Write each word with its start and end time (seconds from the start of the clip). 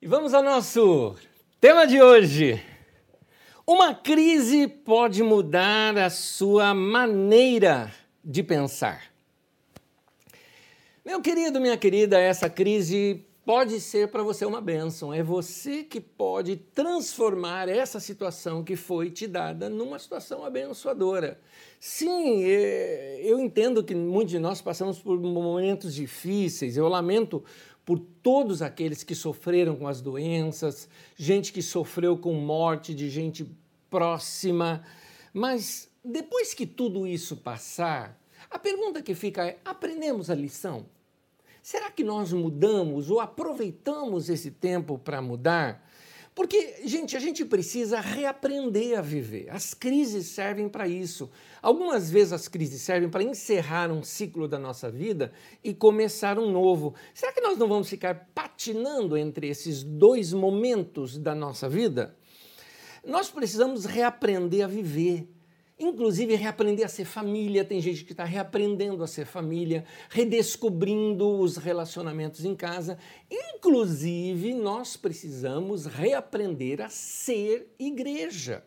E 0.00 0.06
vamos 0.06 0.32
ao 0.32 0.44
nosso 0.44 1.16
tema 1.60 1.84
de 1.84 2.00
hoje. 2.00 2.62
Uma 3.66 3.92
crise 3.92 4.68
pode 4.68 5.24
mudar 5.24 5.98
a 5.98 6.08
sua 6.08 6.72
maneira 6.72 7.92
de 8.24 8.44
pensar. 8.44 9.12
Meu 11.04 11.20
querido, 11.20 11.60
minha 11.60 11.76
querida, 11.76 12.16
essa 12.16 12.48
crise 12.48 13.26
pode 13.44 13.80
ser 13.80 14.06
para 14.06 14.22
você 14.22 14.44
uma 14.44 14.60
bênção. 14.60 15.12
É 15.12 15.20
você 15.20 15.82
que 15.82 16.00
pode 16.00 16.54
transformar 16.54 17.68
essa 17.68 17.98
situação 17.98 18.62
que 18.62 18.76
foi 18.76 19.10
te 19.10 19.26
dada 19.26 19.68
numa 19.68 19.98
situação 19.98 20.44
abençoadora. 20.44 21.40
Sim, 21.80 22.44
é, 22.44 23.20
eu 23.24 23.40
entendo 23.40 23.82
que 23.82 23.96
muitos 23.96 24.30
de 24.30 24.38
nós 24.38 24.60
passamos 24.62 25.00
por 25.00 25.18
momentos 25.18 25.92
difíceis. 25.92 26.76
Eu 26.76 26.86
lamento 26.86 27.42
por 27.88 27.98
todos 27.98 28.60
aqueles 28.60 29.02
que 29.02 29.14
sofreram 29.14 29.74
com 29.74 29.88
as 29.88 30.02
doenças, 30.02 30.90
gente 31.16 31.50
que 31.50 31.62
sofreu 31.62 32.18
com 32.18 32.34
morte 32.34 32.94
de 32.94 33.08
gente 33.08 33.50
próxima. 33.88 34.84
Mas 35.32 35.90
depois 36.04 36.52
que 36.52 36.66
tudo 36.66 37.06
isso 37.06 37.34
passar, 37.34 38.20
a 38.50 38.58
pergunta 38.58 39.00
que 39.00 39.14
fica 39.14 39.46
é: 39.46 39.58
aprendemos 39.64 40.28
a 40.28 40.34
lição? 40.34 40.84
Será 41.62 41.90
que 41.90 42.04
nós 42.04 42.30
mudamos 42.30 43.10
ou 43.10 43.20
aproveitamos 43.20 44.28
esse 44.28 44.50
tempo 44.50 44.98
para 44.98 45.22
mudar? 45.22 45.87
Porque, 46.38 46.82
gente, 46.84 47.16
a 47.16 47.18
gente 47.18 47.44
precisa 47.44 47.98
reaprender 47.98 48.96
a 48.96 49.02
viver. 49.02 49.50
As 49.50 49.74
crises 49.74 50.28
servem 50.28 50.68
para 50.68 50.86
isso. 50.86 51.28
Algumas 51.60 52.12
vezes 52.12 52.32
as 52.32 52.46
crises 52.46 52.80
servem 52.80 53.10
para 53.10 53.24
encerrar 53.24 53.90
um 53.90 54.04
ciclo 54.04 54.46
da 54.46 54.56
nossa 54.56 54.88
vida 54.88 55.32
e 55.64 55.74
começar 55.74 56.38
um 56.38 56.48
novo. 56.48 56.94
Será 57.12 57.32
que 57.32 57.40
nós 57.40 57.58
não 57.58 57.66
vamos 57.66 57.90
ficar 57.90 58.30
patinando 58.32 59.16
entre 59.16 59.48
esses 59.48 59.82
dois 59.82 60.32
momentos 60.32 61.18
da 61.18 61.34
nossa 61.34 61.68
vida? 61.68 62.16
Nós 63.04 63.28
precisamos 63.28 63.84
reaprender 63.84 64.64
a 64.64 64.68
viver 64.68 65.28
inclusive 65.78 66.34
reaprender 66.34 66.84
a 66.84 66.88
ser 66.88 67.04
família. 67.04 67.64
Tem 67.64 67.80
gente 67.80 68.04
que 68.04 68.12
está 68.12 68.24
reaprendendo 68.24 69.02
a 69.02 69.06
ser 69.06 69.24
família, 69.24 69.84
redescobrindo 70.10 71.38
os 71.38 71.56
relacionamentos 71.56 72.44
em 72.44 72.54
casa. 72.54 72.98
Inclusive, 73.30 74.54
nós 74.54 74.96
precisamos 74.96 75.86
reaprender 75.86 76.80
a 76.80 76.88
ser 76.88 77.72
igreja. 77.78 78.64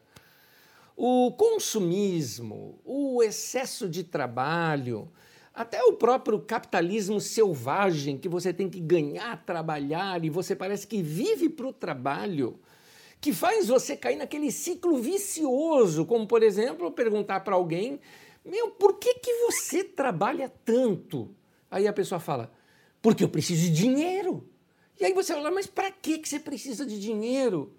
O 0.95 1.31
consumismo, 1.31 2.79
o 2.85 3.23
excesso 3.23 3.89
de 3.89 4.03
trabalho, 4.03 5.11
até 5.53 5.83
o 5.83 5.93
próprio 5.93 6.39
capitalismo 6.39 7.19
selvagem, 7.19 8.17
que 8.17 8.29
você 8.29 8.53
tem 8.53 8.69
que 8.69 8.79
ganhar, 8.79 9.43
trabalhar 9.45 10.23
e 10.23 10.29
você 10.29 10.55
parece 10.55 10.87
que 10.87 11.01
vive 11.01 11.49
para 11.49 11.67
o 11.67 11.73
trabalho 11.73 12.59
que 13.21 13.31
faz 13.31 13.67
você 13.67 13.95
cair 13.95 14.15
naquele 14.15 14.51
ciclo 14.51 14.97
vicioso, 14.97 16.05
como 16.05 16.25
por 16.27 16.41
exemplo, 16.41 16.91
perguntar 16.91 17.41
para 17.41 17.53
alguém: 17.53 17.99
"Meu, 18.43 18.71
por 18.71 18.97
que 18.97 19.13
que 19.13 19.31
você 19.45 19.83
trabalha 19.83 20.51
tanto?" 20.65 21.29
Aí 21.69 21.87
a 21.87 21.93
pessoa 21.93 22.19
fala: 22.19 22.51
"Porque 22.99 23.23
eu 23.23 23.29
preciso 23.29 23.61
de 23.61 23.71
dinheiro." 23.71 24.49
E 24.99 25.05
aí 25.05 25.13
você 25.13 25.33
fala: 25.33 25.51
"Mas 25.51 25.67
para 25.67 25.91
que 25.91 26.17
que 26.17 26.27
você 26.27 26.39
precisa 26.39 26.83
de 26.83 26.99
dinheiro?" 26.99 27.71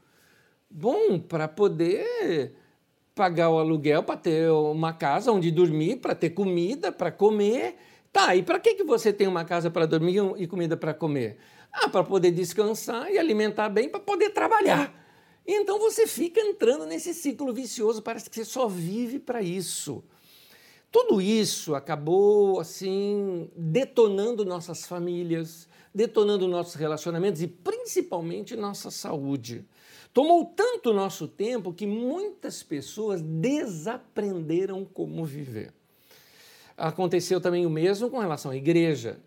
Bom, 0.71 1.19
para 1.19 1.49
poder 1.49 2.55
pagar 3.15 3.51
o 3.51 3.59
aluguel, 3.59 4.03
para 4.05 4.17
ter 4.17 4.51
uma 4.51 4.93
casa 4.93 5.33
onde 5.33 5.51
dormir, 5.51 5.97
para 5.97 6.15
ter 6.15 6.31
comida, 6.31 6.91
para 6.93 7.11
comer. 7.11 7.77
Tá, 8.11 8.35
e 8.37 8.43
para 8.43 8.59
que, 8.59 8.75
que 8.75 8.85
você 8.85 9.13
tem 9.13 9.27
uma 9.27 9.45
casa 9.45 9.71
para 9.71 9.87
dormir 9.87 10.23
e 10.39 10.47
comida 10.47 10.77
para 10.77 10.95
comer? 10.95 11.37
Ah, 11.73 11.89
para 11.89 12.05
poder 12.05 12.31
descansar 12.31 13.11
e 13.11 13.19
alimentar 13.19 13.69
bem, 13.69 13.89
para 13.89 14.01
poder 14.01 14.31
trabalhar. 14.31 15.02
Então 15.47 15.79
você 15.79 16.07
fica 16.07 16.41
entrando 16.41 16.87
nesse 16.87 17.13
ciclo 17.13 17.53
vicioso, 17.53 18.03
parece 18.03 18.31
que 18.31 18.37
você 18.37 18.45
só 18.45 18.69
vive 18.69 19.19
para 19.19 19.43
isso. 19.43 20.05
Tudo 20.91 21.21
isso 21.21 21.75
acabou 21.75 22.61
assim 22.61 23.51
detonando 23.57 24.45
nossas 24.45 24.87
famílias, 24.87 25.67
detonando 25.95 26.47
nossos 26.47 26.75
relacionamentos 26.75 27.43
e 27.43 27.49
principalmente 27.49 28.55
nossa 28.55 28.91
saúde. 28.91 29.65
Tomou 30.13 30.45
tanto 30.45 30.93
nosso 30.93 31.27
tempo 31.27 31.73
que 31.73 31.87
muitas 31.87 32.63
pessoas 32.63 33.23
desaprenderam 33.23 34.85
como 34.85 35.25
viver. 35.25 35.73
Aconteceu 36.77 37.41
também 37.41 37.65
o 37.65 37.71
mesmo 37.71 38.11
com 38.11 38.19
relação 38.19 38.51
à 38.51 38.57
igreja. 38.57 39.19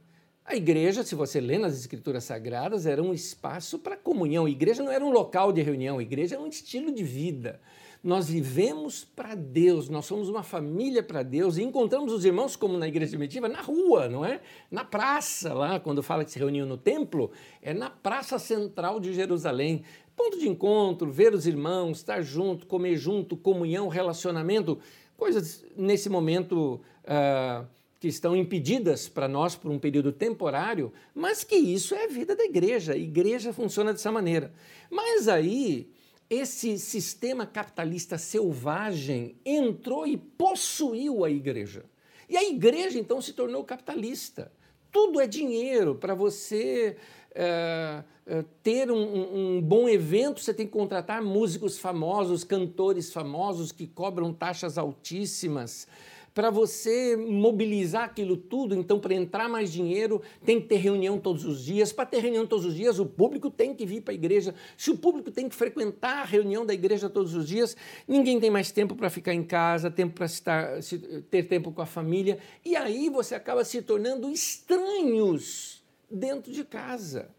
A 0.48 0.56
igreja, 0.56 1.04
se 1.04 1.16
você 1.16 1.42
lê 1.42 1.58
nas 1.58 1.76
escrituras 1.76 2.24
sagradas, 2.24 2.86
era 2.86 3.02
um 3.02 3.12
espaço 3.12 3.80
para 3.80 3.98
comunhão. 3.98 4.46
A 4.46 4.50
igreja 4.50 4.84
não 4.84 4.92
era 4.92 5.04
um 5.04 5.10
local 5.10 5.52
de 5.52 5.60
reunião, 5.64 5.98
a 5.98 6.04
igreja 6.04 6.36
era 6.36 6.44
um 6.44 6.48
estilo 6.48 6.92
de 6.92 7.04
vida. 7.04 7.60
Nós 8.04 8.30
vivemos 8.30 9.04
para 9.04 9.34
Deus, 9.34 9.90
nós 9.90 10.06
somos 10.06 10.30
uma 10.30 10.44
família 10.44 11.02
para 11.02 11.24
Deus 11.24 11.58
e 11.58 11.64
encontramos 11.64 12.14
os 12.14 12.24
irmãos, 12.24 12.56
como 12.56 12.78
na 12.78 12.88
igreja 12.88 13.10
primitiva, 13.10 13.50
na 13.50 13.62
rua, 13.62 14.08
não 14.08 14.24
é? 14.24 14.40
Na 14.70 14.86
praça, 14.86 15.52
lá, 15.52 15.80
quando 15.80 16.04
fala 16.04 16.24
que 16.24 16.30
se 16.30 16.38
reuniam 16.38 16.68
no 16.68 16.78
templo, 16.78 17.32
é 17.60 17.74
na 17.74 17.90
praça 17.90 18.38
central 18.38 19.00
de 19.00 19.16
Jerusalém. 19.16 19.84
Ponto 20.16 20.38
de 20.38 20.48
encontro, 20.48 21.12
ver 21.12 21.34
os 21.34 21.48
irmãos, 21.48 21.98
estar 21.98 22.22
junto, 22.22 22.68
comer 22.68 22.98
junto, 22.98 23.36
comunhão, 23.36 23.88
relacionamento, 23.88 24.78
coisas 25.18 25.66
nesse 25.76 26.08
momento. 26.08 26.80
Uh, 27.04 27.75
que 28.00 28.08
estão 28.08 28.36
impedidas 28.36 29.08
para 29.08 29.28
nós 29.28 29.56
por 29.56 29.72
um 29.72 29.80
período 29.80 30.12
temporário, 30.12 30.92
mas 31.14 31.44
que 31.44 31.56
isso 31.56 31.96
é 31.96 32.06
a 32.06 32.08
vida 32.08 32.36
da 32.36 32.44
igreja. 32.44 32.94
A 32.94 32.98
igreja 32.98 33.54
funciona 33.54 33.92
dessa 33.92 34.12
maneira. 34.12 34.54
Mas 34.90 35.28
aí, 35.28 35.90
esse 36.30 36.78
sistema 36.78 37.46
capitalista 37.46 38.18
selvagem 38.18 39.36
entrou 39.46 40.06
e 40.06 40.18
possuiu 40.18 41.24
a 41.24 41.30
igreja. 41.30 41.86
E 42.28 42.36
a 42.36 42.44
igreja, 42.44 43.00
então, 43.00 43.22
se 43.22 43.34
tornou 43.34 43.64
capitalista. 43.64 44.52
Tudo 44.92 45.22
é 45.22 45.28
dinheiro. 45.28 45.96
Para 45.96 46.16
você 46.16 46.98
é, 47.34 48.04
é, 48.26 48.44
ter 48.64 48.90
um, 48.90 49.58
um, 49.58 49.62
bom 49.62 49.88
evento, 49.88 50.42
você 50.42 50.54
tem 50.54 50.66
que 50.66 50.74
contratar 50.74 51.22
músicos 51.22 51.78
famosos, 51.78 52.44
cantores 52.44 53.14
famosos 53.14 53.72
que 53.72 53.86
cobram 53.86 54.34
taxas 54.34 54.78
altíssimas 54.78 55.88
para 56.36 56.50
você 56.50 57.16
mobilizar 57.16 58.04
aquilo 58.04 58.36
tudo, 58.36 58.76
então, 58.76 59.00
para 59.00 59.14
entrar 59.14 59.48
mais 59.48 59.72
dinheiro, 59.72 60.22
tem 60.44 60.60
que 60.60 60.68
ter 60.68 60.76
reunião 60.76 61.18
todos 61.18 61.46
os 61.46 61.64
dias. 61.64 61.94
Para 61.94 62.06
ter 62.06 62.20
reunião 62.20 62.46
todos 62.46 62.66
os 62.66 62.76
dias, 62.76 63.00
o 63.00 63.06
público 63.06 63.50
tem 63.50 63.74
que 63.74 63.86
vir 63.86 64.02
para 64.02 64.12
a 64.12 64.16
igreja. 64.16 64.54
Se 64.76 64.92
o 64.92 64.98
público 64.98 65.32
tem 65.32 65.48
que 65.48 65.56
frequentar 65.56 66.24
a 66.24 66.26
reunião 66.26 66.66
da 66.66 66.74
igreja 66.74 67.10
todos 67.10 67.34
os 67.34 67.48
dias, 67.48 67.78
ninguém 68.06 68.38
tem 68.38 68.52
mais 68.52 68.70
tempo 68.70 68.96
para 68.96 69.10
ficar 69.10 69.34
em 69.34 69.44
casa, 69.44 69.90
tempo 69.90 70.14
para 70.14 70.28
ter 71.32 71.44
tempo 71.44 71.72
com 71.72 71.82
a 71.82 71.86
família. 71.86 72.38
E 72.66 72.76
aí 72.76 73.10
você 73.10 73.34
acaba 73.34 73.64
se 73.64 73.82
tornando 73.82 74.30
estranhos 74.30 75.86
dentro 76.12 76.52
de 76.52 76.66
casa. 76.66 77.30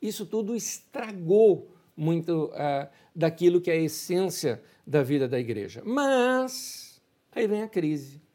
Isso 0.00 0.24
tudo 0.24 0.56
estragou 0.56 1.70
muito 1.94 2.46
uh, 2.46 2.88
daquilo 3.14 3.60
que 3.60 3.70
é 3.70 3.74
a 3.74 3.82
essência 3.82 4.62
da 4.86 5.02
vida 5.02 5.28
da 5.28 5.38
igreja. 5.38 5.82
Mas 5.84 6.98
aí 7.30 7.46
vem 7.46 7.62
a 7.62 7.68
crise. 7.68 8.26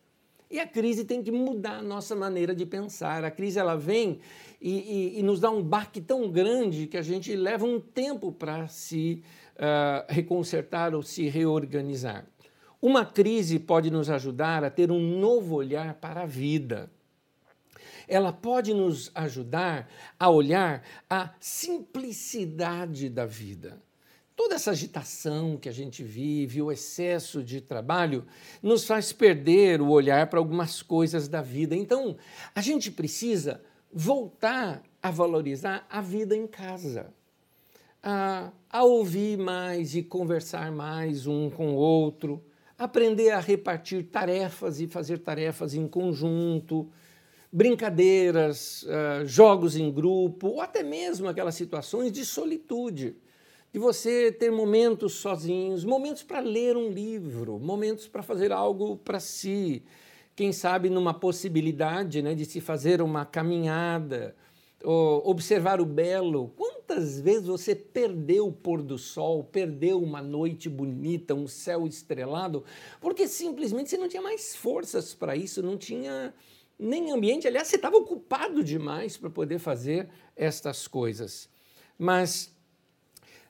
E 0.53 0.59
a 0.59 0.67
crise 0.67 1.03
tem 1.03 1.23
que 1.23 1.31
mudar 1.31 1.79
a 1.79 1.81
nossa 1.81 2.15
maneira 2.15 2.53
de 2.53 2.63
pensar. 2.63 3.23
A 3.23 3.31
crise 3.31 3.57
ela 3.57 3.75
vem 3.75 4.19
e, 4.61 5.15
e, 5.15 5.19
e 5.19 5.23
nos 5.23 5.39
dá 5.39 5.49
um 5.49 5.63
baque 5.63 5.99
tão 5.99 6.29
grande 6.29 6.85
que 6.85 6.95
a 6.95 7.01
gente 7.01 7.35
leva 7.35 7.65
um 7.65 7.79
tempo 7.79 8.31
para 8.31 8.67
se 8.67 9.23
uh, 9.55 10.05
reconsertar 10.07 10.93
ou 10.93 11.01
se 11.01 11.27
reorganizar. 11.27 12.27
Uma 12.79 13.03
crise 13.03 13.57
pode 13.57 13.89
nos 13.89 14.11
ajudar 14.11 14.63
a 14.63 14.69
ter 14.69 14.91
um 14.91 14.99
novo 15.19 15.55
olhar 15.55 15.95
para 15.95 16.21
a 16.21 16.27
vida. 16.27 16.87
Ela 18.07 18.31
pode 18.31 18.75
nos 18.75 19.09
ajudar 19.15 19.89
a 20.19 20.29
olhar 20.29 20.83
a 21.09 21.33
simplicidade 21.39 23.09
da 23.09 23.25
vida 23.25 23.81
toda 24.35 24.55
essa 24.55 24.71
agitação 24.71 25.57
que 25.57 25.69
a 25.69 25.71
gente 25.71 26.03
vive, 26.03 26.61
o 26.61 26.71
excesso 26.71 27.43
de 27.43 27.61
trabalho, 27.61 28.25
nos 28.61 28.85
faz 28.85 29.13
perder 29.13 29.81
o 29.81 29.89
olhar 29.89 30.27
para 30.27 30.39
algumas 30.39 30.81
coisas 30.81 31.27
da 31.27 31.41
vida. 31.41 31.75
Então, 31.75 32.15
a 32.53 32.61
gente 32.61 32.91
precisa 32.91 33.61
voltar 33.91 34.83
a 35.01 35.11
valorizar 35.11 35.85
a 35.89 36.01
vida 36.01 36.35
em 36.35 36.47
casa, 36.47 37.13
a, 38.01 38.51
a 38.69 38.83
ouvir 38.83 39.37
mais 39.37 39.95
e 39.95 40.01
conversar 40.01 40.71
mais 40.71 41.27
um 41.27 41.49
com 41.49 41.73
o 41.73 41.75
outro, 41.75 42.43
aprender 42.77 43.31
a 43.31 43.39
repartir 43.39 44.03
tarefas 44.05 44.79
e 44.79 44.87
fazer 44.87 45.19
tarefas 45.19 45.73
em 45.73 45.87
conjunto. 45.87 46.89
Brincadeiras, 47.51 48.81
uh, 48.83 49.27
jogos 49.27 49.75
em 49.75 49.91
grupo, 49.91 50.47
ou 50.47 50.61
até 50.61 50.81
mesmo 50.81 51.27
aquelas 51.27 51.53
situações 51.53 52.11
de 52.11 52.25
solitude 52.25 53.15
de 53.73 53.79
você 53.79 54.31
ter 54.31 54.51
momentos 54.51 55.13
sozinhos, 55.13 55.83
momentos 55.83 56.21
para 56.21 56.39
ler 56.39 56.77
um 56.77 56.91
livro, 56.91 57.59
momentos 57.59 58.07
para 58.07 58.21
fazer 58.21 58.51
algo 58.51 58.97
para 58.97 59.19
si, 59.19 59.81
quem 60.35 60.51
sabe 60.51 60.91
numa 60.91 61.11
possibilidade 61.11 62.21
né, 62.21 62.35
de 62.35 62.45
se 62.45 62.61
fazer 62.61 63.01
uma 63.01 63.25
caminhada, 63.25 64.35
observar 64.83 65.81
o 65.81 65.85
belo. 65.85 66.53
Quantas 66.55 67.19
vezes 67.19 67.47
você 67.47 67.73
perdeu 67.73 68.47
o 68.47 68.53
pôr 68.53 68.83
do 68.83 68.99
sol, 68.99 69.43
perdeu 69.43 69.99
uma 69.99 70.21
noite 70.21 70.69
bonita, 70.69 71.33
um 71.33 71.47
céu 71.47 71.87
estrelado, 71.87 72.63
porque 73.01 73.27
simplesmente 73.27 73.89
você 73.89 73.97
não 73.97 74.07
tinha 74.07 74.21
mais 74.21 74.55
forças 74.55 75.15
para 75.15 75.35
isso, 75.35 75.63
não 75.63 75.77
tinha 75.77 76.31
nem 76.77 77.11
ambiente. 77.11 77.47
Aliás, 77.47 77.69
você 77.69 77.77
estava 77.77 77.97
ocupado 77.97 78.63
demais 78.63 79.17
para 79.17 79.31
poder 79.31 79.57
fazer 79.57 80.09
estas 80.35 80.87
coisas. 80.87 81.49
Mas 81.97 82.52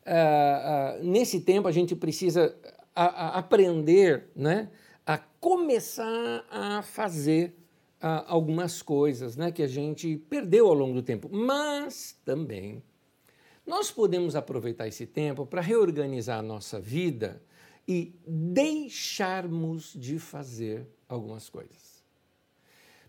uh, 0.05 1.01
uh, 1.01 1.03
nesse 1.03 1.41
tempo 1.41 1.67
a 1.67 1.71
gente 1.71 1.95
precisa 1.95 2.55
a, 2.95 3.05
a 3.05 3.39
aprender 3.39 4.27
né, 4.35 4.69
a 5.05 5.17
começar 5.17 6.45
a 6.49 6.81
fazer 6.81 7.55
uh, 8.01 8.23
algumas 8.27 8.81
coisas 8.81 9.35
né, 9.35 9.51
que 9.51 9.63
a 9.63 9.67
gente 9.67 10.17
perdeu 10.29 10.67
ao 10.67 10.73
longo 10.73 10.93
do 10.93 11.03
tempo. 11.03 11.29
Mas 11.31 12.17
também 12.25 12.83
nós 13.65 13.89
podemos 13.89 14.35
aproveitar 14.35 14.87
esse 14.87 15.05
tempo 15.05 15.45
para 15.45 15.61
reorganizar 15.61 16.39
a 16.39 16.43
nossa 16.43 16.79
vida 16.79 17.41
e 17.87 18.13
deixarmos 18.25 19.93
de 19.93 20.19
fazer 20.19 20.87
algumas 21.07 21.49
coisas. 21.49 22.03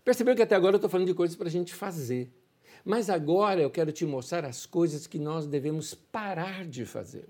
Percebeu 0.03 0.35
que 0.35 0.41
até 0.41 0.55
agora 0.55 0.75
eu 0.75 0.77
estou 0.77 0.89
falando 0.89 1.07
de 1.07 1.13
coisas 1.13 1.35
para 1.35 1.47
a 1.47 1.51
gente 1.51 1.73
fazer. 1.73 2.31
Mas 2.85 3.09
agora 3.09 3.59
eu 3.59 3.71
quero 3.71 3.91
te 3.91 4.05
mostrar 4.05 4.45
as 4.45 4.67
coisas 4.67 5.07
que 5.07 5.17
nós 5.17 5.47
devemos 5.47 5.95
parar 5.95 6.65
de 6.65 6.85
fazer. 6.85 7.27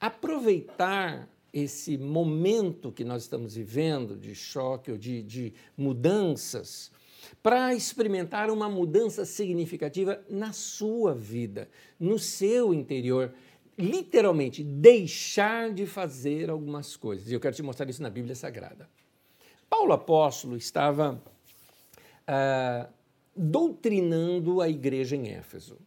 Aproveitar 0.00 1.28
esse 1.52 1.96
momento 1.96 2.90
que 2.90 3.04
nós 3.04 3.22
estamos 3.22 3.54
vivendo 3.54 4.16
de 4.16 4.34
choque 4.34 4.90
ou 4.90 4.98
de, 4.98 5.22
de 5.22 5.54
mudanças 5.76 6.90
para 7.40 7.74
experimentar 7.74 8.50
uma 8.50 8.68
mudança 8.68 9.24
significativa 9.24 10.20
na 10.28 10.52
sua 10.52 11.14
vida, 11.14 11.68
no 11.98 12.18
seu 12.18 12.74
interior. 12.74 13.32
Literalmente, 13.78 14.64
deixar 14.64 15.72
de 15.72 15.86
fazer 15.86 16.50
algumas 16.50 16.96
coisas. 16.96 17.30
E 17.30 17.34
eu 17.34 17.40
quero 17.40 17.54
te 17.54 17.62
mostrar 17.62 17.88
isso 17.88 18.02
na 18.02 18.10
Bíblia 18.10 18.34
Sagrada. 18.34 18.88
Paulo 19.70 19.92
apóstolo 19.92 20.56
estava 20.56 21.22
ah, 22.26 22.88
doutrinando 23.38 24.60
a 24.60 24.68
igreja 24.68 25.14
em 25.14 25.28
Éfeso. 25.28 25.78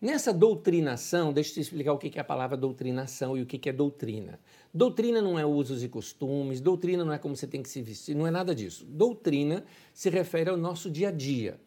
Nessa 0.00 0.32
doutrinação, 0.34 1.32
deixa 1.32 1.50
eu 1.50 1.54
te 1.54 1.60
explicar 1.60 1.92
o 1.94 1.98
que 1.98 2.18
é 2.18 2.20
a 2.20 2.24
palavra 2.24 2.56
doutrinação 2.56 3.38
e 3.38 3.42
o 3.42 3.46
que 3.46 3.68
é 3.68 3.72
doutrina. 3.72 4.38
Doutrina 4.72 5.22
não 5.22 5.38
é 5.38 5.46
usos 5.46 5.82
e 5.82 5.88
costumes, 5.88 6.60
doutrina 6.60 7.04
não 7.04 7.12
é 7.12 7.18
como 7.18 7.34
você 7.34 7.46
tem 7.46 7.62
que 7.62 7.70
se 7.70 7.80
vestir, 7.80 8.14
não 8.14 8.26
é 8.26 8.30
nada 8.30 8.54
disso. 8.54 8.84
Doutrina 8.84 9.64
se 9.94 10.10
refere 10.10 10.50
ao 10.50 10.56
nosso 10.56 10.90
dia 10.90 11.08
a 11.08 11.10
dia. 11.10 11.58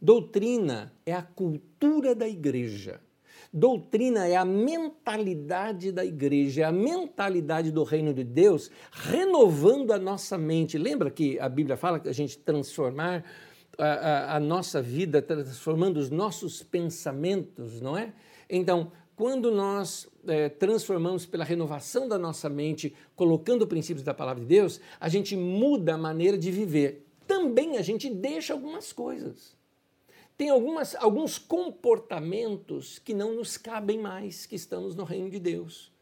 Doutrina 0.00 0.92
é 1.04 1.12
a 1.12 1.22
cultura 1.22 2.14
da 2.14 2.28
igreja. 2.28 3.00
Doutrina 3.52 4.28
é 4.28 4.36
a 4.36 4.44
mentalidade 4.44 5.90
da 5.90 6.04
igreja, 6.04 6.62
é 6.62 6.64
a 6.64 6.72
mentalidade 6.72 7.72
do 7.72 7.82
reino 7.82 8.14
de 8.14 8.22
Deus 8.22 8.70
renovando 8.92 9.90
a 9.90 9.98
nossa 9.98 10.38
mente. 10.38 10.78
Lembra 10.78 11.10
que 11.10 11.40
a 11.40 11.48
Bíblia 11.48 11.76
fala 11.76 11.98
que 11.98 12.08
a 12.08 12.12
gente 12.12 12.38
transformar 12.38 13.24
a, 13.84 14.36
a, 14.36 14.40
nossa 14.40 14.82
vida, 14.82 15.22
transformando 15.22 15.98
os 15.98 16.10
nossos 16.10 16.62
pensamentos, 16.62 17.80
não 17.80 17.96
é? 17.96 18.12
Então, 18.48 18.92
quando 19.16 19.50
nós 19.50 20.08
é, 20.26 20.48
transformamos 20.48 21.26
pela 21.26 21.44
renovação 21.44 22.08
da 22.08 22.18
nossa 22.18 22.48
mente, 22.48 22.94
colocando 23.14 23.66
princípios 23.66 24.02
da 24.04 24.14
palavra 24.14 24.42
de 24.42 24.48
Deus, 24.48 24.80
a 24.98 25.08
gente 25.08 25.36
muda 25.36 25.94
a 25.94 25.98
maneira 25.98 26.38
de 26.38 26.50
viver. 26.50 27.06
Também 27.26 27.76
a 27.76 27.82
gente 27.82 28.08
deixa 28.08 28.52
algumas 28.52 28.92
coisas. 28.92 29.54
Tem 30.36 30.48
algumas, 30.48 30.94
alguns 30.96 31.38
comportamentos 31.38 32.98
que 32.98 33.12
não 33.12 33.34
nos 33.34 33.58
cabem 33.58 33.98
mais, 33.98 34.46
que 34.46 34.56
estamos 34.56 34.96
no 34.96 35.04
reino 35.04 35.28
de 35.28 35.38
Deus. 35.38 35.92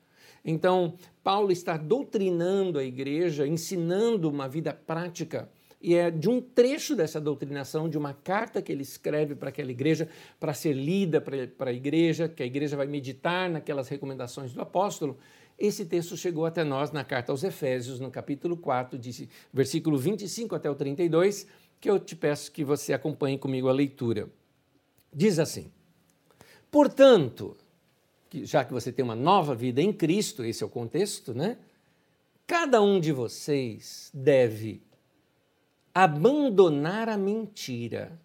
Então, 0.44 0.94
Paulo 1.24 1.50
está 1.50 1.76
doutrinando 1.76 2.78
a 2.78 2.84
igreja, 2.84 3.46
ensinando 3.46 4.30
uma 4.30 4.48
vida 4.48 4.72
prática 4.72 5.50
e 5.80 5.94
é 5.94 6.10
de 6.10 6.28
um 6.28 6.40
trecho 6.40 6.96
dessa 6.96 7.20
doutrinação, 7.20 7.88
de 7.88 7.96
uma 7.96 8.12
carta 8.12 8.60
que 8.60 8.72
ele 8.72 8.82
escreve 8.82 9.34
para 9.34 9.50
aquela 9.50 9.70
igreja, 9.70 10.08
para 10.40 10.52
ser 10.52 10.72
lida 10.72 11.20
para 11.20 11.70
a 11.70 11.72
igreja, 11.72 12.28
que 12.28 12.42
a 12.42 12.46
igreja 12.46 12.76
vai 12.76 12.86
meditar 12.86 13.48
naquelas 13.48 13.88
recomendações 13.88 14.52
do 14.52 14.60
apóstolo. 14.60 15.16
Esse 15.56 15.84
texto 15.84 16.16
chegou 16.16 16.46
até 16.46 16.64
nós 16.64 16.90
na 16.90 17.04
carta 17.04 17.32
aos 17.32 17.44
Efésios, 17.44 18.00
no 18.00 18.10
capítulo 18.10 18.56
4, 18.56 18.98
de, 18.98 19.28
versículo 19.52 19.96
25 19.96 20.54
até 20.54 20.68
o 20.68 20.74
32, 20.74 21.46
que 21.80 21.88
eu 21.88 21.98
te 22.00 22.16
peço 22.16 22.50
que 22.50 22.64
você 22.64 22.92
acompanhe 22.92 23.38
comigo 23.38 23.68
a 23.68 23.72
leitura. 23.72 24.28
Diz 25.12 25.38
assim: 25.38 25.70
Portanto, 26.70 27.56
já 28.32 28.64
que 28.64 28.72
você 28.72 28.90
tem 28.90 29.04
uma 29.04 29.16
nova 29.16 29.54
vida 29.54 29.80
em 29.80 29.92
Cristo, 29.92 30.44
esse 30.44 30.62
é 30.62 30.66
o 30.66 30.70
contexto, 30.70 31.32
né? 31.32 31.56
Cada 32.46 32.80
um 32.82 32.98
de 32.98 33.12
vocês 33.12 34.10
deve 34.12 34.82
abandonar 35.94 37.08
a 37.08 37.16
mentira 37.16 38.20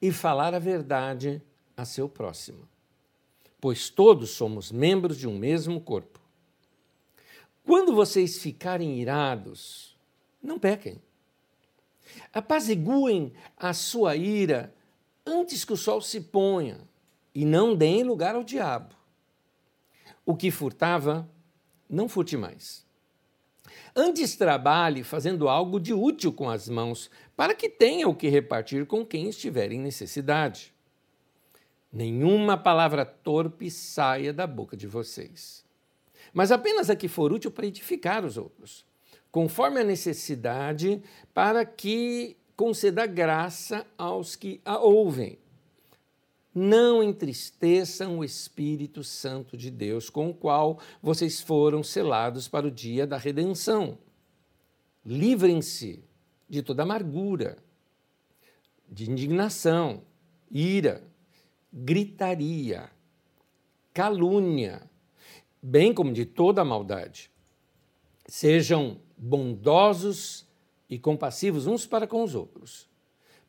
e 0.00 0.10
falar 0.10 0.54
a 0.54 0.58
verdade 0.58 1.42
a 1.76 1.84
seu 1.84 2.08
próximo, 2.08 2.68
pois 3.60 3.88
todos 3.88 4.30
somos 4.30 4.72
membros 4.72 5.18
de 5.18 5.28
um 5.28 5.38
mesmo 5.38 5.80
corpo. 5.80 6.20
Quando 7.64 7.94
vocês 7.94 8.38
ficarem 8.38 9.00
irados, 9.00 9.96
não 10.42 10.58
pequem. 10.58 11.00
Apaziguem 12.32 13.32
a 13.56 13.72
sua 13.72 14.16
ira 14.16 14.74
antes 15.24 15.64
que 15.64 15.72
o 15.72 15.76
sol 15.76 16.00
se 16.00 16.20
ponha 16.20 16.80
e 17.34 17.44
não 17.44 17.76
deem 17.76 18.02
lugar 18.02 18.34
ao 18.34 18.42
diabo. 18.42 18.94
O 20.26 20.36
que 20.36 20.50
furtava, 20.50 21.28
não 21.88 22.08
furte 22.08 22.36
mais 22.36 22.84
Antes 23.94 24.36
trabalhe 24.36 25.02
fazendo 25.02 25.48
algo 25.48 25.78
de 25.78 25.92
útil 25.92 26.32
com 26.32 26.48
as 26.48 26.68
mãos, 26.68 27.10
para 27.36 27.54
que 27.54 27.68
tenha 27.68 28.08
o 28.08 28.14
que 28.14 28.28
repartir 28.28 28.86
com 28.86 29.04
quem 29.04 29.28
estiver 29.28 29.72
em 29.72 29.78
necessidade. 29.78 30.72
Nenhuma 31.92 32.56
palavra 32.56 33.04
torpe 33.04 33.70
saia 33.70 34.32
da 34.32 34.46
boca 34.46 34.76
de 34.76 34.86
vocês, 34.86 35.64
mas 36.32 36.50
apenas 36.50 36.88
a 36.88 36.96
que 36.96 37.08
for 37.08 37.32
útil 37.32 37.50
para 37.50 37.66
edificar 37.66 38.24
os 38.24 38.38
outros, 38.38 38.86
conforme 39.30 39.80
a 39.80 39.84
necessidade, 39.84 41.02
para 41.34 41.64
que 41.66 42.36
conceda 42.56 43.04
graça 43.06 43.86
aos 43.98 44.36
que 44.36 44.60
a 44.64 44.78
ouvem 44.78 45.41
não 46.54 47.02
entristeçam 47.02 48.18
o 48.18 48.24
Espírito 48.24 49.02
Santo 49.02 49.56
de 49.56 49.70
Deus, 49.70 50.10
com 50.10 50.30
o 50.30 50.34
qual 50.34 50.78
vocês 51.02 51.40
foram 51.40 51.82
selados 51.82 52.46
para 52.46 52.66
o 52.66 52.70
dia 52.70 53.06
da 53.06 53.16
redenção. 53.16 53.98
Livrem-se 55.04 56.04
de 56.48 56.62
toda 56.62 56.82
amargura, 56.82 57.56
de 58.88 59.10
indignação, 59.10 60.02
ira, 60.50 61.02
gritaria, 61.72 62.90
calúnia, 63.94 64.82
bem 65.62 65.94
como 65.94 66.12
de 66.12 66.26
toda 66.26 66.64
maldade. 66.64 67.30
Sejam 68.26 69.00
bondosos 69.16 70.46
e 70.88 70.98
compassivos 70.98 71.66
uns 71.66 71.86
para 71.86 72.06
com 72.06 72.22
os 72.22 72.34
outros, 72.34 72.86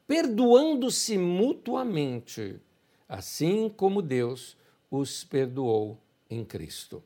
perdoando-se 0.07 1.17
mutuamente 1.17 2.61
assim 3.07 3.69
como 3.69 4.01
Deus 4.01 4.57
os 4.89 5.23
perdoou 5.23 5.99
em 6.29 6.43
Cristo. 6.43 7.03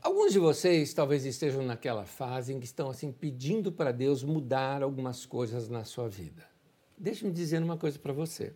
Alguns 0.00 0.32
de 0.32 0.38
vocês 0.38 0.94
talvez 0.94 1.24
estejam 1.24 1.64
naquela 1.64 2.04
fase 2.04 2.52
em 2.52 2.60
que 2.60 2.66
estão 2.66 2.88
assim 2.88 3.10
pedindo 3.10 3.72
para 3.72 3.90
Deus 3.90 4.22
mudar 4.22 4.82
algumas 4.82 5.26
coisas 5.26 5.68
na 5.68 5.84
sua 5.84 6.08
vida. 6.08 6.48
Deixe-me 6.96 7.32
dizer 7.32 7.62
uma 7.62 7.76
coisa 7.76 7.98
para 7.98 8.12
você. 8.12 8.54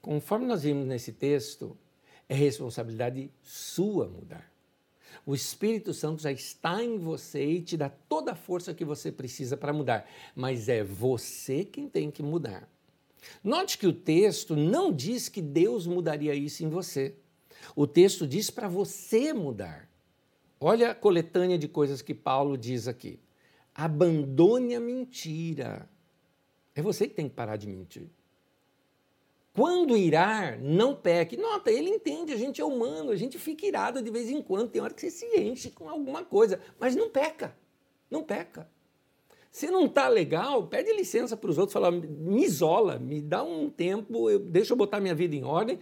Conforme 0.00 0.46
nós 0.46 0.62
vimos 0.62 0.86
nesse 0.86 1.12
texto, 1.12 1.76
é 2.28 2.34
responsabilidade 2.34 3.30
sua 3.42 4.06
mudar. 4.06 4.49
O 5.26 5.34
Espírito 5.34 5.92
Santo 5.92 6.22
já 6.22 6.32
está 6.32 6.82
em 6.82 6.98
você 6.98 7.44
e 7.44 7.62
te 7.62 7.76
dá 7.76 7.88
toda 7.88 8.32
a 8.32 8.36
força 8.36 8.74
que 8.74 8.84
você 8.84 9.12
precisa 9.12 9.56
para 9.56 9.72
mudar, 9.72 10.08
mas 10.34 10.68
é 10.68 10.82
você 10.82 11.64
quem 11.64 11.88
tem 11.88 12.10
que 12.10 12.22
mudar. 12.22 12.68
Note 13.44 13.78
que 13.78 13.86
o 13.86 13.92
texto 13.92 14.56
não 14.56 14.92
diz 14.92 15.28
que 15.28 15.42
Deus 15.42 15.86
mudaria 15.86 16.34
isso 16.34 16.64
em 16.64 16.68
você. 16.68 17.14
O 17.76 17.86
texto 17.86 18.26
diz 18.26 18.50
para 18.50 18.68
você 18.68 19.32
mudar. 19.32 19.88
Olha 20.58 20.90
a 20.90 20.94
coletânea 20.94 21.58
de 21.58 21.68
coisas 21.68 22.02
que 22.02 22.14
Paulo 22.14 22.56
diz 22.56 22.88
aqui. 22.88 23.18
Abandone 23.74 24.74
a 24.74 24.80
mentira. 24.80 25.88
É 26.74 26.82
você 26.82 27.06
que 27.08 27.14
tem 27.14 27.28
que 27.28 27.34
parar 27.34 27.56
de 27.56 27.66
mentir. 27.66 28.08
Quando 29.52 29.96
irar, 29.96 30.58
não 30.60 30.94
peque. 30.94 31.36
Nota, 31.36 31.70
ele 31.70 31.90
entende, 31.90 32.32
a 32.32 32.36
gente 32.36 32.60
é 32.60 32.64
humano, 32.64 33.10
a 33.10 33.16
gente 33.16 33.38
fica 33.38 33.66
irado 33.66 34.00
de 34.00 34.10
vez 34.10 34.30
em 34.30 34.40
quando, 34.40 34.70
tem 34.70 34.80
hora 34.80 34.94
que 34.94 35.00
você 35.00 35.10
se 35.10 35.26
enche 35.40 35.70
com 35.70 35.88
alguma 35.88 36.24
coisa, 36.24 36.60
mas 36.78 36.94
não 36.94 37.10
peca. 37.10 37.56
Não 38.10 38.22
peca. 38.22 38.68
Se 39.50 39.68
não 39.68 39.86
está 39.86 40.06
legal, 40.06 40.68
pede 40.68 40.92
licença 40.92 41.36
para 41.36 41.50
os 41.50 41.58
outros, 41.58 41.72
fala, 41.72 41.90
me 41.90 42.44
isola, 42.44 42.98
me 42.98 43.20
dá 43.20 43.42
um 43.42 43.68
tempo, 43.68 44.30
eu, 44.30 44.38
deixa 44.38 44.72
eu 44.72 44.76
botar 44.76 45.00
minha 45.00 45.14
vida 45.14 45.34
em 45.34 45.42
ordem, 45.42 45.80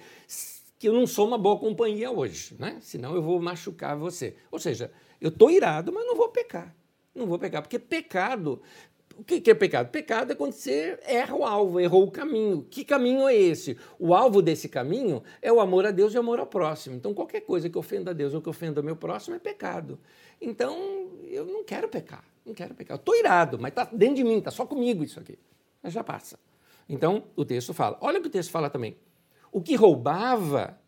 que 0.78 0.88
eu 0.88 0.94
não 0.94 1.06
sou 1.06 1.26
uma 1.26 1.36
boa 1.36 1.58
companhia 1.58 2.10
hoje, 2.10 2.56
né? 2.58 2.78
Senão 2.80 3.14
eu 3.14 3.20
vou 3.20 3.38
machucar 3.40 3.96
você. 3.96 4.36
Ou 4.50 4.58
seja, 4.58 4.90
eu 5.20 5.28
estou 5.28 5.50
irado, 5.50 5.92
mas 5.92 6.06
não 6.06 6.16
vou 6.16 6.30
pecar. 6.30 6.74
Não 7.14 7.26
vou 7.26 7.38
pecar, 7.38 7.60
porque 7.60 7.78
pecado 7.78 8.62
o 9.18 9.24
que 9.24 9.50
é 9.50 9.54
pecado? 9.54 9.90
Pecado 9.90 10.32
é 10.32 10.34
quando 10.36 10.52
você 10.52 10.96
erra 11.02 11.34
o 11.34 11.44
alvo, 11.44 11.80
errou 11.80 12.04
o 12.04 12.10
caminho. 12.10 12.64
Que 12.70 12.84
caminho 12.84 13.26
é 13.28 13.34
esse? 13.34 13.76
O 13.98 14.14
alvo 14.14 14.40
desse 14.40 14.68
caminho 14.68 15.24
é 15.42 15.52
o 15.52 15.60
amor 15.60 15.84
a 15.84 15.90
Deus 15.90 16.14
e 16.14 16.16
o 16.16 16.20
amor 16.20 16.38
ao 16.38 16.46
próximo. 16.46 16.94
Então, 16.94 17.12
qualquer 17.12 17.40
coisa 17.40 17.68
que 17.68 17.76
ofenda 17.76 18.12
a 18.12 18.14
Deus 18.14 18.32
ou 18.32 18.40
que 18.40 18.48
ofenda 18.48 18.80
o 18.80 18.84
meu 18.84 18.94
próximo 18.94 19.34
é 19.34 19.40
pecado. 19.40 19.98
Então, 20.40 21.10
eu 21.24 21.44
não 21.44 21.64
quero 21.64 21.88
pecar. 21.88 22.24
Não 22.46 22.54
quero 22.54 22.76
pecar. 22.76 22.96
Eu 22.96 23.00
estou 23.00 23.16
irado, 23.16 23.58
mas 23.58 23.72
está 23.72 23.84
dentro 23.92 24.14
de 24.14 24.24
mim, 24.24 24.38
está 24.38 24.52
só 24.52 24.64
comigo 24.64 25.02
isso 25.02 25.18
aqui. 25.18 25.36
Mas 25.82 25.92
já 25.92 26.04
passa. 26.04 26.38
Então, 26.88 27.24
o 27.34 27.44
texto 27.44 27.74
fala. 27.74 27.98
Olha 28.00 28.20
o 28.20 28.22
que 28.22 28.28
o 28.28 28.30
texto 28.30 28.52
fala 28.52 28.70
também. 28.70 28.96
O 29.50 29.60
que 29.60 29.74
roubava, 29.74 30.78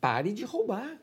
pare 0.00 0.32
de 0.32 0.44
roubar. 0.44 0.98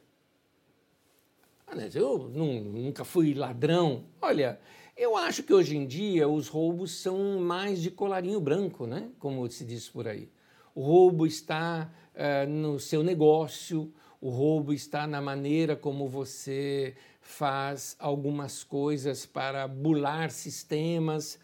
Eu 1.93 2.17
nunca 2.29 3.05
fui 3.05 3.35
ladrão. 3.35 4.05
Olha, 4.19 4.59
eu 4.99 5.15
acho 5.15 5.43
que 5.43 5.53
hoje 5.53 5.77
em 5.77 5.87
dia 5.87 6.27
os 6.27 6.49
roubos 6.49 6.91
são 6.91 7.39
mais 7.39 7.81
de 7.81 7.89
colarinho 7.89 8.41
branco, 8.41 8.85
né? 8.85 9.09
como 9.17 9.49
se 9.49 9.63
diz 9.63 9.87
por 9.87 10.05
aí. 10.05 10.29
O 10.75 10.81
roubo 10.81 11.25
está 11.25 11.89
uh, 12.13 12.49
no 12.49 12.77
seu 12.79 13.01
negócio, 13.01 13.93
o 14.19 14.29
roubo 14.29 14.73
está 14.73 15.07
na 15.07 15.21
maneira 15.21 15.73
como 15.73 16.05
você 16.09 16.97
faz 17.21 17.95
algumas 17.97 18.61
coisas 18.61 19.25
para 19.25 19.69
bular 19.69 20.31
sistemas. 20.31 21.39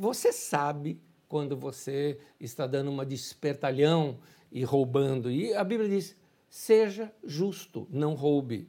Você 0.00 0.32
sabe 0.32 0.98
quando 1.28 1.58
você 1.58 2.18
está 2.40 2.66
dando 2.66 2.90
uma 2.90 3.04
despertalhão 3.04 4.18
e 4.50 4.64
roubando. 4.64 5.30
E 5.30 5.52
a 5.52 5.62
Bíblia 5.62 5.90
diz: 5.90 6.16
seja 6.48 7.12
justo, 7.22 7.86
não 7.90 8.14
roube. 8.14 8.66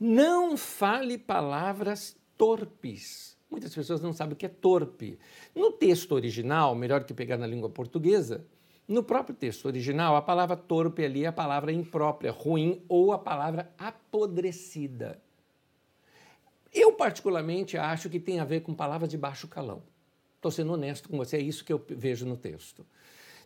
Não 0.00 0.56
fale 0.56 1.18
palavras 1.18 2.16
torpes. 2.36 3.36
Muitas 3.50 3.74
pessoas 3.74 4.00
não 4.00 4.12
sabem 4.12 4.34
o 4.34 4.36
que 4.36 4.46
é 4.46 4.48
torpe. 4.48 5.18
No 5.54 5.72
texto 5.72 6.12
original, 6.12 6.74
melhor 6.74 7.04
que 7.04 7.14
pegar 7.14 7.36
na 7.36 7.46
língua 7.46 7.70
portuguesa, 7.70 8.44
no 8.88 9.02
próprio 9.02 9.34
texto 9.34 9.66
original, 9.66 10.14
a 10.14 10.22
palavra 10.22 10.56
torpe 10.56 11.04
ali 11.04 11.24
é 11.24 11.28
a 11.28 11.32
palavra 11.32 11.72
imprópria, 11.72 12.30
ruim 12.30 12.82
ou 12.88 13.12
a 13.12 13.18
palavra 13.18 13.72
apodrecida. 13.76 15.20
Eu, 16.72 16.92
particularmente, 16.92 17.76
acho 17.76 18.08
que 18.08 18.20
tem 18.20 18.38
a 18.38 18.44
ver 18.44 18.60
com 18.60 18.74
palavras 18.74 19.10
de 19.10 19.16
baixo 19.16 19.48
calão. 19.48 19.82
Estou 20.36 20.50
sendo 20.50 20.72
honesto 20.72 21.08
com 21.08 21.16
você, 21.16 21.38
é 21.38 21.40
isso 21.40 21.64
que 21.64 21.72
eu 21.72 21.84
vejo 21.88 22.26
no 22.26 22.36
texto. 22.36 22.86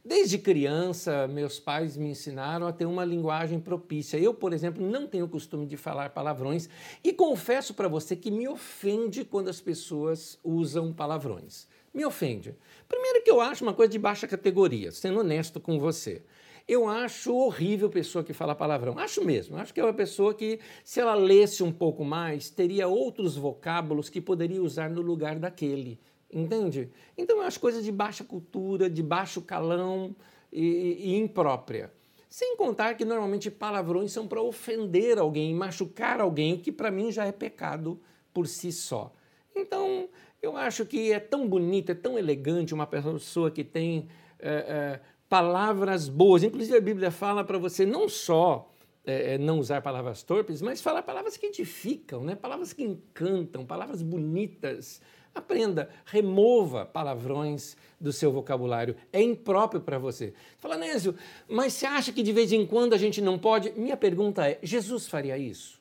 Desde 0.03 0.39
criança, 0.39 1.29
meus 1.29 1.61
pais 1.61 1.95
me 1.95 2.09
ensinaram 2.11 2.67
a 2.67 2.73
ter 2.73 2.87
uma 2.87 3.05
linguagem 3.05 3.61
propícia. 3.61 4.17
Eu, 4.17 4.33
por 4.33 4.55
exemplo, 4.55 4.83
não 4.83 5.07
tenho 5.07 5.27
o 5.27 5.29
costume 5.29 5.67
de 5.67 5.77
falar 5.77 6.09
palavrões 6.11 6.71
e 7.05 7.13
confesso 7.13 7.75
para 7.75 7.87
você 7.87 8.17
que 8.17 8.31
me 8.31 8.49
ofende 8.49 9.27
quando 9.27 9.51
as 9.51 9.61
pessoas 9.61 10.39
usam 10.43 10.91
palavrões. 10.91 11.69
Me 11.93 12.03
ofende. 12.07 12.57
Primeiro 12.89 13.23
que 13.23 13.31
eu 13.31 13.43
acho 13.43 13.63
uma 13.63 13.75
coisa 13.75 13.93
de 13.93 13.99
baixa 13.99 14.27
categoria, 14.27 14.91
sendo 14.91 15.21
honesto 15.21 15.61
com 15.61 15.79
você. 15.79 16.23
Eu 16.67 16.89
acho 16.89 17.35
horrível 17.35 17.91
pessoa 17.91 18.25
que 18.25 18.33
fala 18.33 18.55
palavrão. 18.55 18.99
Acho 18.99 19.23
mesmo. 19.23 19.59
Acho 19.59 19.75
que 19.75 19.81
é 19.81 19.85
uma 19.85 19.93
pessoa 19.93 20.33
que, 20.33 20.61
se 20.83 20.99
ela 20.99 21.15
lesse 21.15 21.63
um 21.63 21.73
pouco 21.73 22.05
mais, 22.07 22.49
teria 22.49 22.89
outros 22.89 23.37
vocábulos 23.37 24.09
que 24.09 24.21
poderia 24.21 24.63
usar 24.63 24.89
no 24.89 25.03
lugar 25.03 25.39
daquele. 25.39 26.01
Entende? 26.33 26.91
Então, 27.19 27.43
é 27.43 27.47
as 27.47 27.57
coisas 27.57 27.85
de 27.85 27.91
baixa 27.91 28.23
cultura, 28.23 28.89
de 28.89 29.03
baixo 29.03 29.43
calão 29.43 30.15
e, 30.53 30.97
e 31.01 31.17
imprópria. 31.17 31.93
Sem 32.29 32.57
contar 32.57 32.95
que 32.95 33.05
normalmente 33.05 33.51
palavrões 33.51 34.13
são 34.13 34.29
para 34.29 34.41
ofender 34.41 35.19
alguém, 35.19 35.53
machucar 35.53 36.21
alguém, 36.21 36.55
o 36.55 36.59
que 36.59 36.71
para 36.71 36.91
mim 36.91 37.11
já 37.11 37.27
é 37.27 37.33
pecado 37.33 38.01
por 38.33 38.47
si 38.47 38.71
só. 38.71 39.13
Então, 39.55 40.09
eu 40.41 40.57
acho 40.57 40.87
que 40.87 41.13
é 41.13 41.19
tão 41.19 41.49
bonito, 41.49 41.91
é 41.91 41.95
tão 41.95 42.17
elegante 42.17 42.73
uma 42.73 42.87
pessoa 42.87 43.51
que 43.51 43.65
tem 43.65 44.09
é, 44.39 44.49
é, 44.49 45.01
palavras 45.29 46.09
boas. 46.09 46.45
Inclusive, 46.45 46.77
a 46.77 46.81
Bíblia 46.81 47.11
fala 47.11 47.43
para 47.43 47.59
você 47.59 47.85
não 47.85 48.09
só 48.09 48.73
é, 49.05 49.37
não 49.37 49.59
usar 49.59 49.83
palavras 49.83 50.23
torpes, 50.23 50.63
mas 50.63 50.81
falar 50.81 51.03
palavras 51.03 51.37
que 51.37 51.47
edificam, 51.47 52.23
né? 52.23 52.37
palavras 52.37 52.73
que 52.73 52.85
encantam, 52.85 53.67
palavras 53.67 54.03
bonitas 54.03 55.01
Aprenda, 55.35 55.89
remova 56.05 56.85
palavrões 56.85 57.77
do 58.01 58.13
seu 58.13 58.33
vocabulário. 58.33 58.97
É 59.13 59.23
impróprio 59.23 59.81
para 59.81 59.99
você. 59.99 60.35
Fala, 60.59 60.77
Nésio, 60.77 61.15
mas 61.49 61.75
você 61.75 61.87
acha 61.87 62.13
que 62.13 62.23
de 62.23 62.33
vez 62.33 62.53
em 62.53 62.67
quando 62.67 62.95
a 62.95 62.99
gente 62.99 63.21
não 63.21 63.39
pode? 63.39 63.73
Minha 63.73 63.97
pergunta 63.97 64.49
é: 64.49 64.59
Jesus 64.63 65.07
faria 65.07 65.39
isso? 65.39 65.81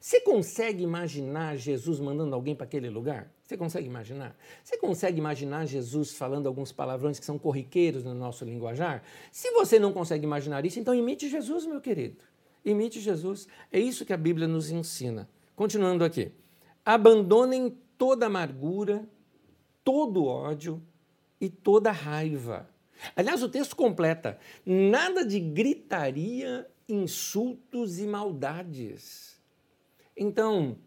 Você 0.00 0.20
consegue 0.20 0.82
imaginar 0.82 1.56
Jesus 1.56 1.98
mandando 1.98 2.34
alguém 2.34 2.54
para 2.54 2.64
aquele 2.64 2.88
lugar? 2.88 3.30
Você 3.42 3.56
consegue 3.56 3.86
imaginar? 3.86 4.36
Você 4.62 4.76
consegue 4.76 5.18
imaginar 5.18 5.66
Jesus 5.66 6.12
falando 6.12 6.46
alguns 6.46 6.70
palavrões 6.70 7.18
que 7.18 7.26
são 7.26 7.38
corriqueiros 7.38 8.04
no 8.04 8.14
nosso 8.14 8.44
linguajar? 8.44 9.02
Se 9.32 9.50
você 9.52 9.78
não 9.78 9.92
consegue 9.92 10.24
imaginar 10.24 10.64
isso, 10.64 10.78
então 10.78 10.94
imite 10.94 11.28
Jesus, 11.28 11.66
meu 11.66 11.80
querido. 11.80 12.16
Imite 12.64 13.00
Jesus. 13.00 13.48
É 13.72 13.80
isso 13.80 14.04
que 14.04 14.12
a 14.12 14.16
Bíblia 14.16 14.46
nos 14.46 14.70
ensina. 14.70 15.28
Continuando 15.56 16.04
aqui. 16.04 16.30
Abandonem 16.84 17.76
toda 17.98 18.26
amargura, 18.26 19.06
todo 19.84 20.24
ódio 20.24 20.80
e 21.40 21.50
toda 21.50 21.90
raiva. 21.90 22.68
Aliás, 23.14 23.42
o 23.42 23.48
texto 23.48 23.76
completa: 23.76 24.38
nada 24.64 25.24
de 25.24 25.38
gritaria, 25.40 26.66
insultos 26.88 27.98
e 27.98 28.06
maldades. 28.06 29.38
Então, 30.16 30.78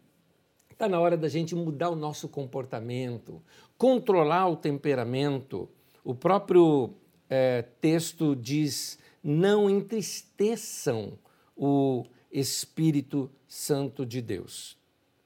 está 0.70 0.88
na 0.88 0.98
hora 0.98 1.16
da 1.16 1.28
gente 1.28 1.54
mudar 1.54 1.90
o 1.90 1.96
nosso 1.96 2.28
comportamento, 2.28 3.40
controlar 3.78 4.48
o 4.48 4.56
temperamento. 4.56 5.68
O 6.02 6.14
próprio 6.14 6.94
é, 7.30 7.62
texto 7.80 8.34
diz: 8.34 8.98
não 9.22 9.70
entristeçam 9.70 11.18
o 11.56 12.04
Espírito 12.30 13.30
Santo 13.46 14.04
de 14.04 14.20
Deus. 14.20 14.76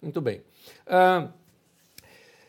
Muito 0.03 0.21
bem. 0.21 0.43
Uh, 0.87 1.33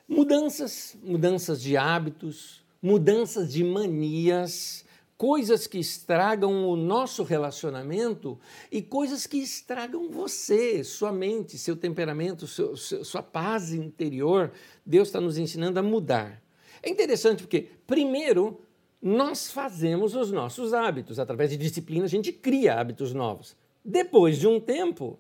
Mudanças, 0.08 0.96
mudanças 1.04 1.62
de 1.62 1.76
hábitos, 1.76 2.64
mudanças 2.82 3.52
de 3.52 3.64
manias, 3.64 4.86
coisas 5.18 5.66
que 5.68 5.80
estragam 5.80 6.70
o 6.70 6.76
nosso 6.76 7.24
relacionamento 7.24 8.40
e 8.72 8.82
coisas 8.82 9.26
que 9.26 9.38
estragam 9.38 10.10
você, 10.10 10.84
sua 10.84 11.12
mente, 11.12 11.58
seu 11.58 11.76
temperamento, 11.76 12.48
seu, 12.48 12.78
sua 12.78 13.24
paz 13.24 13.74
interior. 13.74 14.52
Deus 14.86 15.08
está 15.08 15.20
nos 15.20 15.38
ensinando 15.38 15.80
a 15.80 15.84
mudar. 15.84 16.42
É 16.82 16.90
interessante 16.90 17.44
porque, 17.44 17.68
primeiro, 17.86 18.62
nós 19.02 19.52
fazemos 19.52 20.16
os 20.16 20.32
nossos 20.32 20.74
hábitos. 20.74 21.20
Através 21.20 21.50
de 21.50 21.58
disciplina, 21.58 22.06
a 22.06 22.10
gente 22.10 22.32
cria 22.32 22.80
hábitos 22.80 23.14
novos. 23.14 23.56
Depois 23.84 24.38
de 24.38 24.48
um 24.48 24.60
tempo, 24.60 25.20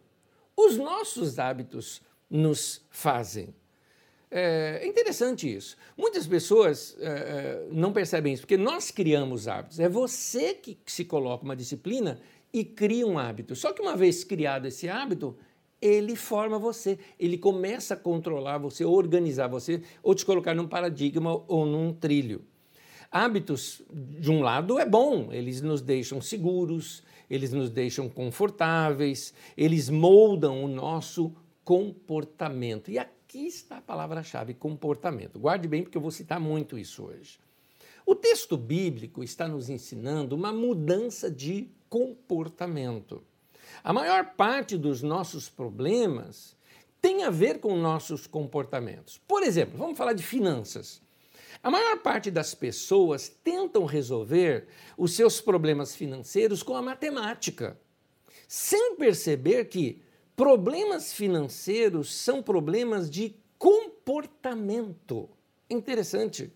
os 0.55 0.77
nossos 0.77 1.39
hábitos 1.39 2.01
nos 2.29 2.85
fazem. 2.89 3.53
É 4.29 4.85
interessante 4.85 5.53
isso. 5.53 5.77
Muitas 5.97 6.27
pessoas 6.27 6.97
é, 6.99 7.07
é, 7.07 7.67
não 7.71 7.93
percebem 7.93 8.33
isso, 8.33 8.43
porque 8.43 8.57
nós 8.57 8.91
criamos 8.91 9.47
hábitos. 9.47 9.79
É 9.79 9.87
você 9.87 10.53
que 10.53 10.77
se 10.85 11.05
coloca 11.05 11.45
uma 11.45 11.55
disciplina 11.55 12.19
e 12.51 12.65
cria 12.65 13.07
um 13.07 13.17
hábito. 13.17 13.55
Só 13.55 13.71
que 13.71 13.81
uma 13.81 13.95
vez 13.95 14.23
criado 14.25 14.65
esse 14.65 14.89
hábito, 14.89 15.37
ele 15.81 16.15
forma 16.15 16.59
você, 16.59 16.99
ele 17.19 17.37
começa 17.37 17.93
a 17.93 17.97
controlar 17.97 18.57
você, 18.57 18.83
organizar 18.83 19.47
você, 19.47 19.81
ou 20.03 20.13
te 20.13 20.25
colocar 20.25 20.53
num 20.53 20.67
paradigma 20.67 21.41
ou 21.47 21.65
num 21.65 21.93
trilho. 21.93 22.43
Hábitos, 23.09 23.81
de 23.89 24.29
um 24.29 24.41
lado, 24.41 24.77
é 24.77 24.85
bom, 24.85 25.31
eles 25.31 25.61
nos 25.61 25.81
deixam 25.81 26.19
seguros, 26.19 27.01
eles 27.29 27.53
nos 27.53 27.69
deixam 27.69 28.09
confortáveis, 28.09 29.33
eles 29.55 29.89
moldam 29.89 30.63
o 30.63 30.67
nosso 30.67 31.33
comportamento. 31.63 32.91
E 32.91 32.99
a 32.99 33.07
aqui 33.27 33.45
está 33.45 33.79
a 33.79 33.81
palavra-chave 33.81 34.53
comportamento. 34.53 35.37
Guarde 35.37 35.67
bem, 35.67 35.83
porque 35.83 35.97
eu 35.97 36.01
vou 36.01 36.11
citar 36.11 36.39
muito 36.39 36.77
isso 36.77 37.03
hoje. 37.03 37.37
O 38.05 38.15
texto 38.15 38.55
bíblico 38.55 39.21
está 39.21 39.49
nos 39.49 39.69
ensinando 39.69 40.33
uma 40.33 40.53
mudança 40.53 41.29
de 41.29 41.69
comportamento. 41.89 43.21
A 43.83 43.91
maior 43.91 44.33
parte 44.37 44.77
dos 44.77 45.03
nossos 45.03 45.49
problemas 45.49 46.55
tem 47.01 47.25
a 47.25 47.29
ver 47.29 47.59
com 47.59 47.75
nossos 47.75 48.25
comportamentos. 48.27 49.17
Por 49.27 49.43
exemplo, 49.43 49.77
vamos 49.77 49.97
falar 49.97 50.13
de 50.13 50.23
finanças. 50.23 51.01
A 51.61 51.69
maior 51.69 51.97
parte 51.97 52.31
das 52.31 52.55
pessoas 52.55 53.27
tentam 53.27 53.83
resolver 53.83 54.69
os 54.97 55.13
seus 55.13 55.41
problemas 55.41 55.93
financeiros 55.93 56.63
com 56.63 56.77
a 56.77 56.81
matemática, 56.81 57.77
sem 58.47 58.95
perceber 58.95 59.65
que 59.65 60.01
Problemas 60.37 61.11
financeiros 61.13 62.13
são 62.13 62.43
problemas 62.43 63.09
de 63.09 63.35
comportamento. 63.57 65.27
Interessante. 65.67 66.53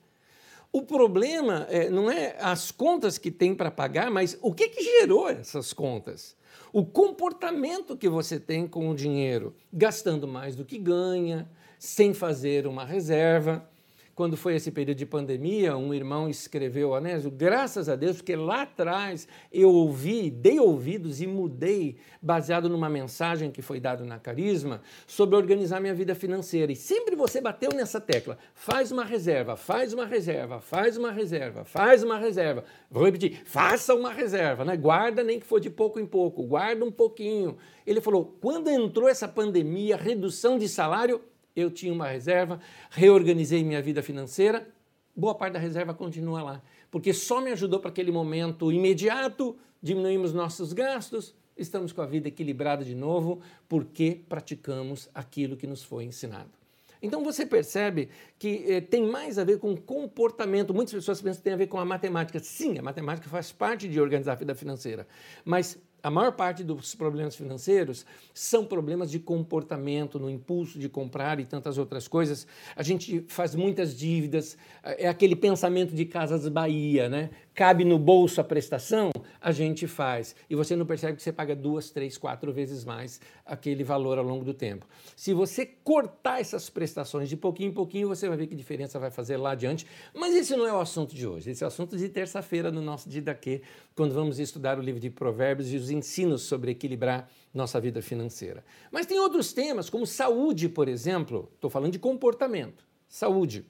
O 0.71 0.83
problema 0.83 1.65
é, 1.67 1.89
não 1.89 2.09
é 2.11 2.37
as 2.39 2.69
contas 2.69 3.17
que 3.17 3.31
tem 3.31 3.55
para 3.55 3.71
pagar, 3.71 4.11
mas 4.11 4.37
o 4.39 4.53
que, 4.53 4.69
que 4.69 4.83
gerou 4.83 5.27
essas 5.27 5.73
contas. 5.73 6.37
O 6.71 6.85
comportamento 6.85 7.97
que 7.97 8.07
você 8.07 8.39
tem 8.39 8.67
com 8.67 8.87
o 8.87 8.95
dinheiro, 8.95 9.55
gastando 9.73 10.27
mais 10.27 10.55
do 10.55 10.63
que 10.63 10.77
ganha, 10.77 11.49
sem 11.79 12.13
fazer 12.13 12.67
uma 12.67 12.85
reserva 12.85 13.67
quando 14.15 14.35
foi 14.35 14.55
esse 14.55 14.71
período 14.71 14.97
de 14.97 15.05
pandemia, 15.05 15.75
um 15.77 15.93
irmão 15.93 16.29
escreveu, 16.29 16.93
Anésio, 16.93 17.31
graças 17.31 17.87
a 17.87 17.95
Deus, 17.95 18.17
porque 18.17 18.35
lá 18.35 18.63
atrás 18.63 19.27
eu 19.51 19.69
ouvi, 19.69 20.29
dei 20.29 20.59
ouvidos 20.59 21.21
e 21.21 21.27
mudei, 21.27 21.97
baseado 22.21 22.69
numa 22.69 22.89
mensagem 22.89 23.51
que 23.51 23.61
foi 23.61 23.79
dada 23.79 24.03
na 24.03 24.19
Carisma, 24.19 24.81
sobre 25.07 25.35
organizar 25.35 25.79
minha 25.79 25.93
vida 25.93 26.13
financeira. 26.13 26.71
E 26.71 26.75
sempre 26.75 27.15
você 27.15 27.39
bateu 27.39 27.71
nessa 27.73 28.01
tecla, 28.01 28.37
faz 28.53 28.91
uma 28.91 29.05
reserva, 29.05 29.55
faz 29.55 29.93
uma 29.93 30.05
reserva, 30.05 30.59
faz 30.59 30.97
uma 30.97 31.11
reserva, 31.11 31.63
faz 31.63 32.03
uma 32.03 32.17
reserva. 32.17 32.63
Vou 32.89 33.05
repetir, 33.05 33.41
faça 33.45 33.95
uma 33.95 34.11
reserva, 34.11 34.65
né? 34.65 34.75
guarda 34.75 35.23
nem 35.23 35.39
que 35.39 35.45
for 35.45 35.59
de 35.59 35.69
pouco 35.69 35.99
em 35.99 36.05
pouco, 36.05 36.43
guarda 36.43 36.83
um 36.83 36.91
pouquinho. 36.91 37.57
Ele 37.87 38.01
falou, 38.01 38.37
quando 38.41 38.69
entrou 38.69 39.07
essa 39.07 39.27
pandemia, 39.27 39.95
redução 39.95 40.57
de 40.57 40.67
salário, 40.67 41.21
eu 41.55 41.69
tinha 41.69 41.93
uma 41.93 42.07
reserva, 42.07 42.59
reorganizei 42.89 43.63
minha 43.63 43.81
vida 43.81 44.01
financeira, 44.01 44.67
boa 45.15 45.35
parte 45.35 45.53
da 45.53 45.59
reserva 45.59 45.93
continua 45.93 46.41
lá, 46.41 46.61
porque 46.89 47.13
só 47.13 47.41
me 47.41 47.51
ajudou 47.51 47.79
para 47.79 47.89
aquele 47.89 48.11
momento 48.11 48.71
imediato, 48.71 49.57
diminuímos 49.81 50.33
nossos 50.33 50.73
gastos, 50.73 51.35
estamos 51.57 51.91
com 51.91 52.01
a 52.01 52.05
vida 52.05 52.27
equilibrada 52.27 52.83
de 52.83 52.95
novo, 52.95 53.41
porque 53.67 54.21
praticamos 54.27 55.09
aquilo 55.13 55.57
que 55.57 55.67
nos 55.67 55.83
foi 55.83 56.05
ensinado. 56.05 56.61
Então 57.01 57.23
você 57.23 57.45
percebe 57.45 58.09
que 58.37 58.63
eh, 58.67 58.81
tem 58.81 59.03
mais 59.07 59.39
a 59.39 59.43
ver 59.43 59.57
com 59.57 59.75
comportamento. 59.75 60.71
Muitas 60.71 60.93
pessoas 60.93 61.19
pensam 61.19 61.37
que 61.37 61.43
tem 61.43 61.53
a 61.53 61.57
ver 61.57 61.65
com 61.65 61.79
a 61.79 61.85
matemática. 61.85 62.39
Sim, 62.39 62.77
a 62.77 62.81
matemática 62.81 63.27
faz 63.27 63.51
parte 63.51 63.87
de 63.87 63.99
organizar 63.99 64.33
a 64.33 64.35
vida 64.35 64.53
financeira, 64.53 65.07
mas 65.43 65.79
a 66.03 66.09
maior 66.09 66.31
parte 66.31 66.63
dos 66.63 66.95
problemas 66.95 67.35
financeiros 67.35 68.05
são 68.33 68.65
problemas 68.65 69.11
de 69.11 69.19
comportamento, 69.19 70.19
no 70.19 70.29
impulso 70.29 70.79
de 70.79 70.89
comprar 70.89 71.39
e 71.39 71.45
tantas 71.45 71.77
outras 71.77 72.07
coisas. 72.07 72.47
A 72.75 72.83
gente 72.83 73.23
faz 73.27 73.53
muitas 73.53 73.95
dívidas, 73.95 74.57
é 74.83 75.07
aquele 75.07 75.35
pensamento 75.35 75.93
de 75.93 76.05
Casas 76.05 76.47
Bahia, 76.47 77.07
né? 77.07 77.29
Cabe 77.53 77.83
no 77.83 77.99
bolso 77.99 78.39
a 78.39 78.43
prestação, 78.43 79.11
a 79.39 79.51
gente 79.51 79.85
faz. 79.85 80.35
E 80.49 80.55
você 80.55 80.75
não 80.75 80.85
percebe 80.85 81.17
que 81.17 81.21
você 81.21 81.33
paga 81.33 81.55
duas, 81.55 81.89
três, 81.91 82.17
quatro 82.17 82.51
vezes 82.51 82.85
mais 82.85 83.19
aquele 83.45 83.83
valor 83.83 84.17
ao 84.17 84.23
longo 84.23 84.45
do 84.45 84.53
tempo. 84.53 84.87
Se 85.15 85.33
você 85.33 85.65
cortar 85.65 86.39
essas 86.39 86.69
prestações 86.69 87.27
de 87.27 87.35
pouquinho 87.35 87.69
em 87.69 87.73
pouquinho, 87.73 88.07
você 88.07 88.27
vai 88.27 88.37
ver 88.37 88.47
que 88.47 88.55
diferença 88.55 88.97
vai 88.97 89.11
fazer 89.11 89.37
lá 89.37 89.51
adiante. 89.51 89.85
Mas 90.15 90.33
esse 90.33 90.55
não 90.55 90.65
é 90.65 90.73
o 90.73 90.79
assunto 90.79 91.13
de 91.13 91.27
hoje. 91.27 91.51
Esse 91.51 91.63
é 91.63 91.67
o 91.67 91.67
assunto 91.67 91.97
de 91.97 92.07
terça-feira 92.07 92.71
no 92.71 92.81
nosso 92.81 93.09
Didaquê, 93.09 93.61
quando 93.95 94.13
vamos 94.13 94.39
estudar 94.39 94.79
o 94.79 94.81
livro 94.81 95.01
de 95.01 95.09
Provérbios 95.09 95.73
e 95.73 95.75
os 95.75 95.90
ensinos 95.91 96.43
sobre 96.43 96.71
equilibrar 96.71 97.29
nossa 97.53 97.79
vida 97.79 98.01
financeira. 98.01 98.63
Mas 98.91 99.05
tem 99.05 99.19
outros 99.19 99.53
temas, 99.53 99.89
como 99.89 100.07
saúde, 100.07 100.67
por 100.69 100.87
exemplo. 100.87 101.51
Estou 101.55 101.69
falando 101.69 101.91
de 101.91 101.99
comportamento. 101.99 102.83
Saúde. 103.07 103.65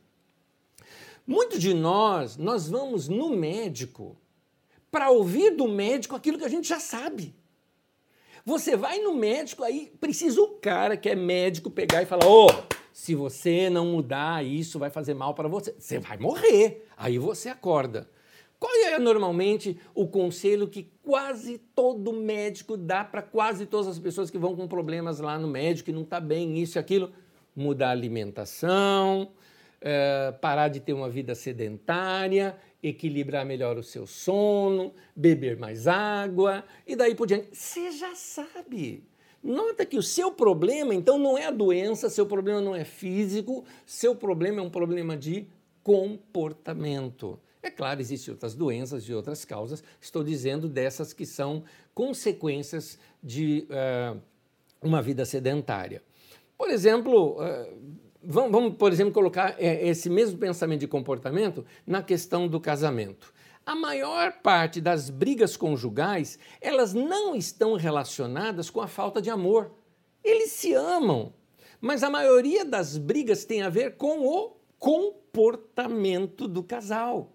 Muitos 1.26 1.60
de 1.60 1.74
nós, 1.74 2.38
nós 2.38 2.70
vamos 2.70 3.08
no 3.08 3.30
médico 3.30 4.18
para 4.90 5.10
ouvir 5.10 5.56
do 5.56 5.68
médico 5.68 6.16
aquilo 6.16 6.38
que 6.38 6.46
a 6.46 6.50
gente 6.50 6.68
já 6.68 6.80
sabe. 6.80 7.34
Você 8.46 8.76
vai 8.76 9.00
no 9.00 9.14
médico, 9.14 9.64
aí 9.64 9.94
precisa 10.00 10.42
o 10.42 10.48
cara 10.48 10.98
que 10.98 11.10
é 11.10 11.16
médico 11.16 11.70
pegar 11.70 12.02
e 12.02 12.06
falar: 12.06 12.26
ô, 12.26 12.48
oh, 12.48 12.76
se 12.92 13.16
você 13.16 13.70
não 13.70 13.86
mudar, 13.86 14.44
isso 14.44 14.80
vai 14.80 14.90
fazer 14.90 15.14
mal 15.14 15.34
para 15.34 15.48
você. 15.48 15.76
Você 15.78 16.00
vai 16.00 16.18
morrer. 16.18 16.88
Aí 16.98 17.18
você 17.18 17.50
acorda. 17.50 18.10
Qual 18.62 18.72
é 18.76 19.00
normalmente 19.00 19.76
o 19.96 20.08
conselho 20.08 20.68
que 20.68 20.88
quase 21.02 21.58
todo 21.58 22.14
médico 22.14 22.78
dá 22.78 23.04
para 23.04 23.24
quase 23.24 23.66
todas 23.66 23.88
as 23.88 23.98
pessoas 23.98 24.30
que 24.30 24.38
vão 24.38 24.56
com 24.56 24.68
problemas 24.68 25.20
lá 25.20 25.40
no 25.40 25.48
médico 25.48 25.90
e 25.90 25.94
não 25.94 26.04
está 26.04 26.20
bem, 26.20 26.60
isso 26.60 26.78
e 26.78 26.80
aquilo? 26.80 27.12
Mudar 27.56 27.88
a 27.88 27.92
alimentação, 27.92 29.32
é, 29.82 30.32
parar 30.40 30.68
de 30.68 30.80
ter 30.80 30.94
uma 30.94 31.10
vida 31.10 31.34
sedentária, 31.34 32.56
equilibrar 32.84 33.44
melhor 33.48 33.80
o 33.80 33.84
seu 33.84 34.06
sono, 34.06 34.94
beber 35.16 35.58
mais 35.58 35.88
água 35.88 36.64
e 36.86 36.96
daí 36.96 37.16
por 37.16 37.26
diante. 37.26 37.48
Você 37.52 37.90
já 37.90 38.14
sabe. 38.14 39.04
Nota 39.42 39.88
que 39.88 39.98
o 39.98 40.04
seu 40.04 40.32
problema, 40.32 40.94
então, 40.94 41.18
não 41.18 41.36
é 41.36 41.48
a 41.48 41.52
doença, 41.52 42.12
seu 42.12 42.28
problema 42.28 42.62
não 42.62 42.76
é 42.76 42.84
físico, 42.84 43.66
seu 43.88 44.16
problema 44.16 44.62
é 44.62 44.64
um 44.64 44.70
problema 44.70 45.18
de 45.18 45.48
comportamento. 45.82 47.40
É 47.64 47.70
claro, 47.70 48.02
existem 48.02 48.34
outras 48.34 48.56
doenças 48.56 49.04
e 49.04 49.14
outras 49.14 49.46
causas, 49.46 49.84
estou 50.00 50.24
dizendo 50.24 50.68
dessas 50.68 51.14
que 51.14 51.26
são 51.26 51.64
consequências 51.94 52.98
de 53.22 53.68
uh, 53.70 54.20
uma 54.82 55.02
vida 55.02 55.26
sedentária. 55.26 56.02
Por 56.58 56.72
exemplo, 56.72 57.40
uh, 57.40 58.02
vamos, 58.24 58.52
vamos, 58.52 58.76
por 58.78 58.92
exemplo, 58.92 59.14
colocar 59.14 59.56
eh, 59.60 59.88
esse 59.88 60.10
mesmo 60.10 60.40
pensamento 60.40 60.80
de 60.80 60.88
comportamento 60.88 61.64
na 61.86 62.02
questão 62.02 62.48
do 62.48 62.60
casamento. 62.60 63.32
A 63.64 63.76
maior 63.76 64.42
parte 64.42 64.82
das 64.82 65.12
brigas 65.12 65.56
conjugais, 65.56 66.40
elas 66.60 66.96
não 66.96 67.36
estão 67.36 67.76
relacionadas 67.76 68.72
com 68.72 68.82
a 68.82 68.88
falta 68.88 69.22
de 69.22 69.30
amor. 69.30 69.72
Eles 70.24 70.52
se 70.52 70.74
amam, 70.74 71.32
mas 71.80 72.02
a 72.02 72.10
maioria 72.10 72.66
das 72.66 72.98
brigas 72.98 73.46
tem 73.46 73.62
a 73.62 73.70
ver 73.70 73.98
com 73.98 74.26
o 74.26 74.58
comportamento 74.80 76.48
do 76.48 76.64
casal 76.64 77.32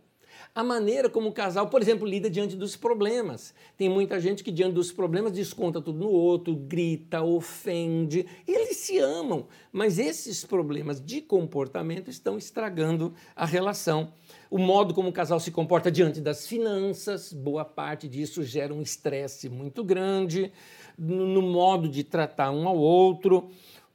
a 0.57 0.65
maneira 0.65 1.11
como 1.11 1.29
o 1.29 1.33
casal, 1.33 1.69
por 1.69 1.83
exemplo, 1.83 2.09
lida 2.09 2.31
diante 2.31 2.57
dos 2.57 2.75
problemas. 2.77 3.53
Tem 3.77 3.91
muita 3.91 4.19
gente 4.19 4.43
que, 4.43 4.51
diante 4.51 4.73
dos 4.73 4.91
problemas, 4.91 5.31
desconta 5.31 5.83
tudo 5.83 5.99
no 5.99 6.09
outro, 6.09 6.57
grita, 6.57 7.21
ofende. 7.21 8.27
Eles 8.49 8.79
se 8.79 8.99
amam, 8.99 9.49
mas 9.71 9.99
esses 9.99 10.47
problemas 10.47 10.99
de 10.99 11.21
comportamento 11.21 12.09
estão 12.09 12.39
estragando 12.39 13.13
a 13.37 13.45
relação. 13.45 14.15
O 14.51 14.57
modo 14.57 14.95
como 14.95 15.11
o 15.11 15.13
casal 15.13 15.39
se 15.39 15.51
comporta 15.51 15.91
diante 15.91 16.23
das 16.23 16.47
finanças, 16.47 17.35
boa 17.35 17.67
parte 17.67 18.09
disso 18.09 18.43
gera 18.43 18.73
um 18.73 18.81
estresse 18.81 19.51
muito 19.51 19.85
grande, 19.85 20.51
no 20.97 21.43
modo 21.43 21.87
de 21.87 22.03
tratar 22.03 22.51
um 22.51 22.67
ao 22.67 22.79
outro. 22.79 23.51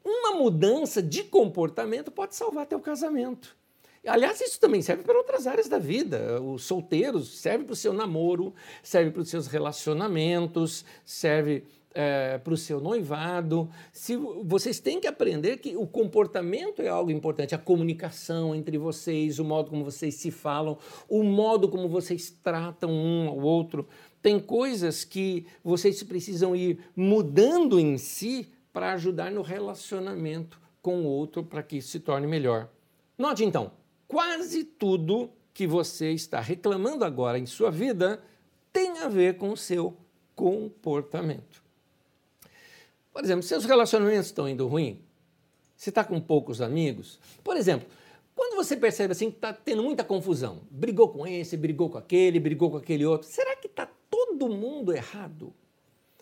Uma 0.05 0.37
mudança 0.37 1.01
de 1.01 1.23
comportamento 1.23 2.11
pode 2.11 2.35
salvar 2.35 2.67
teu 2.67 2.79
casamento. 2.79 3.59
Aliás, 4.05 4.41
isso 4.41 4.59
também 4.59 4.81
serve 4.81 5.03
para 5.03 5.17
outras 5.17 5.45
áreas 5.45 5.67
da 5.67 5.77
vida. 5.77 6.41
Os 6.41 6.63
solteiros 6.63 7.39
serve 7.39 7.65
para 7.65 7.73
o 7.73 7.75
seu 7.75 7.93
namoro, 7.93 8.53
serve 8.81 9.11
para 9.11 9.21
os 9.21 9.29
seus 9.29 9.45
relacionamentos, 9.45 10.83
serve 11.05 11.63
é, 11.93 12.37
para 12.37 12.53
o 12.53 12.57
seu 12.57 12.79
noivado. 12.79 13.69
Se, 13.91 14.15
vocês 14.15 14.79
têm 14.79 14.99
que 14.99 15.07
aprender 15.07 15.57
que 15.57 15.75
o 15.75 15.85
comportamento 15.85 16.81
é 16.81 16.87
algo 16.87 17.11
importante, 17.11 17.53
a 17.53 17.59
comunicação 17.59 18.55
entre 18.55 18.77
vocês, 18.77 19.39
o 19.39 19.45
modo 19.45 19.69
como 19.69 19.83
vocês 19.83 20.15
se 20.15 20.31
falam, 20.31 20.77
o 21.07 21.23
modo 21.23 21.69
como 21.69 21.87
vocês 21.87 22.35
tratam 22.43 22.91
um 22.91 23.29
ao 23.29 23.37
outro. 23.37 23.87
Tem 24.21 24.39
coisas 24.39 25.03
que 25.03 25.45
vocês 25.63 26.01
precisam 26.03 26.55
ir 26.55 26.79
mudando 26.95 27.79
em 27.79 27.97
si 27.97 28.51
para 28.71 28.93
ajudar 28.93 29.31
no 29.31 29.41
relacionamento 29.41 30.59
com 30.81 31.01
o 31.01 31.05
outro 31.05 31.43
para 31.43 31.61
que 31.61 31.81
se 31.81 31.99
torne 31.99 32.25
melhor. 32.25 32.69
Note 33.17 33.43
então, 33.43 33.71
quase 34.11 34.65
tudo 34.65 35.31
que 35.53 35.65
você 35.65 36.11
está 36.11 36.41
reclamando 36.41 37.05
agora 37.05 37.39
em 37.39 37.45
sua 37.45 37.71
vida 37.71 38.21
tem 38.73 38.99
a 38.99 39.07
ver 39.07 39.37
com 39.37 39.51
o 39.51 39.57
seu 39.57 39.95
comportamento. 40.35 41.63
Por 43.13 43.23
exemplo, 43.23 43.41
seus 43.41 43.63
relacionamentos 43.63 44.25
estão 44.25 44.49
indo 44.49 44.67
ruim? 44.67 45.01
Você 45.77 45.89
está 45.89 46.03
com 46.03 46.19
poucos 46.19 46.61
amigos? 46.61 47.19
Por 47.41 47.55
exemplo, 47.55 47.87
quando 48.35 48.57
você 48.57 48.75
percebe 48.75 49.13
assim 49.13 49.31
que 49.31 49.37
está 49.37 49.53
tendo 49.53 49.81
muita 49.81 50.03
confusão, 50.03 50.61
brigou 50.69 51.07
com 51.07 51.25
esse, 51.25 51.55
brigou 51.55 51.89
com 51.89 51.97
aquele, 51.97 52.37
brigou 52.37 52.69
com 52.69 52.77
aquele 52.77 53.05
outro, 53.05 53.29
será 53.29 53.55
que 53.55 53.67
está 53.67 53.89
todo 54.09 54.49
mundo 54.49 54.93
errado? 54.93 55.53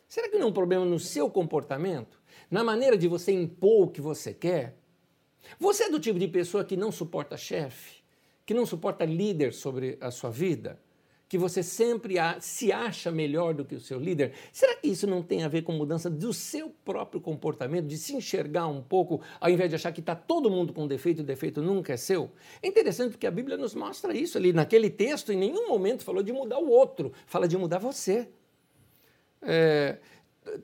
Será 0.08 0.30
que 0.30 0.38
não 0.38 0.47
é 0.47 0.49
um 0.49 0.54
problema 0.54 0.86
no 0.86 0.99
seu 0.99 1.28
comportamento? 1.28 2.21
Na 2.52 2.63
maneira 2.63 2.95
de 2.95 3.08
você 3.08 3.32
impor 3.32 3.88
o 3.88 3.89
que 3.89 4.02
você 4.02 4.32
quer? 4.32 4.79
Você 5.60 5.84
é 5.84 5.89
do 5.89 5.99
tipo 5.99 6.19
de 6.19 6.28
pessoa 6.28 6.63
que 6.63 6.78
não 6.78 6.91
suporta 6.91 7.38
chefe, 7.38 8.02
que 8.45 8.54
não 8.54 8.65
suporta 8.65 9.06
líder 9.06 9.54
sobre 9.54 9.97
a 10.02 10.12
sua 10.12 10.30
vida, 10.30 10.80
que 11.30 11.38
você 11.38 11.62
sempre 11.62 12.15
se 12.41 12.71
acha 12.71 13.12
melhor 13.12 13.54
do 13.54 13.63
que 13.63 13.75
o 13.75 13.80
seu 13.80 13.99
líder? 13.99 14.34
Será 14.52 14.75
que 14.75 14.88
isso 14.88 15.06
não 15.06 15.21
tem 15.21 15.43
a 15.43 15.47
ver 15.47 15.62
com 15.62 15.71
mudança 15.73 16.10
do 16.10 16.34
seu 16.34 16.71
próprio 16.84 17.21
comportamento, 17.21 17.86
de 17.86 17.99
se 17.99 18.15
enxergar 18.15 18.67
um 18.67 18.82
pouco, 18.82 19.21
ao 19.39 19.47
invés 19.47 19.69
de 19.69 19.75
achar 19.75 19.91
que 19.91 19.99
está 19.99 20.15
todo 20.15 20.49
mundo 20.49 20.73
com 20.73 20.88
defeito 20.88 21.19
e 21.19 21.21
o 21.21 21.25
defeito 21.25 21.62
nunca 21.62 21.93
é 21.93 21.97
seu? 21.97 22.32
É 22.63 22.67
interessante 22.67 23.12
porque 23.12 23.28
a 23.28 23.32
Bíblia 23.32 23.58
nos 23.58 23.75
mostra 23.75 24.12
isso 24.17 24.39
ali. 24.39 24.52
Naquele 24.52 24.89
texto, 24.89 25.32
em 25.32 25.38
nenhum 25.38 25.69
momento 25.69 26.04
falou 26.04 26.23
de 26.23 26.34
mudar 26.34 26.58
o 26.58 26.67
outro, 26.67 27.13
fala 27.28 27.47
de 27.47 27.56
mudar 27.56 27.78
você. 27.78 28.28
É, 29.43 29.99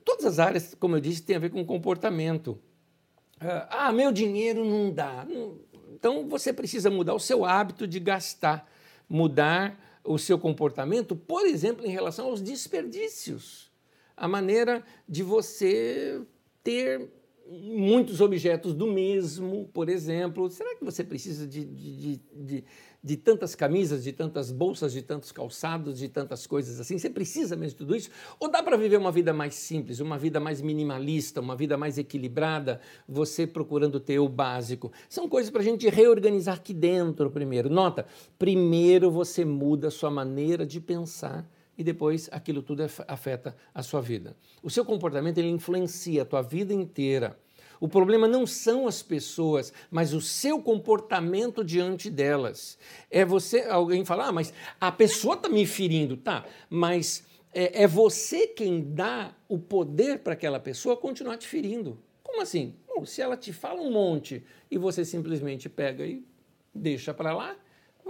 todas 0.04 0.24
as 0.24 0.40
áreas, 0.40 0.74
como 0.74 0.96
eu 0.96 1.00
disse, 1.00 1.22
têm 1.22 1.36
a 1.36 1.38
ver 1.38 1.50
com 1.50 1.64
comportamento. 1.64 2.58
Ah, 3.40 3.92
meu 3.92 4.12
dinheiro 4.12 4.64
não 4.64 4.90
dá. 4.90 5.26
Então 5.92 6.28
você 6.28 6.52
precisa 6.52 6.90
mudar 6.90 7.14
o 7.14 7.20
seu 7.20 7.44
hábito 7.44 7.86
de 7.86 8.00
gastar, 8.00 8.70
mudar 9.08 10.00
o 10.04 10.18
seu 10.18 10.38
comportamento, 10.38 11.16
por 11.16 11.46
exemplo, 11.46 11.84
em 11.84 11.90
relação 11.90 12.26
aos 12.26 12.40
desperdícios. 12.40 13.70
A 14.16 14.26
maneira 14.26 14.82
de 15.08 15.22
você 15.22 16.22
ter 16.62 17.10
muitos 17.48 18.20
objetos 18.20 18.74
do 18.74 18.86
mesmo, 18.86 19.68
por 19.72 19.88
exemplo. 19.88 20.50
Será 20.50 20.74
que 20.74 20.84
você 20.84 21.04
precisa 21.04 21.46
de, 21.46 21.64
de, 21.64 22.20
de, 22.34 22.64
de, 23.06 23.16
tantas 23.16 23.54
camisas, 23.54 24.02
de 24.02 24.12
tantas 24.12 24.50
bolsas, 24.50 24.92
de 24.92 25.00
tantos 25.00 25.30
calçados, 25.30 25.96
de 25.96 26.08
tantas 26.08 26.44
coisas 26.44 26.80
assim? 26.80 26.98
Você 26.98 27.08
precisa 27.08 27.54
mesmo 27.54 27.70
de 27.70 27.76
tudo 27.76 27.94
isso? 27.94 28.10
Ou 28.40 28.50
dá 28.50 28.64
para 28.64 28.76
viver 28.76 28.96
uma 28.96 29.12
vida 29.12 29.32
mais 29.32 29.54
simples, 29.54 30.00
uma 30.00 30.18
vida 30.18 30.40
mais 30.40 30.60
minimalista, 30.60 31.40
uma 31.40 31.54
vida 31.54 31.76
mais 31.76 31.98
equilibrada, 31.98 32.80
você 33.08 33.46
procurando 33.46 34.00
ter 34.00 34.18
o 34.18 34.28
básico? 34.28 34.90
São 35.08 35.28
coisas 35.28 35.52
para 35.52 35.60
a 35.60 35.64
gente 35.64 35.88
reorganizar 35.88 36.56
aqui 36.56 36.74
dentro 36.74 37.30
primeiro. 37.30 37.70
Nota, 37.70 38.06
primeiro 38.36 39.08
você 39.08 39.44
muda 39.44 39.86
a 39.86 39.90
sua 39.92 40.10
maneira 40.10 40.66
de 40.66 40.80
pensar 40.80 41.48
e 41.78 41.84
depois 41.84 42.28
aquilo 42.32 42.60
tudo 42.60 42.82
afeta 43.06 43.56
a 43.72 43.84
sua 43.84 44.00
vida. 44.00 44.36
O 44.64 44.70
seu 44.70 44.84
comportamento 44.84 45.38
ele 45.38 45.48
influencia 45.48 46.22
a 46.22 46.24
tua 46.24 46.42
vida 46.42 46.74
inteira. 46.74 47.38
O 47.80 47.88
problema 47.88 48.26
não 48.26 48.46
são 48.46 48.86
as 48.86 49.02
pessoas, 49.02 49.72
mas 49.90 50.12
o 50.12 50.20
seu 50.20 50.60
comportamento 50.60 51.64
diante 51.64 52.10
delas. 52.10 52.78
É 53.10 53.24
você, 53.24 53.62
alguém 53.62 54.04
falar, 54.04 54.28
ah, 54.28 54.32
mas 54.32 54.52
a 54.80 54.90
pessoa 54.90 55.34
está 55.34 55.48
me 55.48 55.66
ferindo, 55.66 56.16
tá? 56.16 56.44
Mas 56.70 57.24
é, 57.52 57.82
é 57.82 57.86
você 57.86 58.46
quem 58.46 58.82
dá 58.82 59.34
o 59.48 59.58
poder 59.58 60.20
para 60.20 60.34
aquela 60.34 60.60
pessoa 60.60 60.96
continuar 60.96 61.36
te 61.36 61.46
ferindo. 61.46 61.98
Como 62.22 62.42
assim? 62.42 62.74
Bom, 62.86 63.04
se 63.04 63.22
ela 63.22 63.36
te 63.36 63.52
fala 63.52 63.80
um 63.80 63.90
monte 63.90 64.44
e 64.70 64.76
você 64.76 65.04
simplesmente 65.04 65.68
pega 65.68 66.04
e 66.04 66.24
deixa 66.74 67.14
para 67.14 67.34
lá, 67.34 67.56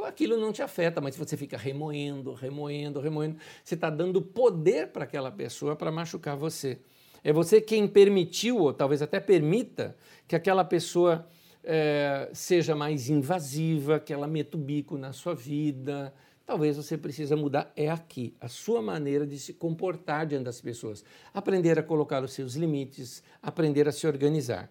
aquilo 0.05 0.37
não 0.37 0.53
te 0.53 0.63
afeta, 0.63 1.01
mas 1.01 1.17
você 1.17 1.37
fica 1.37 1.57
remoendo, 1.57 2.33
remoendo, 2.33 3.01
remoendo, 3.01 3.37
você 3.65 3.75
está 3.75 3.89
dando 3.89 4.21
poder 4.21 4.89
para 4.89 5.05
aquela 5.05 5.31
pessoa 5.31 5.77
para 5.77 5.93
machucar 5.93 6.37
você. 6.37 6.79
É 7.27 7.33
você 7.33 7.61
quem 7.61 7.89
permitiu, 7.89 8.59
ou 8.59 8.73
talvez 8.73 9.03
até 9.03 9.19
permita, 9.19 9.97
que 10.29 10.37
aquela 10.37 10.65
pessoa 10.65 11.27
é, 11.65 12.31
seja 12.33 12.77
mais 12.77 13.09
invasiva, 13.09 13.99
que 13.99 14.13
ela 14.13 14.29
meta 14.29 14.57
o 14.57 14.61
bico 14.61 14.97
na 14.97 15.13
sua 15.13 15.35
vida. 15.35 16.15
Talvez 16.47 16.77
você 16.77 16.97
precisa 16.97 17.35
mudar 17.35 17.73
é 17.75 17.91
aqui, 17.91 18.37
a 18.41 18.47
sua 18.47 18.81
maneira 18.81 19.27
de 19.27 19.41
se 19.41 19.53
comportar 19.55 20.25
diante 20.25 20.45
das 20.45 20.61
pessoas. 20.61 21.05
Aprender 21.35 21.77
a 21.77 21.83
colocar 21.83 22.23
os 22.23 22.33
seus 22.33 22.55
limites, 22.55 23.25
aprender 23.43 23.89
a 23.89 23.93
se 23.93 24.07
organizar. 24.07 24.71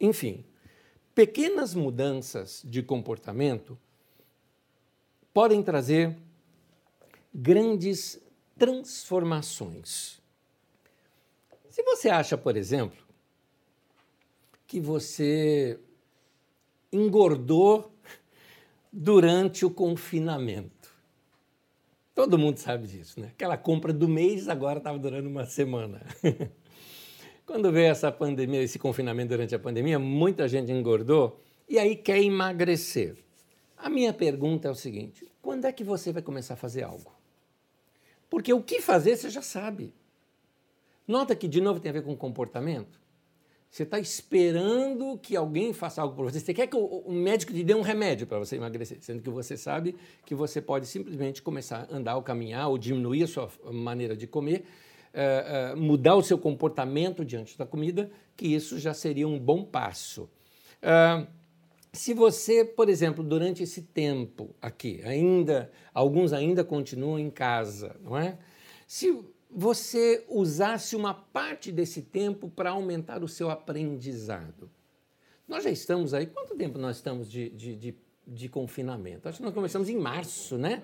Enfim, 0.00 0.44
pequenas 1.14 1.72
mudanças 1.72 2.62
de 2.64 2.82
comportamento 2.82 3.78
podem 5.32 5.62
trazer 5.62 6.16
grandes 7.32 8.20
transformações. 8.58 10.25
Se 11.76 11.82
você 11.82 12.08
acha, 12.08 12.38
por 12.38 12.56
exemplo, 12.56 12.96
que 14.66 14.80
você 14.80 15.78
engordou 16.90 17.92
durante 18.90 19.62
o 19.66 19.70
confinamento. 19.70 20.90
Todo 22.14 22.38
mundo 22.38 22.56
sabe 22.56 22.86
disso, 22.86 23.20
né? 23.20 23.26
Aquela 23.26 23.58
compra 23.58 23.92
do 23.92 24.08
mês 24.08 24.48
agora 24.48 24.78
estava 24.78 24.98
durando 24.98 25.28
uma 25.28 25.44
semana. 25.44 26.00
Quando 27.44 27.70
veio 27.70 27.90
essa 27.90 28.10
pandemia, 28.10 28.62
esse 28.62 28.78
confinamento 28.78 29.28
durante 29.28 29.54
a 29.54 29.58
pandemia, 29.58 29.98
muita 29.98 30.48
gente 30.48 30.72
engordou 30.72 31.42
e 31.68 31.78
aí 31.78 31.94
quer 31.94 32.22
emagrecer. 32.22 33.18
A 33.76 33.90
minha 33.90 34.14
pergunta 34.14 34.66
é 34.66 34.70
o 34.70 34.74
seguinte: 34.74 35.30
quando 35.42 35.66
é 35.66 35.72
que 35.72 35.84
você 35.84 36.10
vai 36.10 36.22
começar 36.22 36.54
a 36.54 36.56
fazer 36.56 36.84
algo? 36.84 37.12
Porque 38.30 38.50
o 38.50 38.62
que 38.62 38.80
fazer 38.80 39.14
você 39.14 39.28
já 39.28 39.42
sabe. 39.42 39.92
Nota 41.06 41.36
que, 41.36 41.46
de 41.46 41.60
novo, 41.60 41.80
tem 41.80 41.90
a 41.90 41.92
ver 41.92 42.02
com 42.02 42.16
comportamento. 42.16 43.00
Você 43.70 43.82
está 43.82 43.98
esperando 43.98 45.18
que 45.18 45.36
alguém 45.36 45.72
faça 45.72 46.00
algo 46.00 46.14
por 46.16 46.24
você. 46.24 46.40
Você 46.40 46.54
quer 46.54 46.66
que 46.66 46.76
o, 46.76 47.12
médico 47.12 47.52
te 47.52 47.62
dê 47.62 47.74
um 47.74 47.82
remédio 47.82 48.26
para 48.26 48.38
você 48.38 48.56
emagrecer, 48.56 48.98
sendo 49.00 49.22
que 49.22 49.28
você 49.28 49.56
sabe 49.56 49.94
que 50.24 50.34
você 50.34 50.62
pode 50.62 50.86
simplesmente 50.86 51.42
começar 51.42 51.86
a 51.90 51.94
andar 51.94 52.16
ou 52.16 52.22
caminhar 52.22 52.68
ou 52.68 52.78
diminuir 52.78 53.24
a 53.24 53.26
sua 53.26 53.50
maneira 53.70 54.16
de 54.16 54.26
comer, 54.26 54.64
uh, 55.12 55.74
uh, 55.74 55.76
mudar 55.76 56.14
o 56.14 56.22
seu 56.22 56.38
comportamento 56.38 57.24
diante 57.24 57.58
da 57.58 57.66
comida, 57.66 58.10
que 58.36 58.46
isso 58.46 58.78
já 58.78 58.94
seria 58.94 59.28
um 59.28 59.38
bom 59.38 59.64
passo. 59.64 60.28
Se 61.92 62.12
você, 62.12 62.62
por 62.62 62.90
exemplo, 62.90 63.24
durante 63.24 63.62
esse 63.62 63.80
tempo 63.80 64.54
aqui, 64.60 65.00
ainda 65.02 65.70
alguns 65.94 66.32
ainda 66.32 66.62
continuam 66.62 67.18
em 67.18 67.30
casa, 67.30 67.96
não 68.02 68.16
é? 68.16 68.38
Se 68.86 69.18
você 69.50 70.24
usasse 70.28 70.96
uma 70.96 71.14
parte 71.14 71.70
desse 71.70 72.02
tempo 72.02 72.48
para 72.48 72.70
aumentar 72.70 73.22
o 73.22 73.28
seu 73.28 73.50
aprendizado. 73.50 74.70
Nós 75.46 75.64
já 75.64 75.70
estamos 75.70 76.12
aí, 76.12 76.26
quanto 76.26 76.56
tempo 76.56 76.78
nós 76.78 76.96
estamos 76.96 77.30
de, 77.30 77.50
de, 77.50 77.76
de, 77.76 77.94
de 78.26 78.48
confinamento? 78.48 79.28
Acho 79.28 79.38
que 79.38 79.44
nós 79.44 79.54
começamos 79.54 79.88
em 79.88 79.96
março, 79.96 80.58
né? 80.58 80.82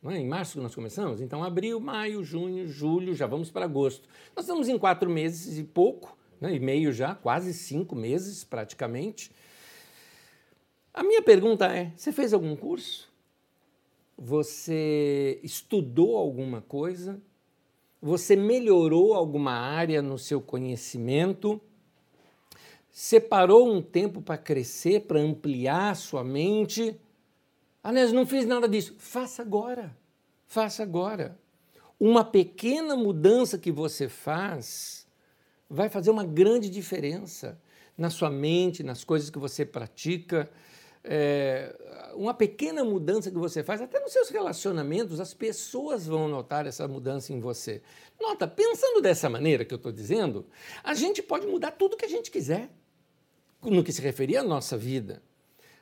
Não 0.00 0.10
é? 0.10 0.18
Em 0.18 0.26
março 0.26 0.52
que 0.54 0.60
nós 0.60 0.74
começamos? 0.74 1.20
Então, 1.20 1.42
abril, 1.42 1.80
maio, 1.80 2.22
junho, 2.22 2.68
julho, 2.68 3.14
já 3.14 3.26
vamos 3.26 3.50
para 3.50 3.64
agosto. 3.64 4.08
Nós 4.36 4.44
estamos 4.44 4.68
em 4.68 4.78
quatro 4.78 5.10
meses 5.10 5.58
e 5.58 5.64
pouco, 5.64 6.16
né? 6.40 6.54
e 6.54 6.60
meio 6.60 6.92
já, 6.92 7.14
quase 7.14 7.52
cinco 7.52 7.96
meses 7.96 8.44
praticamente. 8.44 9.32
A 10.94 11.02
minha 11.02 11.22
pergunta 11.22 11.66
é: 11.66 11.92
você 11.96 12.12
fez 12.12 12.32
algum 12.32 12.54
curso? 12.54 13.12
Você 14.16 15.40
estudou 15.42 16.16
alguma 16.16 16.62
coisa? 16.62 17.20
Você 18.06 18.36
melhorou 18.36 19.14
alguma 19.14 19.50
área 19.50 20.00
no 20.00 20.16
seu 20.16 20.40
conhecimento? 20.40 21.60
Separou 22.88 23.68
um 23.68 23.82
tempo 23.82 24.22
para 24.22 24.38
crescer, 24.38 25.00
para 25.08 25.18
ampliar 25.18 25.96
sua 25.96 26.22
mente? 26.22 26.96
Aliás, 27.82 28.12
não 28.12 28.24
fiz 28.24 28.46
nada 28.46 28.68
disso. 28.68 28.94
Faça 28.96 29.42
agora. 29.42 29.96
Faça 30.46 30.84
agora. 30.84 31.36
Uma 31.98 32.24
pequena 32.24 32.94
mudança 32.94 33.58
que 33.58 33.72
você 33.72 34.08
faz 34.08 35.04
vai 35.68 35.88
fazer 35.88 36.12
uma 36.12 36.24
grande 36.24 36.70
diferença 36.70 37.60
na 37.98 38.08
sua 38.08 38.30
mente, 38.30 38.84
nas 38.84 39.02
coisas 39.02 39.30
que 39.30 39.38
você 39.40 39.64
pratica 39.64 40.48
é, 41.08 41.74
uma 42.14 42.34
pequena 42.34 42.84
mudança 42.84 43.30
que 43.30 43.38
você 43.38 43.62
faz, 43.62 43.80
até 43.80 44.00
nos 44.00 44.12
seus 44.12 44.28
relacionamentos, 44.28 45.20
as 45.20 45.32
pessoas 45.32 46.06
vão 46.06 46.28
notar 46.28 46.66
essa 46.66 46.88
mudança 46.88 47.32
em 47.32 47.38
você. 47.38 47.80
Nota, 48.20 48.48
pensando 48.48 49.00
dessa 49.00 49.30
maneira 49.30 49.64
que 49.64 49.72
eu 49.72 49.76
estou 49.76 49.92
dizendo, 49.92 50.46
a 50.82 50.94
gente 50.94 51.22
pode 51.22 51.46
mudar 51.46 51.70
tudo 51.70 51.96
que 51.96 52.04
a 52.04 52.08
gente 52.08 52.30
quiser, 52.30 52.70
no 53.62 53.84
que 53.84 53.92
se 53.92 54.02
referia 54.02 54.40
à 54.40 54.44
nossa 54.44 54.76
vida. 54.76 55.22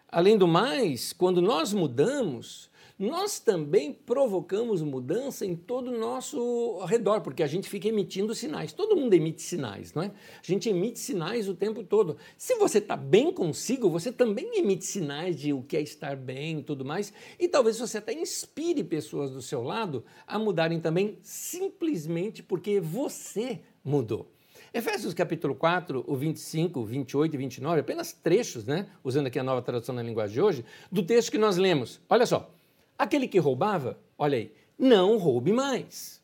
Além 0.09 0.37
do 0.37 0.47
mais, 0.47 1.13
quando 1.13 1.41
nós 1.41 1.73
mudamos, 1.73 2.71
nós 2.97 3.41
também 3.41 3.93
provocamos 3.93 4.81
mudança 4.81 5.45
em 5.45 5.57
todo 5.57 5.91
o 5.91 5.99
nosso 5.99 6.79
redor, 6.85 7.23
porque 7.23 7.43
a 7.43 7.47
gente 7.47 7.69
fica 7.69 7.89
emitindo 7.89 8.35
sinais. 8.37 8.73
Todo 8.73 8.97
mundo 8.97 9.13
emite 9.15 9.43
sinais, 9.43 9.93
não 9.93 10.03
é? 10.03 10.07
A 10.07 10.47
gente 10.47 10.69
emite 10.69 11.01
sinais 11.01 11.49
o 11.49 11.55
tempo 11.55 11.83
todo. 11.83 12.17
Se 12.39 12.55
você 12.55 12.79
está 12.79 12.97
bem 12.97 13.33
consigo, 13.33 13.91
você 13.91 14.13
também 14.13 14.59
emite 14.59 14.85
sinais 14.85 15.35
de 15.35 15.53
o 15.53 15.63
que 15.63 15.77
é 15.77 15.81
estar 15.81 16.15
bem 16.15 16.61
e 16.61 16.63
tudo 16.63 16.85
mais. 16.85 17.13
E 17.37 17.49
talvez 17.49 17.81
você 17.81 17.99
até 17.99 18.13
inspire 18.13 18.85
pessoas 18.85 19.33
do 19.33 19.43
seu 19.43 19.61
lado 19.61 20.05
a 20.25 20.39
mudarem 20.39 20.79
também, 20.79 21.19
simplesmente 21.21 22.45
porque 22.45 22.79
você 22.79 23.61
mudou. 23.85 24.31
Efésios 24.73 25.15
capítulo 25.15 25.57
4, 25.57 26.05
o 26.07 26.17
25, 26.17 26.85
28 26.85 27.35
e 27.35 27.39
29, 27.39 27.81
apenas 27.81 28.13
trechos, 28.13 28.65
né? 28.65 28.89
Usando 29.03 29.27
aqui 29.27 29.39
a 29.39 29.43
nova 29.45 29.63
tradução 29.63 29.95
na 29.95 30.03
linguagem 30.03 30.35
de 30.35 30.41
hoje, 30.41 30.65
do 30.93 31.03
texto 31.03 31.33
que 31.33 31.39
nós 31.39 31.57
lemos. 31.57 32.01
Olha 32.09 32.27
só. 32.27 32.55
Aquele 32.99 33.27
que 33.27 33.39
roubava, 33.39 33.99
olha 34.17 34.39
aí, 34.39 34.53
não 34.79 35.17
roube 35.19 35.53
mais. 35.53 36.23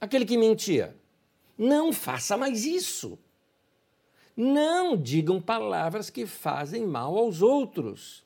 Aquele 0.00 0.24
que 0.24 0.36
mentia, 0.36 0.96
não 1.58 1.92
faça 1.92 2.36
mais 2.36 2.64
isso. 2.64 3.18
Não 4.36 4.96
digam 4.96 5.40
palavras 5.40 6.08
que 6.08 6.24
fazem 6.24 6.86
mal 6.86 7.16
aos 7.18 7.42
outros. 7.42 8.24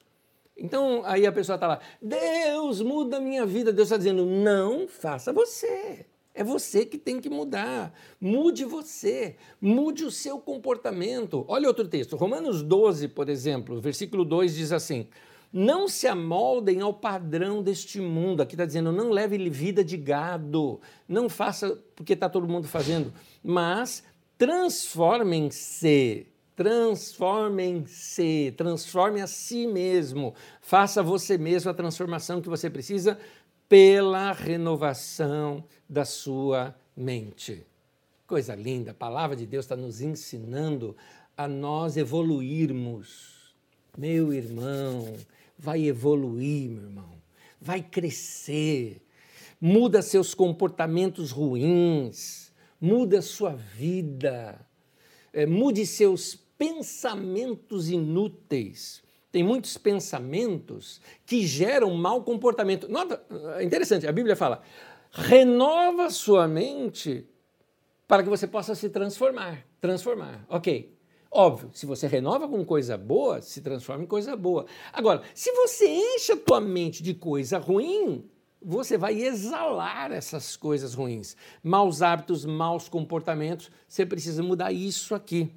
Então, 0.57 1.03
aí 1.05 1.27
a 1.27 1.33
pessoa 1.33 1.57
está 1.57 1.67
lá, 1.67 1.81
Deus 2.01 2.81
muda 2.81 3.17
a 3.17 3.21
minha 3.21 3.45
vida. 3.45 3.73
Deus 3.73 3.89
está 3.89 3.97
dizendo, 3.97 4.25
não 4.25 4.87
faça 4.87 5.33
você. 5.33 6.07
É 6.33 6.43
você 6.43 6.85
que 6.85 6.99
tem 6.99 7.21
que 7.21 7.29
mudar. 7.29 7.93
Mude 8.21 8.65
você. 8.65 9.37
Mude 9.61 10.05
o 10.05 10.11
seu 10.11 10.39
comportamento. 10.39 11.45
Olha 11.49 11.69
outro 11.69 11.87
texto. 11.87 12.17
Romanos 12.17 12.63
12, 12.63 13.09
por 13.09 13.29
exemplo, 13.29 13.81
versículo 13.81 14.25
2 14.25 14.55
diz 14.55 14.73
assim: 14.73 15.09
não 15.55 15.87
se 15.87 16.09
amoldem 16.09 16.81
ao 16.81 16.93
padrão 16.93 17.63
deste 17.63 18.01
mundo. 18.01 18.43
Aqui 18.43 18.55
está 18.55 18.67
dizendo, 18.67 18.91
não 18.91 19.11
leve 19.11 19.39
vida 19.49 19.85
de 19.85 19.97
gado, 19.97 20.81
não 21.09 21.29
faça 21.29 21.81
porque 21.95 22.15
está 22.15 22.29
todo 22.29 22.49
mundo 22.49 22.67
fazendo, 22.67 23.15
mas 23.43 24.03
transformem-se 24.37 26.27
Transformem-se, 26.57 28.55
transforme 28.57 29.21
a 29.21 29.27
si 29.27 29.67
mesmo, 29.67 30.35
faça 30.61 31.03
você 31.03 31.37
mesmo 31.37 31.69
a 31.69 31.75
transformação 31.75 32.41
que 32.41 32.49
você 32.49 32.71
precisa 32.71 33.19
pela 33.69 34.31
renovação 34.31 35.65
da 35.89 36.05
sua 36.05 36.73
mente. 36.97 37.67
Coisa 38.25 38.55
linda, 38.55 38.93
a 38.93 38.95
palavra 38.95 39.35
de 39.35 39.47
Deus 39.47 39.65
está 39.65 39.75
nos 39.75 40.01
ensinando 40.01 40.97
a 41.37 41.49
nós 41.49 41.97
evoluirmos. 41.97 43.53
Meu 43.99 44.33
irmão, 44.33 45.13
vai 45.59 45.85
evoluir, 45.85 46.71
meu 46.71 46.85
irmão, 46.85 47.23
vai 47.61 47.83
crescer, 47.83 49.03
muda 49.61 50.03
seus 50.03 50.35
comportamentos 50.35 51.31
ruins, 51.31 52.53
muda 52.81 53.23
sua 53.23 53.55
vida, 53.55 54.61
é, 55.33 55.47
mude 55.47 55.87
seus 55.87 56.35
pensamentos 56.35 57.89
inúteis. 57.89 59.03
Tem 59.33 59.43
muitos 59.43 59.77
pensamentos 59.77 61.01
que 61.27 61.45
geram 61.47 61.93
mau 61.95 62.23
comportamento. 62.23 62.89
Nota, 62.89 63.25
é 63.57 63.65
interessante, 63.65 64.07
a 64.07 64.13
Bíblia 64.13 64.37
fala: 64.37 64.63
renova 65.11 66.09
sua 66.11 66.47
mente 66.47 67.27
para 68.07 68.23
que 68.23 68.29
você 68.29 68.47
possa 68.47 68.75
se 68.75 68.89
transformar. 68.91 69.67
Transformar, 69.81 70.45
ok. 70.49 70.94
Óbvio, 71.37 71.69
se 71.73 71.85
você 71.85 72.07
renova 72.07 72.47
com 72.47 72.65
coisa 72.65 72.97
boa, 72.97 73.43
se 73.43 73.61
transforma 73.61 74.05
em 74.05 74.07
coisa 74.07 74.37
boa. 74.37 74.67
Agora, 74.93 75.21
se 75.35 75.51
você 75.51 75.85
enche 75.85 76.31
a 76.31 76.37
tua 76.37 76.61
mente 76.61 77.03
de 77.03 77.13
coisa 77.13 77.59
ruim, 77.59 78.25
você 78.63 78.97
vai 78.97 79.21
exalar 79.21 80.13
essas 80.13 80.57
coisas 80.57 80.95
ruins. 80.95 81.37
Maus 81.61 82.03
hábitos, 82.03 82.45
maus 82.45 82.89
comportamentos, 82.89 83.69
você 83.89 84.07
precisa 84.07 84.45
mudar 84.45 84.71
isso 84.71 85.13
aqui. 85.13 85.51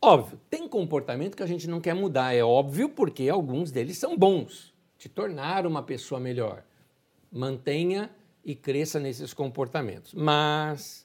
Óbvio, 0.00 0.38
tem 0.48 0.68
comportamento 0.68 1.36
que 1.36 1.42
a 1.42 1.48
gente 1.48 1.66
não 1.66 1.80
quer 1.80 1.94
mudar, 1.94 2.32
é 2.32 2.44
óbvio, 2.44 2.88
porque 2.88 3.28
alguns 3.28 3.72
deles 3.72 3.98
são 3.98 4.16
bons, 4.16 4.72
te 4.96 5.08
tornar 5.08 5.66
uma 5.66 5.82
pessoa 5.82 6.20
melhor. 6.20 6.62
Mantenha 7.32 8.08
e 8.44 8.54
cresça 8.54 9.00
nesses 9.00 9.34
comportamentos. 9.34 10.14
Mas 10.14 11.04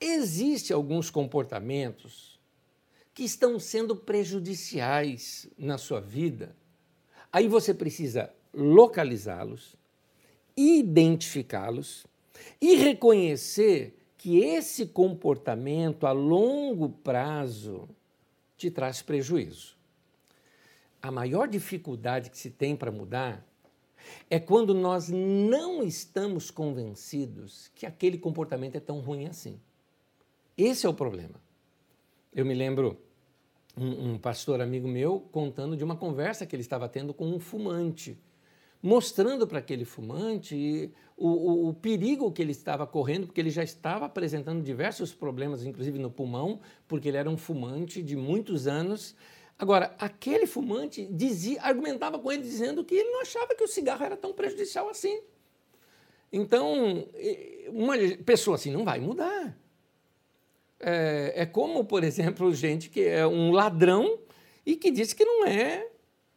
existem 0.00 0.72
alguns 0.72 1.10
comportamentos 1.10 2.35
que 3.16 3.24
estão 3.24 3.58
sendo 3.58 3.96
prejudiciais 3.96 5.48
na 5.56 5.78
sua 5.78 6.02
vida, 6.02 6.54
aí 7.32 7.48
você 7.48 7.72
precisa 7.72 8.30
localizá-los, 8.52 9.74
identificá-los 10.54 12.06
e 12.60 12.76
reconhecer 12.76 13.96
que 14.18 14.40
esse 14.40 14.88
comportamento 14.88 16.06
a 16.06 16.12
longo 16.12 16.90
prazo 16.90 17.88
te 18.54 18.70
traz 18.70 19.00
prejuízo. 19.00 19.74
A 21.00 21.10
maior 21.10 21.48
dificuldade 21.48 22.28
que 22.28 22.36
se 22.36 22.50
tem 22.50 22.76
para 22.76 22.92
mudar 22.92 23.42
é 24.28 24.38
quando 24.38 24.74
nós 24.74 25.08
não 25.08 25.82
estamos 25.82 26.50
convencidos 26.50 27.70
que 27.74 27.86
aquele 27.86 28.18
comportamento 28.18 28.76
é 28.76 28.80
tão 28.80 29.00
ruim 29.00 29.24
assim. 29.24 29.58
Esse 30.54 30.84
é 30.84 30.88
o 30.88 30.94
problema. 30.94 31.40
Eu 32.30 32.44
me 32.44 32.52
lembro 32.52 33.05
um, 33.76 34.12
um 34.12 34.18
pastor 34.18 34.60
amigo 34.60 34.88
meu 34.88 35.20
contando 35.30 35.76
de 35.76 35.84
uma 35.84 35.96
conversa 35.96 36.46
que 36.46 36.56
ele 36.56 36.62
estava 36.62 36.88
tendo 36.88 37.12
com 37.12 37.26
um 37.26 37.38
fumante, 37.38 38.18
mostrando 38.82 39.46
para 39.46 39.58
aquele 39.58 39.84
fumante 39.84 40.92
o, 41.16 41.28
o, 41.28 41.68
o, 41.68 41.74
perigo 41.74 42.32
que 42.32 42.40
ele 42.40 42.52
estava 42.52 42.86
correndo, 42.86 43.26
porque 43.26 43.40
ele 43.40 43.50
já 43.50 43.62
estava 43.62 44.06
apresentando 44.06 44.62
diversos 44.62 45.12
problemas, 45.12 45.64
inclusive 45.64 45.98
no 45.98 46.10
pulmão, 46.10 46.60
porque 46.88 47.08
ele 47.08 47.16
era 47.16 47.28
um 47.28 47.36
fumante 47.36 48.02
de 48.02 48.16
muitos 48.16 48.66
anos. 48.66 49.14
Agora, 49.58 49.94
aquele 49.98 50.46
fumante 50.46 51.06
dizia, 51.06 51.62
argumentava 51.62 52.18
com 52.18 52.30
ele 52.30 52.42
dizendo 52.42 52.84
que 52.84 52.94
ele 52.94 53.10
não 53.10 53.22
achava 53.22 53.54
que 53.54 53.64
o 53.64 53.68
cigarro 53.68 54.04
era 54.04 54.16
tão 54.16 54.32
prejudicial 54.32 54.88
assim. 54.88 55.20
Então, 56.32 57.08
uma 57.68 57.94
pessoa 58.24 58.56
assim 58.56 58.70
não 58.70 58.84
vai 58.84 59.00
mudar. 59.00 59.56
É, 60.78 61.32
é 61.36 61.46
como, 61.46 61.84
por 61.84 62.04
exemplo, 62.04 62.54
gente 62.54 62.90
que 62.90 63.00
é 63.00 63.26
um 63.26 63.50
ladrão 63.50 64.18
e 64.64 64.76
que 64.76 64.90
diz 64.90 65.12
que 65.12 65.24
não 65.24 65.46
é 65.46 65.88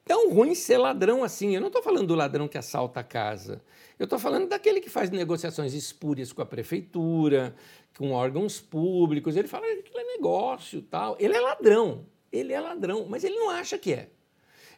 tão 0.05 0.31
ruim 0.31 0.55
ser 0.55 0.77
ladrão 0.77 1.23
assim. 1.23 1.53
Eu 1.53 1.61
não 1.61 1.67
estou 1.67 1.83
falando 1.83 2.07
do 2.07 2.15
ladrão 2.15 2.47
que 2.47 2.57
assalta 2.57 3.01
a 3.01 3.03
casa. 3.03 3.61
Eu 3.97 4.05
estou 4.05 4.17
falando 4.17 4.47
daquele 4.47 4.79
que 4.79 4.89
faz 4.89 5.09
negociações 5.09 5.73
espúrias 5.73 6.31
com 6.31 6.41
a 6.41 6.45
prefeitura, 6.45 7.55
com 7.97 8.11
órgãos 8.11 8.59
públicos. 8.59 9.35
Ele 9.35 9.47
fala 9.47 9.65
que 9.67 9.97
é 9.97 10.03
negócio 10.03 10.81
tal. 10.81 11.15
Ele 11.19 11.35
é 11.35 11.39
ladrão. 11.39 12.05
Ele 12.31 12.53
é 12.53 12.59
ladrão, 12.59 13.05
mas 13.09 13.23
ele 13.23 13.35
não 13.35 13.49
acha 13.49 13.77
que 13.77 13.93
é. 13.93 14.09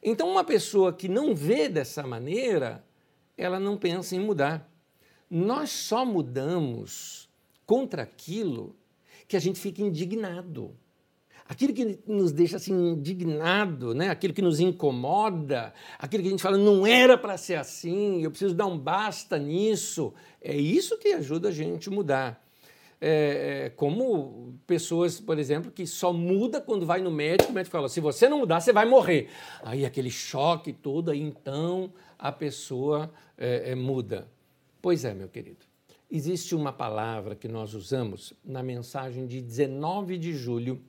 Então, 0.01 0.29
uma 0.29 0.43
pessoa 0.43 0.91
que 0.91 1.07
não 1.07 1.35
vê 1.35 1.69
dessa 1.69 2.01
maneira, 2.03 2.83
ela 3.37 3.59
não 3.59 3.77
pensa 3.77 4.15
em 4.15 4.19
mudar. 4.19 4.69
Nós 5.29 5.69
só 5.69 6.03
mudamos 6.03 7.29
contra 7.65 8.01
aquilo 8.01 8.75
que 9.31 9.37
a 9.37 9.39
gente 9.39 9.61
fica 9.61 9.81
indignado. 9.81 10.75
Aquilo 11.47 11.73
que 11.73 11.99
nos 12.05 12.33
deixa 12.33 12.57
assim 12.57 12.73
indignado, 12.73 13.93
né? 13.93 14.09
aquilo 14.09 14.33
que 14.33 14.41
nos 14.41 14.59
incomoda, 14.59 15.73
aquilo 15.97 16.21
que 16.21 16.27
a 16.27 16.31
gente 16.31 16.43
fala, 16.43 16.57
não 16.57 16.85
era 16.85 17.17
para 17.17 17.37
ser 17.37 17.55
assim, 17.55 18.21
eu 18.21 18.29
preciso 18.29 18.53
dar 18.53 18.65
um 18.65 18.77
basta 18.77 19.39
nisso. 19.39 20.13
É 20.41 20.53
isso 20.53 20.97
que 20.97 21.13
ajuda 21.13 21.47
a 21.47 21.51
gente 21.51 21.87
a 21.87 21.91
mudar. 21.93 22.45
É, 22.99 23.67
é, 23.67 23.69
como 23.69 24.53
pessoas, 24.67 25.21
por 25.21 25.39
exemplo, 25.39 25.71
que 25.71 25.87
só 25.87 26.11
muda 26.11 26.59
quando 26.59 26.85
vai 26.85 27.01
no 27.01 27.09
médico, 27.09 27.51
o 27.51 27.55
médico 27.55 27.71
fala: 27.71 27.87
se 27.87 28.01
você 28.01 28.27
não 28.27 28.39
mudar, 28.39 28.59
você 28.59 28.73
vai 28.73 28.85
morrer. 28.85 29.29
Aí 29.63 29.85
aquele 29.85 30.11
choque 30.11 30.73
todo, 30.73 31.09
aí 31.09 31.21
então 31.21 31.91
a 32.19 32.33
pessoa 32.33 33.11
é, 33.37 33.71
é 33.71 33.75
muda. 33.75 34.27
Pois 34.81 35.05
é, 35.05 35.13
meu 35.13 35.29
querido. 35.29 35.70
Existe 36.13 36.53
uma 36.53 36.73
palavra 36.73 37.37
que 37.37 37.47
nós 37.47 37.73
usamos 37.73 38.33
na 38.43 38.61
mensagem 38.61 39.25
de 39.25 39.41
19 39.41 40.17
de 40.17 40.33
julho, 40.33 40.83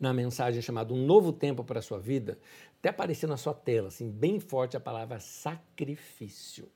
na 0.00 0.12
mensagem 0.12 0.60
chamada 0.60 0.92
Um 0.92 1.06
Novo 1.06 1.32
Tempo 1.32 1.62
para 1.62 1.78
a 1.78 1.82
Sua 1.82 2.00
Vida, 2.00 2.36
até 2.80 2.88
apareceu 2.88 3.28
na 3.28 3.36
sua 3.36 3.54
tela, 3.54 3.86
assim, 3.88 4.10
bem 4.10 4.40
forte 4.40 4.76
a 4.76 4.80
palavra 4.80 5.20
sacrifício. 5.20 6.68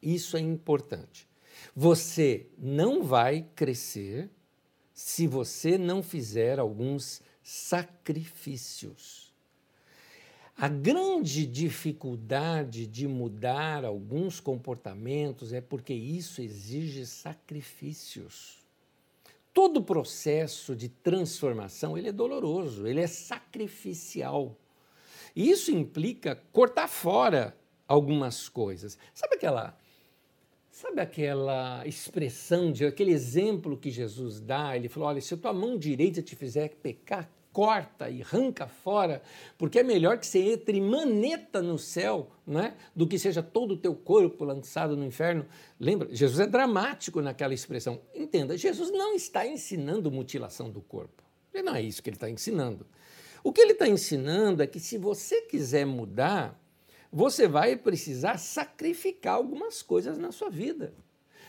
Isso 0.00 0.38
é 0.38 0.40
importante. 0.40 1.28
Você 1.74 2.48
não 2.56 3.02
vai 3.02 3.46
crescer 3.54 4.30
se 4.94 5.26
você 5.26 5.76
não 5.76 6.02
fizer 6.02 6.58
alguns 6.58 7.20
sacrifícios. 7.42 9.25
A 10.58 10.68
grande 10.68 11.46
dificuldade 11.46 12.86
de 12.86 13.06
mudar 13.06 13.84
alguns 13.84 14.40
comportamentos 14.40 15.52
é 15.52 15.60
porque 15.60 15.92
isso 15.92 16.40
exige 16.40 17.04
sacrifícios. 17.04 18.64
Todo 19.52 19.82
processo 19.82 20.74
de 20.74 20.88
transformação 20.88 21.98
ele 21.98 22.08
é 22.08 22.12
doloroso, 22.12 22.86
ele 22.86 23.02
é 23.02 23.06
sacrificial. 23.06 24.56
E 25.34 25.50
isso 25.50 25.70
implica 25.70 26.42
cortar 26.50 26.88
fora 26.88 27.54
algumas 27.86 28.48
coisas. 28.48 28.96
Sabe 29.12 29.34
aquela 29.34 29.76
Sabe 30.70 31.00
aquela 31.00 31.86
expressão, 31.86 32.70
de 32.70 32.84
aquele 32.84 33.10
exemplo 33.10 33.78
que 33.78 33.90
Jesus 33.90 34.40
dá? 34.40 34.76
Ele 34.76 34.90
falou: 34.90 35.08
olha, 35.08 35.22
se 35.22 35.32
a 35.32 35.36
tua 35.38 35.54
mão 35.54 35.78
direita 35.78 36.20
te 36.20 36.36
fizer 36.36 36.68
pecar, 36.82 37.30
corta 37.56 38.10
e 38.10 38.20
arranca 38.20 38.68
fora, 38.68 39.22
porque 39.56 39.78
é 39.78 39.82
melhor 39.82 40.18
que 40.18 40.26
você 40.26 40.40
entre 40.40 40.78
maneta 40.78 41.62
no 41.62 41.78
céu, 41.78 42.30
né, 42.46 42.76
do 42.94 43.08
que 43.08 43.18
seja 43.18 43.42
todo 43.42 43.70
o 43.70 43.76
teu 43.78 43.94
corpo 43.94 44.44
lançado 44.44 44.94
no 44.94 45.02
inferno. 45.02 45.46
Lembra? 45.80 46.06
Jesus 46.14 46.38
é 46.38 46.46
dramático 46.46 47.22
naquela 47.22 47.54
expressão. 47.54 47.98
Entenda, 48.14 48.58
Jesus 48.58 48.90
não 48.90 49.14
está 49.14 49.46
ensinando 49.46 50.10
mutilação 50.10 50.70
do 50.70 50.82
corpo. 50.82 51.22
Não 51.54 51.74
é 51.74 51.80
isso 51.80 52.02
que 52.02 52.10
ele 52.10 52.16
está 52.16 52.28
ensinando. 52.28 52.86
O 53.42 53.50
que 53.50 53.62
ele 53.62 53.72
está 53.72 53.88
ensinando 53.88 54.62
é 54.62 54.66
que 54.66 54.78
se 54.78 54.98
você 54.98 55.40
quiser 55.40 55.86
mudar, 55.86 56.60
você 57.10 57.48
vai 57.48 57.74
precisar 57.74 58.36
sacrificar 58.36 59.36
algumas 59.36 59.80
coisas 59.80 60.18
na 60.18 60.30
sua 60.30 60.50
vida. 60.50 60.92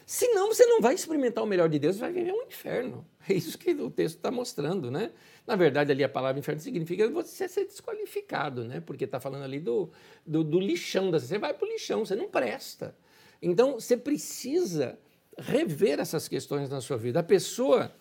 Senão 0.05 0.47
você 0.47 0.65
não 0.65 0.79
vai 0.79 0.95
experimentar 0.95 1.43
o 1.43 1.47
melhor 1.47 1.67
de 1.67 1.77
Deus, 1.77 1.97
vai 1.97 2.13
viver 2.13 2.31
um 2.31 2.43
inferno. 2.43 3.05
É 3.29 3.33
isso 3.33 3.57
que 3.57 3.71
o 3.71 3.89
texto 3.89 4.17
está 4.17 4.31
mostrando, 4.31 4.89
né? 4.89 5.11
Na 5.45 5.55
verdade, 5.55 5.91
ali 5.91 6.03
a 6.03 6.09
palavra 6.09 6.39
inferno 6.39 6.61
significa 6.61 7.09
você 7.09 7.47
ser 7.47 7.65
desqualificado, 7.65 8.63
né? 8.63 8.79
Porque 8.79 9.03
está 9.03 9.19
falando 9.19 9.43
ali 9.43 9.59
do, 9.59 9.89
do, 10.25 10.43
do 10.43 10.59
lixão. 10.59 11.11
Você 11.11 11.37
vai 11.37 11.53
para 11.53 11.65
o 11.65 11.69
lixão, 11.69 12.05
você 12.05 12.15
não 12.15 12.29
presta. 12.29 12.95
Então, 13.41 13.73
você 13.73 13.97
precisa 13.97 14.97
rever 15.37 15.99
essas 15.99 16.27
questões 16.27 16.69
na 16.69 16.81
sua 16.81 16.97
vida. 16.97 17.19
A 17.19 17.23
pessoa 17.23 17.91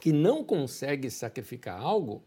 que 0.00 0.12
não 0.12 0.44
consegue 0.44 1.10
sacrificar 1.10 1.80
algo, 1.80 2.22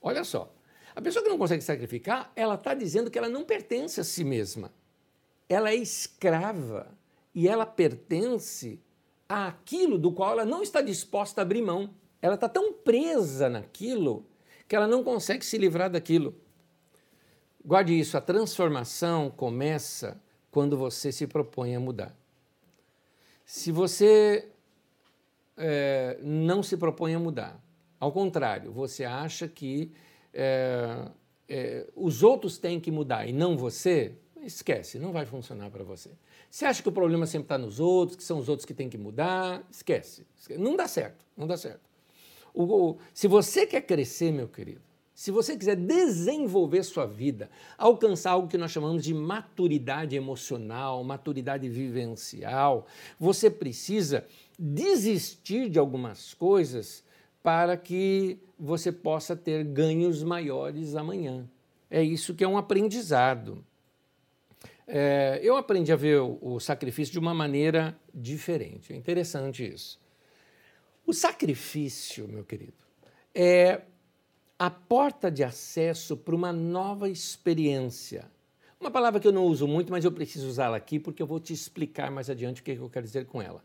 olha 0.00 0.24
só, 0.24 0.52
a 0.94 1.00
pessoa 1.00 1.22
que 1.22 1.28
não 1.28 1.38
consegue 1.38 1.62
sacrificar, 1.62 2.32
ela 2.34 2.54
está 2.54 2.74
dizendo 2.74 3.10
que 3.10 3.18
ela 3.18 3.28
não 3.28 3.44
pertence 3.44 4.00
a 4.00 4.04
si 4.04 4.24
mesma. 4.24 4.72
Ela 5.48 5.70
é 5.70 5.74
escrava 5.76 6.96
e 7.34 7.46
ela 7.46 7.66
pertence 7.66 8.80
àquilo 9.28 9.98
do 9.98 10.12
qual 10.12 10.32
ela 10.32 10.44
não 10.44 10.62
está 10.62 10.80
disposta 10.80 11.40
a 11.40 11.42
abrir 11.42 11.62
mão 11.62 11.90
ela 12.26 12.34
está 12.34 12.48
tão 12.48 12.72
presa 12.72 13.48
naquilo 13.48 14.26
que 14.66 14.74
ela 14.74 14.86
não 14.86 15.04
consegue 15.04 15.44
se 15.44 15.56
livrar 15.56 15.90
daquilo. 15.90 16.34
Guarde 17.64 17.98
isso, 17.98 18.16
a 18.16 18.20
transformação 18.20 19.30
começa 19.30 20.20
quando 20.50 20.76
você 20.76 21.12
se 21.12 21.26
propõe 21.26 21.76
a 21.76 21.80
mudar. 21.80 22.16
Se 23.44 23.70
você 23.70 24.48
é, 25.56 26.18
não 26.22 26.62
se 26.62 26.76
propõe 26.76 27.14
a 27.14 27.18
mudar, 27.18 27.60
ao 27.98 28.10
contrário, 28.10 28.72
você 28.72 29.04
acha 29.04 29.46
que 29.46 29.92
é, 30.34 31.08
é, 31.48 31.86
os 31.94 32.22
outros 32.22 32.58
têm 32.58 32.80
que 32.80 32.90
mudar 32.90 33.26
e 33.26 33.32
não 33.32 33.56
você, 33.56 34.14
esquece, 34.42 34.98
não 34.98 35.12
vai 35.12 35.26
funcionar 35.26 35.70
para 35.70 35.84
você. 35.84 36.10
Você 36.50 36.64
acha 36.64 36.82
que 36.82 36.88
o 36.88 36.92
problema 36.92 37.26
sempre 37.26 37.46
está 37.46 37.58
nos 37.58 37.80
outros, 37.80 38.16
que 38.16 38.22
são 38.22 38.38
os 38.38 38.48
outros 38.48 38.64
que 38.64 38.74
têm 38.74 38.88
que 38.88 38.98
mudar, 38.98 39.66
esquece. 39.70 40.26
esquece. 40.38 40.60
Não 40.60 40.76
dá 40.76 40.88
certo, 40.88 41.24
não 41.36 41.46
dá 41.46 41.56
certo. 41.56 41.80
O, 42.54 42.64
o, 42.64 42.98
se 43.12 43.28
você 43.28 43.66
quer 43.66 43.82
crescer, 43.82 44.32
meu 44.32 44.48
querido, 44.48 44.80
se 45.16 45.30
você 45.30 45.56
quiser 45.56 45.76
desenvolver 45.76 46.82
sua 46.82 47.06
vida, 47.06 47.48
alcançar 47.78 48.32
algo 48.32 48.48
que 48.48 48.58
nós 48.58 48.70
chamamos 48.70 49.02
de 49.02 49.14
maturidade 49.14 50.14
emocional, 50.14 51.02
maturidade 51.02 51.66
vivencial, 51.70 52.86
você 53.18 53.50
precisa 53.50 54.26
desistir 54.58 55.70
de 55.70 55.78
algumas 55.78 56.34
coisas 56.34 57.02
para 57.42 57.78
que 57.78 58.38
você 58.58 58.92
possa 58.92 59.34
ter 59.34 59.64
ganhos 59.64 60.22
maiores 60.22 60.94
amanhã. 60.94 61.48
É 61.90 62.02
isso 62.02 62.34
que 62.34 62.44
é 62.44 62.48
um 62.48 62.58
aprendizado. 62.58 63.64
É, 64.86 65.40
eu 65.42 65.56
aprendi 65.56 65.92
a 65.92 65.96
ver 65.96 66.20
o, 66.20 66.38
o 66.40 66.60
sacrifício 66.60 67.12
de 67.12 67.18
uma 67.18 67.34
maneira 67.34 67.98
diferente. 68.14 68.92
É 68.92 68.96
interessante 68.96 69.66
isso. 69.66 70.00
O 71.04 71.12
sacrifício, 71.12 72.28
meu 72.28 72.44
querido, 72.44 72.74
é 73.34 73.82
a 74.58 74.70
porta 74.70 75.30
de 75.30 75.44
acesso 75.44 76.16
para 76.16 76.34
uma 76.34 76.52
nova 76.52 77.08
experiência. 77.08 78.30
Uma 78.80 78.90
palavra 78.90 79.20
que 79.20 79.26
eu 79.26 79.32
não 79.32 79.44
uso 79.44 79.66
muito, 79.66 79.90
mas 79.90 80.04
eu 80.04 80.12
preciso 80.12 80.48
usá-la 80.48 80.76
aqui 80.76 80.98
porque 80.98 81.22
eu 81.22 81.26
vou 81.26 81.40
te 81.40 81.52
explicar 81.52 82.10
mais 82.10 82.30
adiante 82.30 82.60
o 82.60 82.64
que 82.64 82.72
eu 82.72 82.90
quero 82.90 83.06
dizer 83.06 83.26
com 83.26 83.40
ela. 83.40 83.64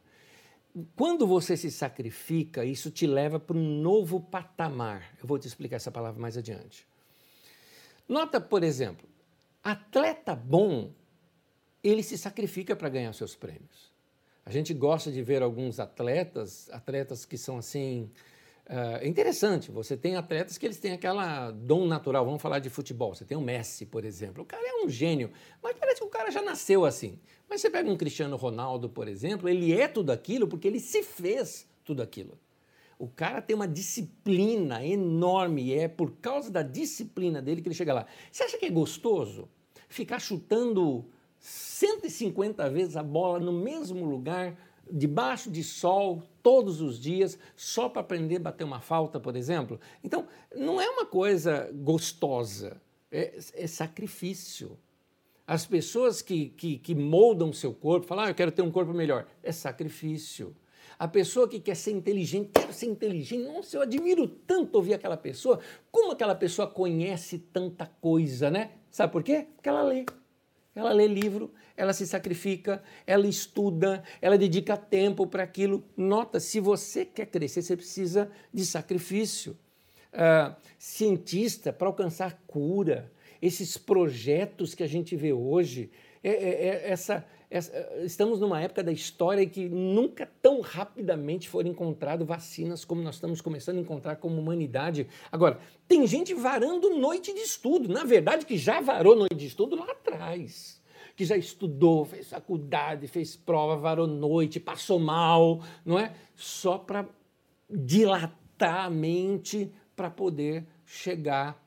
Quando 0.95 1.27
você 1.27 1.57
se 1.57 1.69
sacrifica, 1.69 2.63
isso 2.63 2.89
te 2.89 3.05
leva 3.05 3.39
para 3.39 3.57
um 3.57 3.81
novo 3.81 4.21
patamar. 4.21 5.15
Eu 5.21 5.27
vou 5.27 5.37
te 5.37 5.47
explicar 5.47 5.75
essa 5.75 5.91
palavra 5.91 6.19
mais 6.19 6.37
adiante. 6.37 6.87
Nota, 8.07 8.39
por 8.39 8.63
exemplo, 8.63 9.07
atleta 9.63 10.35
bom, 10.35 10.91
ele 11.83 12.03
se 12.03 12.17
sacrifica 12.17 12.75
para 12.75 12.89
ganhar 12.89 13.13
seus 13.13 13.35
prêmios. 13.35 13.91
A 14.45 14.51
gente 14.51 14.73
gosta 14.73 15.11
de 15.11 15.21
ver 15.21 15.41
alguns 15.41 15.79
atletas, 15.79 16.69
atletas 16.71 17.25
que 17.25 17.37
são 17.37 17.57
assim, 17.57 18.09
é 18.65 19.07
interessante, 19.07 19.69
você 19.69 19.97
tem 19.97 20.15
atletas 20.15 20.57
que 20.57 20.65
eles 20.65 20.77
têm 20.77 20.93
aquela 20.93 21.51
dom 21.51 21.85
natural, 21.85 22.25
vamos 22.25 22.41
falar 22.41 22.59
de 22.59 22.69
futebol, 22.69 23.13
você 23.13 23.25
tem 23.25 23.37
o 23.37 23.41
Messi, 23.41 23.85
por 23.85 24.05
exemplo, 24.05 24.43
o 24.43 24.45
cara 24.45 24.63
é 24.65 24.85
um 24.85 24.89
gênio, 24.89 25.31
mas 25.61 25.77
parece 25.77 25.99
que 25.99 26.07
o 26.07 26.09
cara 26.09 26.31
já 26.31 26.41
nasceu 26.41 26.85
assim. 26.85 27.19
Mas 27.49 27.61
você 27.61 27.69
pega 27.69 27.89
um 27.89 27.97
Cristiano 27.97 28.37
Ronaldo, 28.37 28.89
por 28.89 29.07
exemplo, 29.07 29.49
ele 29.49 29.73
é 29.73 29.87
tudo 29.87 30.11
aquilo 30.11 30.47
porque 30.47 30.67
ele 30.67 30.79
se 30.79 31.03
fez 31.03 31.67
tudo 31.83 32.01
aquilo. 32.01 32.39
O 32.97 33.07
cara 33.07 33.41
tem 33.41 33.55
uma 33.55 33.67
disciplina 33.67 34.85
enorme 34.85 35.63
e 35.63 35.73
é 35.73 35.87
por 35.87 36.11
causa 36.21 36.51
da 36.51 36.61
disciplina 36.61 37.41
dele 37.41 37.61
que 37.61 37.67
ele 37.67 37.75
chega 37.75 37.93
lá. 37.93 38.05
Você 38.31 38.43
acha 38.43 38.57
que 38.57 38.65
é 38.67 38.69
gostoso 38.69 39.49
ficar 39.89 40.19
chutando 40.19 41.05
150 41.41 42.69
vezes 42.69 42.95
a 42.95 43.01
bola 43.01 43.39
no 43.39 43.51
mesmo 43.51 44.05
lugar 44.05 44.55
debaixo 44.91 45.49
de 45.49 45.63
sol 45.63 46.21
todos 46.43 46.81
os 46.81 46.99
dias 46.99 47.37
só 47.55 47.89
para 47.89 48.01
aprender 48.01 48.37
a 48.37 48.41
bater 48.41 48.63
uma 48.63 48.79
falta, 48.79 49.19
por 49.19 49.35
exemplo. 49.35 49.79
Então, 50.03 50.27
não 50.55 50.79
é 50.79 50.87
uma 50.87 51.05
coisa 51.05 51.71
gostosa, 51.73 52.79
é, 53.11 53.39
é 53.53 53.67
sacrifício. 53.67 54.77
As 55.47 55.65
pessoas 55.65 56.21
que, 56.21 56.49
que, 56.49 56.77
que 56.77 56.93
moldam 56.93 57.51
seu 57.51 57.73
corpo, 57.73 58.05
falam, 58.05 58.25
ah, 58.25 58.29
eu 58.29 58.35
quero 58.35 58.51
ter 58.51 58.61
um 58.61 58.71
corpo 58.71 58.93
melhor, 58.93 59.25
é 59.41 59.51
sacrifício. 59.51 60.55
A 60.99 61.07
pessoa 61.07 61.47
que 61.47 61.59
quer 61.59 61.75
ser 61.75 61.91
inteligente, 61.91 62.51
quero 62.53 62.71
ser 62.71 62.85
inteligente, 62.85 63.43
nossa, 63.43 63.75
eu 63.75 63.81
admiro 63.81 64.27
tanto 64.27 64.75
ouvir 64.75 64.93
aquela 64.93 65.17
pessoa, 65.17 65.59
como 65.91 66.11
aquela 66.11 66.35
pessoa 66.35 66.67
conhece 66.67 67.39
tanta 67.39 67.87
coisa, 67.99 68.51
né? 68.51 68.73
Sabe 68.91 69.11
por 69.11 69.23
quê? 69.23 69.47
Porque 69.55 69.67
ela 69.67 69.81
lê. 69.81 70.05
Ela 70.73 70.93
lê 70.93 71.07
livro, 71.07 71.51
ela 71.75 71.93
se 71.93 72.07
sacrifica, 72.07 72.81
ela 73.05 73.27
estuda, 73.27 74.03
ela 74.21 74.37
dedica 74.37 74.77
tempo 74.77 75.27
para 75.27 75.43
aquilo. 75.43 75.83
Nota, 75.97 76.39
se 76.39 76.59
você 76.59 77.03
quer 77.05 77.25
crescer, 77.25 77.61
você 77.61 77.75
precisa 77.75 78.31
de 78.53 78.65
sacrifício. 78.65 79.57
Uh, 80.13 80.53
cientista 80.77 81.71
para 81.71 81.87
alcançar 81.87 82.41
cura, 82.45 83.11
esses 83.41 83.77
projetos 83.77 84.75
que 84.75 84.83
a 84.83 84.87
gente 84.87 85.15
vê 85.15 85.31
hoje, 85.31 85.89
é, 86.23 86.29
é, 86.29 86.67
é 86.67 86.89
essa, 86.91 87.25
estamos 88.03 88.39
numa 88.39 88.61
época 88.61 88.81
da 88.81 88.91
história 88.91 89.45
que 89.45 89.67
nunca 89.67 90.25
tão 90.41 90.61
rapidamente 90.61 91.49
foram 91.49 91.69
encontradas 91.69 92.25
vacinas 92.25 92.85
como 92.85 93.01
nós 93.01 93.15
estamos 93.15 93.41
começando 93.41 93.77
a 93.77 93.81
encontrar 93.81 94.15
como 94.15 94.39
humanidade. 94.39 95.07
Agora, 95.29 95.59
tem 95.87 96.07
gente 96.07 96.33
varando 96.33 96.89
noite 96.91 97.33
de 97.33 97.41
estudo, 97.41 97.89
na 97.89 98.05
verdade, 98.05 98.45
que 98.45 98.57
já 98.57 98.79
varou 98.79 99.15
noite 99.15 99.35
de 99.35 99.47
estudo 99.47 99.75
lá 99.75 99.91
atrás 99.91 100.79
que 101.13 101.25
já 101.25 101.35
estudou, 101.35 102.05
fez 102.05 102.29
faculdade, 102.29 103.05
fez 103.05 103.35
prova, 103.35 103.75
varou 103.75 104.07
noite, 104.07 104.59
passou 104.59 104.97
mal, 104.97 105.61
não 105.85 105.99
é? 105.99 106.15
Só 106.35 106.77
para 106.77 107.05
dilatar 107.69 108.85
a 108.85 108.89
mente 108.89 109.71
para 109.95 110.09
poder 110.09 110.65
chegar 110.85 111.61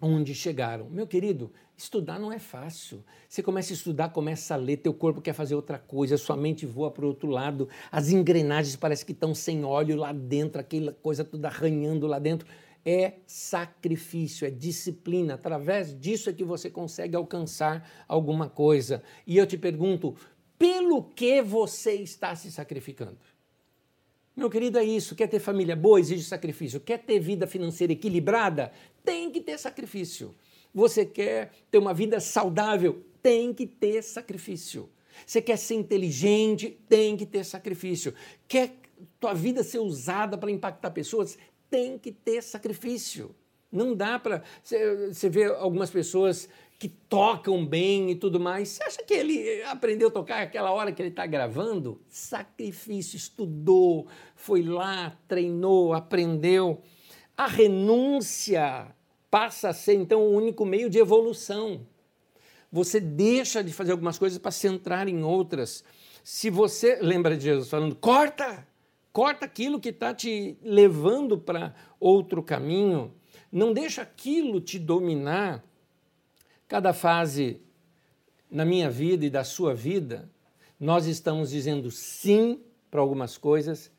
onde 0.00 0.34
chegaram. 0.34 0.88
Meu 0.90 1.06
querido, 1.06 1.50
estudar 1.76 2.18
não 2.18 2.32
é 2.32 2.38
fácil. 2.38 3.04
Você 3.28 3.42
começa 3.42 3.72
a 3.72 3.74
estudar, 3.74 4.08
começa 4.10 4.54
a 4.54 4.56
ler, 4.56 4.78
teu 4.78 4.94
corpo 4.94 5.20
quer 5.20 5.32
fazer 5.32 5.54
outra 5.54 5.78
coisa, 5.78 6.16
sua 6.16 6.36
mente 6.36 6.64
voa 6.64 6.90
para 6.90 7.04
o 7.04 7.08
outro 7.08 7.28
lado, 7.28 7.68
as 7.90 8.10
engrenagens 8.10 8.76
parecem 8.76 9.06
que 9.06 9.12
estão 9.12 9.34
sem 9.34 9.64
óleo 9.64 9.96
lá 9.96 10.12
dentro, 10.12 10.60
aquela 10.60 10.92
coisa 10.92 11.24
toda 11.24 11.48
arranhando 11.48 12.06
lá 12.06 12.18
dentro 12.18 12.46
é 12.86 13.14
sacrifício, 13.26 14.46
é 14.46 14.50
disciplina. 14.50 15.34
Através 15.34 15.98
disso 15.98 16.30
é 16.30 16.32
que 16.32 16.44
você 16.44 16.70
consegue 16.70 17.16
alcançar 17.16 17.90
alguma 18.06 18.48
coisa. 18.48 19.02
E 19.26 19.36
eu 19.36 19.44
te 19.44 19.58
pergunto, 19.58 20.14
pelo 20.56 21.02
que 21.02 21.42
você 21.42 21.94
está 21.94 22.36
se 22.36 22.50
sacrificando? 22.52 23.18
Meu 24.36 24.48
querido, 24.48 24.78
é 24.78 24.84
isso. 24.84 25.16
Quer 25.16 25.26
ter 25.26 25.40
família 25.40 25.74
boa? 25.74 25.98
Exige 25.98 26.22
sacrifício. 26.22 26.78
Quer 26.78 26.98
ter 26.98 27.18
vida 27.18 27.46
financeira 27.46 27.92
equilibrada? 27.92 28.70
Tem 29.04 29.32
que 29.32 29.40
ter 29.40 29.58
sacrifício. 29.58 30.32
Você 30.76 31.04
quer 31.04 31.50
ter 31.70 31.78
uma 31.78 31.92
vida 31.92 32.20
saudável? 32.20 33.04
Tem 33.20 33.52
que 33.52 33.66
ter 33.66 34.02
sacrifício. 34.02 34.88
Você 35.26 35.42
quer 35.42 35.56
ser 35.56 35.74
inteligente? 35.74 36.78
Tem 36.88 37.16
que 37.16 37.26
ter 37.26 37.44
sacrifício. 37.44 38.14
Quer 38.46 38.76
tua 39.18 39.34
vida 39.34 39.64
ser 39.64 39.80
usada 39.80 40.38
para 40.38 40.50
impactar 40.50 40.90
pessoas? 40.90 41.36
tem 41.70 41.98
que 41.98 42.12
ter 42.12 42.42
sacrifício. 42.42 43.34
Não 43.70 43.94
dá 43.94 44.18
para. 44.18 44.42
Você 44.62 45.28
vê 45.28 45.44
algumas 45.44 45.90
pessoas 45.90 46.48
que 46.78 46.88
tocam 46.88 47.66
bem 47.66 48.10
e 48.10 48.14
tudo 48.14 48.38
mais. 48.38 48.68
Você 48.70 48.84
acha 48.84 49.02
que 49.02 49.14
ele 49.14 49.62
aprendeu 49.64 50.08
a 50.08 50.10
tocar 50.10 50.42
aquela 50.42 50.72
hora 50.72 50.92
que 50.92 51.02
ele 51.02 51.08
está 51.08 51.26
gravando? 51.26 52.00
Sacrifício, 52.08 53.16
estudou, 53.16 54.06
foi 54.34 54.62
lá, 54.62 55.18
treinou, 55.26 55.92
aprendeu. 55.92 56.80
A 57.36 57.46
renúncia 57.46 58.94
passa 59.36 59.68
a 59.68 59.72
ser, 59.74 59.92
então, 59.96 60.22
o 60.22 60.32
único 60.32 60.64
meio 60.64 60.88
de 60.88 60.96
evolução. 60.96 61.86
Você 62.72 62.98
deixa 62.98 63.62
de 63.62 63.70
fazer 63.70 63.92
algumas 63.92 64.18
coisas 64.18 64.38
para 64.38 64.50
se 64.50 64.66
entrar 64.66 65.08
em 65.08 65.22
outras. 65.22 65.84
Se 66.24 66.48
você 66.48 66.96
lembra 67.02 67.36
de 67.36 67.44
Jesus 67.44 67.68
falando, 67.68 67.94
corta, 67.94 68.66
corta 69.12 69.44
aquilo 69.44 69.78
que 69.78 69.90
está 69.90 70.14
te 70.14 70.56
levando 70.62 71.36
para 71.36 71.74
outro 72.00 72.42
caminho, 72.42 73.12
não 73.52 73.74
deixa 73.74 74.00
aquilo 74.00 74.58
te 74.58 74.78
dominar. 74.78 75.62
Cada 76.66 76.94
fase 76.94 77.60
na 78.50 78.64
minha 78.64 78.88
vida 78.88 79.26
e 79.26 79.28
da 79.28 79.44
sua 79.44 79.74
vida, 79.74 80.30
nós 80.80 81.04
estamos 81.04 81.50
dizendo 81.50 81.90
sim 81.90 82.62
para 82.90 83.02
algumas 83.02 83.36
coisas 83.36 83.92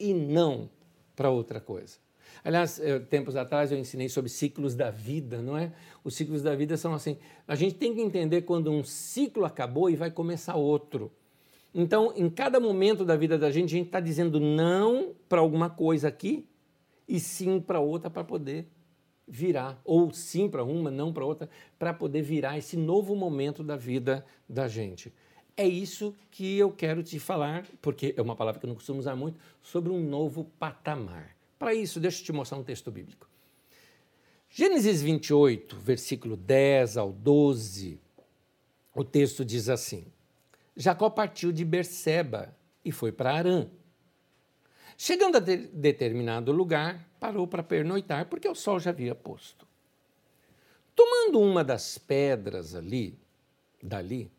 e 0.00 0.12
não 0.12 0.68
para 1.14 1.30
outra 1.30 1.60
coisa. 1.60 2.09
Aliás, 2.42 2.80
tempos 3.08 3.36
atrás 3.36 3.70
eu 3.70 3.78
ensinei 3.78 4.08
sobre 4.08 4.30
ciclos 4.30 4.74
da 4.74 4.90
vida, 4.90 5.42
não 5.42 5.56
é? 5.56 5.72
Os 6.02 6.14
ciclos 6.14 6.42
da 6.42 6.54
vida 6.54 6.76
são 6.76 6.94
assim: 6.94 7.18
a 7.46 7.54
gente 7.54 7.74
tem 7.74 7.94
que 7.94 8.00
entender 8.00 8.42
quando 8.42 8.70
um 8.70 8.82
ciclo 8.82 9.44
acabou 9.44 9.90
e 9.90 9.96
vai 9.96 10.10
começar 10.10 10.54
outro. 10.54 11.12
Então, 11.72 12.12
em 12.16 12.28
cada 12.28 12.58
momento 12.58 13.04
da 13.04 13.16
vida 13.16 13.38
da 13.38 13.50
gente, 13.50 13.74
a 13.74 13.76
gente 13.78 13.86
está 13.86 14.00
dizendo 14.00 14.40
não 14.40 15.14
para 15.28 15.40
alguma 15.40 15.70
coisa 15.70 16.08
aqui 16.08 16.48
e 17.06 17.20
sim 17.20 17.60
para 17.60 17.78
outra 17.78 18.10
para 18.10 18.24
poder 18.24 18.66
virar, 19.28 19.80
ou 19.84 20.12
sim 20.12 20.48
para 20.48 20.64
uma, 20.64 20.90
não 20.90 21.12
para 21.12 21.24
outra, 21.24 21.48
para 21.78 21.94
poder 21.94 22.22
virar 22.22 22.58
esse 22.58 22.76
novo 22.76 23.14
momento 23.14 23.62
da 23.62 23.76
vida 23.76 24.24
da 24.48 24.66
gente. 24.66 25.12
É 25.56 25.66
isso 25.68 26.16
que 26.30 26.58
eu 26.58 26.72
quero 26.72 27.02
te 27.02 27.20
falar, 27.20 27.64
porque 27.80 28.14
é 28.16 28.22
uma 28.22 28.34
palavra 28.34 28.58
que 28.58 28.66
eu 28.66 28.68
não 28.68 28.74
costumo 28.74 28.98
usar 28.98 29.14
muito, 29.14 29.38
sobre 29.62 29.92
um 29.92 30.00
novo 30.00 30.44
patamar. 30.58 31.36
Para 31.60 31.74
isso, 31.74 32.00
deixa 32.00 32.22
eu 32.22 32.24
te 32.24 32.32
mostrar 32.32 32.56
um 32.56 32.64
texto 32.64 32.90
bíblico. 32.90 33.28
Gênesis 34.48 35.02
28, 35.02 35.76
versículo 35.76 36.34
10 36.34 36.96
ao 36.96 37.12
12, 37.12 38.00
o 38.94 39.04
texto 39.04 39.44
diz 39.44 39.68
assim: 39.68 40.06
Jacó 40.74 41.10
partiu 41.10 41.52
de 41.52 41.62
Berseba 41.62 42.56
e 42.82 42.90
foi 42.90 43.12
para 43.12 43.34
Arã. 43.34 43.68
Chegando 44.96 45.36
a 45.36 45.38
de 45.38 45.58
determinado 45.58 46.50
lugar, 46.50 47.06
parou 47.20 47.46
para 47.46 47.62
pernoitar, 47.62 48.30
porque 48.30 48.48
o 48.48 48.54
sol 48.54 48.80
já 48.80 48.88
havia 48.88 49.14
posto. 49.14 49.68
Tomando 50.96 51.40
uma 51.40 51.62
das 51.62 51.98
pedras 51.98 52.74
ali, 52.74 53.18
dali, 53.82 54.32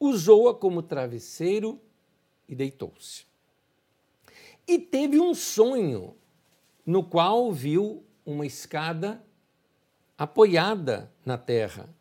usou-a 0.00 0.54
como 0.54 0.82
travesseiro 0.82 1.78
e 2.48 2.54
deitou-se. 2.54 3.26
E 4.66 4.78
teve 4.78 5.20
um 5.20 5.34
sonho, 5.34 6.16
no 6.88 7.04
qual 7.04 7.52
viu 7.52 8.02
uma 8.24 8.46
escada 8.46 9.22
apoiada 10.16 11.12
na 11.22 11.36
terra. 11.36 11.94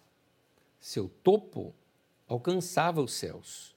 Seu 0.79 1.09
topo 1.09 1.75
alcançava 2.25 3.01
os 3.01 3.11
céus, 3.11 3.75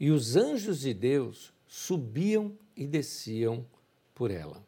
e 0.00 0.10
os 0.10 0.34
anjos 0.34 0.80
de 0.80 0.92
Deus 0.92 1.54
subiam 1.68 2.58
e 2.76 2.84
desciam 2.84 3.64
por 4.12 4.32
ela. 4.32 4.60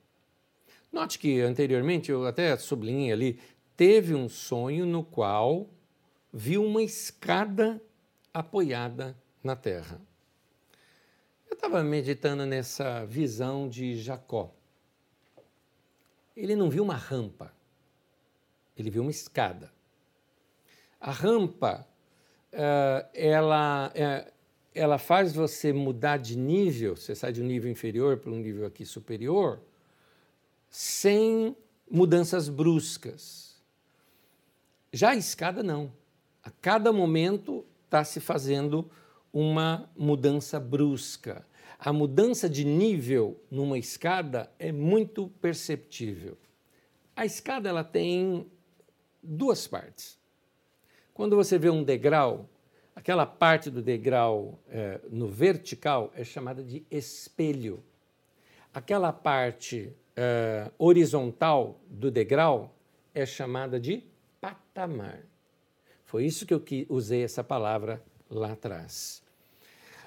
Note 0.93 1.19
que 1.19 1.41
anteriormente, 1.41 2.13
eu 2.13 2.29
até 2.29 2.57
sublinhei 2.57 3.11
ali, 3.11 3.41
teve 3.77 4.15
um 4.15 4.29
sonho 4.29 4.87
no 4.87 5.03
qual 5.03 5.69
viu 6.33 6.65
uma 6.65 6.85
escada 6.85 7.83
apoiada 8.33 9.17
na 9.43 9.57
terra. 9.57 10.01
Eu 11.51 11.55
estava 11.55 11.83
meditando 11.83 12.47
nessa 12.47 13.05
visão 13.05 13.69
de 13.69 13.97
Jacó. 13.97 14.55
Ele 16.37 16.57
não 16.57 16.71
viu 16.71 16.83
uma 16.83 16.97
rampa, 16.97 17.53
ele 18.77 18.91
viu 18.91 19.03
uma 19.03 19.11
escada. 19.11 19.73
A 21.01 21.11
rampa, 21.11 21.87
uh, 22.53 23.09
ela, 23.13 23.89
uh, 23.91 24.33
ela 24.75 24.99
faz 24.99 25.35
você 25.35 25.73
mudar 25.73 26.17
de 26.17 26.37
nível, 26.37 26.97
você 26.97 27.15
sai 27.15 27.33
de 27.33 27.43
um 27.43 27.47
nível 27.47 27.71
inferior 27.71 28.17
para 28.19 28.31
um 28.31 28.39
nível 28.39 28.67
aqui 28.67 28.87
superior, 28.87 29.61
sem 30.71 31.57
mudanças 31.91 32.49
bruscas. 32.49 33.61
Já 34.93 35.11
a 35.11 35.17
escada, 35.17 35.63
não. 35.63 35.93
A 36.43 36.51
cada 36.51 36.93
momento 36.93 37.65
está 37.85 38.05
se 38.05 38.21
fazendo 38.21 38.91
uma 39.33 39.91
mudança 39.97 40.59
brusca. 40.59 41.47
A 41.85 41.93
mudança 41.93 42.49
de 42.49 42.65
nível 42.65 43.43
numa 43.51 43.77
escada 43.77 44.49
é 44.57 44.71
muito 44.71 45.27
perceptível. 45.41 46.39
A 47.17 47.27
escada 47.27 47.69
ela 47.69 47.83
tem 47.83 48.47
duas 49.21 49.67
partes. 49.67 50.17
Quando 51.13 51.35
você 51.35 51.59
vê 51.59 51.71
um 51.71 51.83
degrau, 51.83 52.49
aquela 52.95 53.27
parte 53.27 53.69
do 53.69 53.83
degrau 53.83 54.61
é, 54.69 55.01
no 55.11 55.27
vertical 55.27 56.13
é 56.15 56.23
chamada 56.23 56.63
de 56.63 56.87
espelho. 56.89 57.83
Aquela 58.73 59.13
parte 59.13 59.93
é, 60.15 60.71
horizontal 60.79 61.81
do 61.91 62.13
degrau 62.13 62.73
é 63.13 63.27
chamada 63.27 63.81
de 63.81 64.05
patamar. 64.41 65.19
Foi 66.05 66.25
isso 66.25 66.47
que 66.47 66.55
eu 66.55 66.63
usei 66.89 67.25
essa 67.25 67.43
palavra 67.43 68.01
lá 68.31 68.53
atrás. 68.53 69.21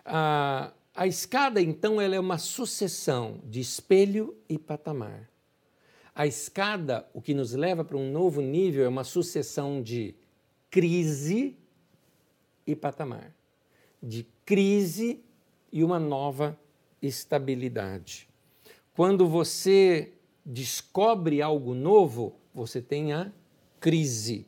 A, 0.06 0.72
a 0.96 1.06
escada, 1.06 1.62
então, 1.62 2.00
ela 2.00 2.16
é 2.16 2.20
uma 2.20 2.38
sucessão 2.38 3.41
de 3.43 3.60
espelho 3.60 4.34
e 4.48 4.58
patamar. 4.58 5.30
A 6.14 6.26
escada, 6.26 7.06
o 7.14 7.22
que 7.22 7.34
nos 7.34 7.52
leva 7.52 7.84
para 7.84 7.98
um 7.98 8.10
novo 8.10 8.39
nível, 8.39 8.86
é 8.86 8.88
uma 8.88 9.04
sucessão 9.04 9.82
de 9.82 10.16
crise 10.72 11.58
e 12.66 12.74
patamar. 12.74 13.36
De 14.02 14.26
crise 14.46 15.22
e 15.70 15.84
uma 15.84 16.00
nova 16.00 16.58
estabilidade. 17.02 18.30
Quando 18.93 19.28
você 19.28 20.14
descobre 20.46 21.41
algo 21.41 21.74
novo, 21.74 22.39
você 22.54 22.82
tem 22.82 23.12
a 23.12 23.30
crise. 23.82 24.48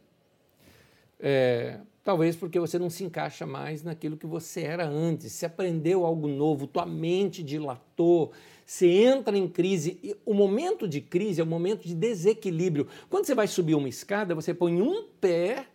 É, 1.20 1.82
talvez 2.08 2.38
porque 2.38 2.58
você 2.58 2.80
não 2.80 2.90
se 2.90 3.04
encaixa 3.04 3.46
mais 3.46 3.84
naquilo 3.84 4.16
que 4.16 4.26
você 4.26 4.62
era 4.62 4.88
antes. 4.88 5.34
Se 5.34 5.46
aprendeu 5.46 6.06
algo 6.06 6.26
novo, 6.26 6.66
tua 6.66 6.86
mente 6.86 7.44
dilatou, 7.44 8.32
você 8.66 8.88
entra 8.88 9.38
em 9.38 9.46
crise. 9.46 10.00
E 10.02 10.16
o 10.26 10.34
momento 10.34 10.88
de 10.88 11.02
crise 11.02 11.42
é 11.42 11.44
o 11.44 11.48
momento 11.48 11.86
de 11.86 11.94
desequilíbrio. 11.94 12.88
Quando 13.10 13.26
você 13.26 13.36
vai 13.36 13.46
subir 13.46 13.76
uma 13.76 13.90
escada, 13.90 14.34
você 14.34 14.54
põe 14.54 14.82
um 14.82 15.04
pé 15.20 15.66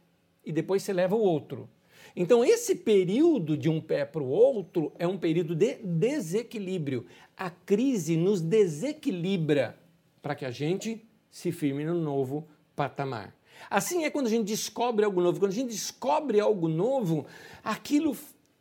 e 0.42 0.50
depois 0.50 0.82
você 0.82 0.94
leva 0.94 1.14
o 1.14 1.20
outro. 1.20 1.68
Então, 2.16 2.42
esse 2.42 2.76
período 2.76 3.54
de 3.54 3.68
um 3.68 3.78
pé 3.78 4.06
para 4.06 4.22
o 4.22 4.28
outro 4.30 4.90
é 4.98 5.06
um 5.06 5.18
período 5.18 5.54
de 5.54 5.74
desequilíbrio. 5.84 7.04
A 7.36 7.50
crise 7.50 8.16
nos 8.16 8.40
desequilibra 8.40 9.78
para 10.22 10.34
que 10.34 10.46
a 10.46 10.50
gente 10.50 11.06
se 11.30 11.52
firme 11.52 11.84
no 11.84 11.94
novo 11.94 12.48
patamar. 12.74 13.36
Assim 13.70 14.04
é 14.04 14.10
quando 14.10 14.26
a 14.26 14.30
gente 14.30 14.46
descobre 14.46 15.04
algo 15.04 15.20
novo. 15.20 15.38
Quando 15.38 15.52
a 15.52 15.54
gente 15.54 15.70
descobre 15.70 16.40
algo 16.40 16.68
novo, 16.68 17.26
aquilo 17.64 18.16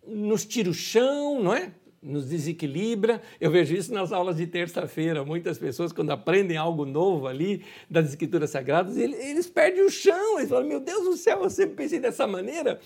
nos 0.06 0.46
tira 0.46 0.70
o 0.70 0.74
chão, 0.74 1.42
não 1.42 1.54
é? 1.54 1.72
Nos 2.02 2.28
desequilibra. 2.28 3.22
Eu 3.40 3.52
vejo 3.52 3.76
isso 3.76 3.94
nas 3.94 4.12
aulas 4.12 4.38
de 4.38 4.48
terça-feira. 4.48 5.24
Muitas 5.24 5.58
pessoas, 5.58 5.92
quando 5.92 6.12
aprendem 6.12 6.58
algo 6.58 6.86
novo 6.86 7.28
ali 7.28 7.64
das 7.90 8.10
Escrituras 8.10 8.50
Sagradas, 8.50 8.98
eles 8.98 9.48
perdem 9.48 9.86
o 9.86 9.90
chão. 9.90 10.40
Eles 10.40 10.50
falam: 10.50 10.68
Meu 10.68 10.80
Deus 10.80 11.04
do 11.04 11.16
céu, 11.16 11.44
eu 11.44 11.50
sempre 11.50 11.76
pensei 11.76 12.00
dessa 12.00 12.26
maneira. 12.26 12.80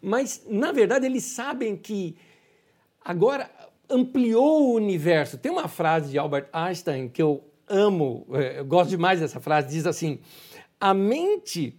Mas, 0.00 0.44
na 0.48 0.72
verdade, 0.72 1.06
eles 1.06 1.24
sabem 1.24 1.76
que 1.76 2.16
agora 3.04 3.50
ampliou 3.88 4.70
o 4.70 4.74
universo. 4.74 5.38
Tem 5.38 5.50
uma 5.50 5.68
frase 5.68 6.10
de 6.10 6.18
Albert 6.18 6.48
Einstein 6.52 7.08
que 7.08 7.22
eu 7.22 7.44
amo, 7.68 8.26
eh, 8.32 8.58
eu 8.58 8.64
gosto 8.64 8.90
demais 8.90 9.20
dessa 9.20 9.40
frase, 9.40 9.68
diz 9.68 9.86
assim: 9.86 10.18
a 10.82 10.92
mente 10.92 11.78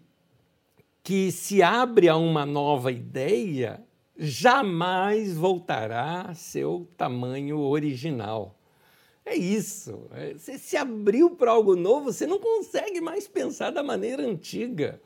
que 1.03 1.29
se 1.29 1.61
abre 1.61 2.07
a 2.07 2.15
uma 2.15 2.45
nova 2.45 2.89
ideia 2.89 3.85
jamais 4.17 5.33
voltará 5.33 6.21
a 6.21 6.33
seu 6.33 6.87
tamanho 6.95 7.59
original. 7.59 8.57
É 9.25 9.35
isso. 9.35 10.07
É, 10.13 10.33
você 10.35 10.57
se 10.57 10.77
abriu 10.77 11.31
para 11.31 11.51
algo 11.51 11.75
novo, 11.75 12.13
você 12.13 12.25
não 12.25 12.39
consegue 12.39 13.01
mais 13.01 13.27
pensar 13.27 13.71
da 13.71 13.83
maneira 13.83 14.25
antiga. 14.25 15.01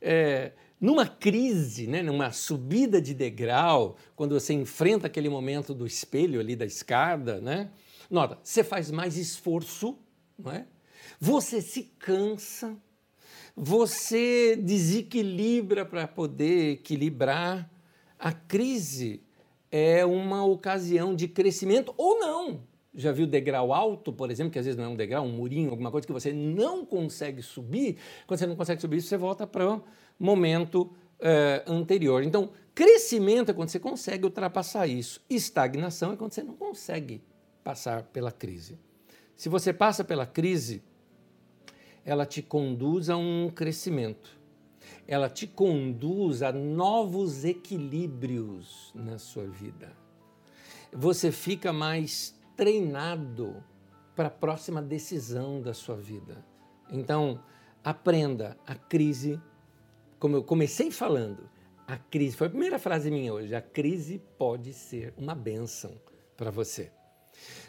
É, 0.00 0.52
numa 0.80 1.08
crise, 1.08 1.88
né, 1.88 2.02
numa 2.02 2.30
subida 2.30 3.02
de 3.02 3.12
degrau, 3.12 3.96
quando 4.14 4.38
você 4.38 4.52
enfrenta 4.54 5.08
aquele 5.08 5.28
momento 5.28 5.74
do 5.74 5.84
espelho 5.84 6.38
ali 6.38 6.54
da 6.54 6.64
escada, 6.64 7.40
né, 7.40 7.72
nota, 8.08 8.38
você 8.40 8.62
faz 8.62 8.88
mais 8.92 9.16
esforço, 9.16 9.98
não 10.38 10.52
é? 10.52 10.64
você 11.20 11.60
se 11.60 11.84
cansa, 11.98 12.76
você 13.56 14.54
desequilibra 14.54 15.86
para 15.86 16.06
poder 16.06 16.72
equilibrar. 16.72 17.70
A 18.18 18.30
crise 18.30 19.22
é 19.70 20.04
uma 20.04 20.44
ocasião 20.44 21.14
de 21.14 21.26
crescimento 21.26 21.94
ou 21.96 22.18
não. 22.18 22.60
Já 22.94 23.12
viu 23.12 23.26
degrau 23.26 23.72
alto, 23.72 24.12
por 24.12 24.30
exemplo, 24.30 24.52
que 24.52 24.58
às 24.58 24.64
vezes 24.64 24.78
não 24.78 24.84
é 24.84 24.88
um 24.88 24.96
degrau, 24.96 25.24
um 25.24 25.32
murinho, 25.32 25.70
alguma 25.70 25.90
coisa 25.90 26.06
que 26.06 26.12
você 26.12 26.32
não 26.32 26.84
consegue 26.84 27.42
subir. 27.42 27.96
Quando 28.26 28.38
você 28.38 28.46
não 28.46 28.56
consegue 28.56 28.80
subir, 28.80 29.00
você 29.00 29.16
volta 29.16 29.46
para 29.46 29.70
o 29.70 29.82
momento 30.18 30.90
eh, 31.20 31.62
anterior. 31.66 32.22
Então, 32.22 32.50
crescimento 32.74 33.50
é 33.50 33.54
quando 33.54 33.68
você 33.68 33.78
consegue 33.78 34.24
ultrapassar 34.24 34.86
isso. 34.86 35.20
Estagnação 35.28 36.12
é 36.12 36.16
quando 36.16 36.32
você 36.32 36.42
não 36.42 36.54
consegue 36.54 37.22
passar 37.62 38.02
pela 38.04 38.32
crise. 38.32 38.78
Se 39.36 39.50
você 39.50 39.72
passa 39.74 40.02
pela 40.02 40.24
crise, 40.24 40.82
ela 42.06 42.24
te 42.24 42.40
conduz 42.40 43.10
a 43.10 43.16
um 43.16 43.50
crescimento. 43.50 44.38
Ela 45.08 45.28
te 45.28 45.44
conduz 45.44 46.40
a 46.40 46.52
novos 46.52 47.44
equilíbrios 47.44 48.92
na 48.94 49.18
sua 49.18 49.44
vida. 49.44 49.92
Você 50.92 51.32
fica 51.32 51.72
mais 51.72 52.38
treinado 52.56 53.62
para 54.14 54.28
a 54.28 54.30
próxima 54.30 54.80
decisão 54.80 55.60
da 55.60 55.74
sua 55.74 55.96
vida. 55.96 56.44
Então, 56.88 57.42
aprenda 57.82 58.56
a 58.64 58.76
crise, 58.76 59.40
como 60.20 60.36
eu 60.36 60.44
comecei 60.44 60.92
falando, 60.92 61.50
a 61.88 61.96
crise, 61.96 62.36
foi 62.36 62.46
a 62.46 62.50
primeira 62.50 62.78
frase 62.78 63.10
minha 63.10 63.34
hoje, 63.34 63.54
a 63.54 63.60
crise 63.60 64.22
pode 64.38 64.72
ser 64.72 65.12
uma 65.16 65.34
bênção 65.34 65.92
para 66.36 66.52
você. 66.52 66.92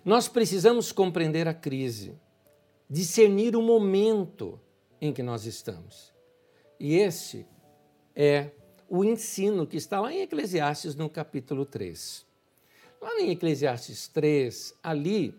Nós 0.05 0.27
precisamos 0.27 0.91
compreender 0.91 1.47
a 1.47 1.53
crise 1.53 2.15
discernir 2.89 3.55
o 3.55 3.61
momento 3.61 4.59
em 4.99 5.13
que 5.13 5.21
nós 5.21 5.45
estamos. 5.45 6.13
E 6.79 6.95
esse 6.95 7.45
é 8.15 8.51
o 8.89 9.03
ensino 9.03 9.67
que 9.67 9.77
está 9.77 9.99
lá 9.99 10.13
em 10.13 10.21
Eclesiastes 10.21 10.95
no 10.95 11.09
capítulo 11.09 11.65
3. 11.65 12.25
Lá 13.01 13.19
em 13.19 13.31
Eclesiastes 13.31 14.07
3, 14.07 14.73
ali 14.81 15.35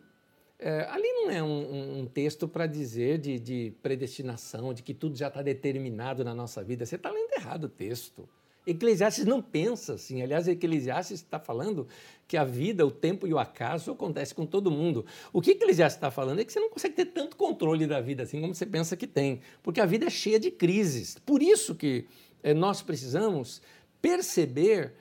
É, 0.61 0.89
ali 0.91 1.07
não 1.13 1.31
é 1.31 1.41
um, 1.41 2.01
um 2.01 2.07
texto 2.07 2.49
para 2.49 2.67
dizer 2.67 3.19
de, 3.19 3.39
de, 3.39 3.73
predestinação, 3.81 4.75
de 4.75 4.83
que 4.83 4.93
tudo 4.93 5.17
já 5.17 5.29
está 5.29 5.41
determinado 5.41 6.25
na 6.25 6.35
nossa 6.35 6.65
vida. 6.65 6.85
Você 6.85 6.97
está 6.97 7.13
lendo 7.13 7.33
errado 7.33 7.65
o 7.65 7.69
texto. 7.69 8.29
Eclesiastes 8.71 9.25
não 9.25 9.41
pensa 9.41 9.95
assim. 9.95 10.23
Aliás, 10.23 10.47
Eclesiastes 10.47 11.21
está 11.21 11.39
falando 11.39 11.87
que 12.27 12.37
a 12.37 12.45
vida, 12.45 12.87
o 12.87 12.91
tempo 12.91 13.27
e 13.27 13.33
o 13.33 13.39
acaso 13.39 13.93
acontece 13.93 14.35
com 14.35 14.45
todo 14.45 14.71
mundo. 14.71 15.07
O 15.33 15.41
que 15.41 15.53
Eclesiastes 15.53 15.97
está 15.97 16.11
falando 16.11 16.41
é 16.41 16.45
que 16.45 16.53
você 16.53 16.61
não 16.61 16.69
consegue 16.69 16.95
ter 16.95 17.07
tanto 17.07 17.37
controle 17.37 17.87
da 17.87 18.01
vida 18.01 18.25
assim 18.25 18.41
como 18.41 18.55
você 18.55 18.67
pensa 18.67 18.97
que 18.97 19.07
tem, 19.07 19.41
porque 19.63 19.81
a 19.81 19.87
vida 19.87 20.07
é 20.07 20.11
cheia 20.11 20.39
de 20.39 20.51
crises. 20.51 21.17
Por 21.25 21.43
isso 21.43 21.75
que 21.75 22.05
é, 22.43 22.53
nós 22.53 22.83
precisamos 22.83 23.63
perceber 24.03 24.93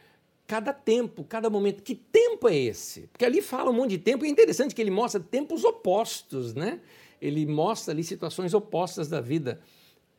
cada 0.47 0.71
tempo, 0.71 1.25
cada 1.25 1.49
momento. 1.49 1.83
Que 1.83 1.93
tempo 1.93 2.47
é 2.47 2.55
esse? 2.55 3.01
Porque 3.07 3.25
ali 3.25 3.41
fala 3.41 3.69
um 3.69 3.73
monte 3.73 3.91
de 3.91 3.97
tempo 3.97 4.23
e 4.25 4.29
é 4.29 4.31
interessante 4.31 4.73
que 4.73 4.81
ele 4.81 4.89
mostra 4.89 5.19
tempos 5.19 5.65
opostos, 5.65 6.55
né? 6.55 6.79
Ele 7.21 7.45
mostra 7.45 7.93
ali 7.93 8.03
situações 8.03 8.53
opostas 8.53 9.09
da 9.09 9.19
vida. 9.19 9.59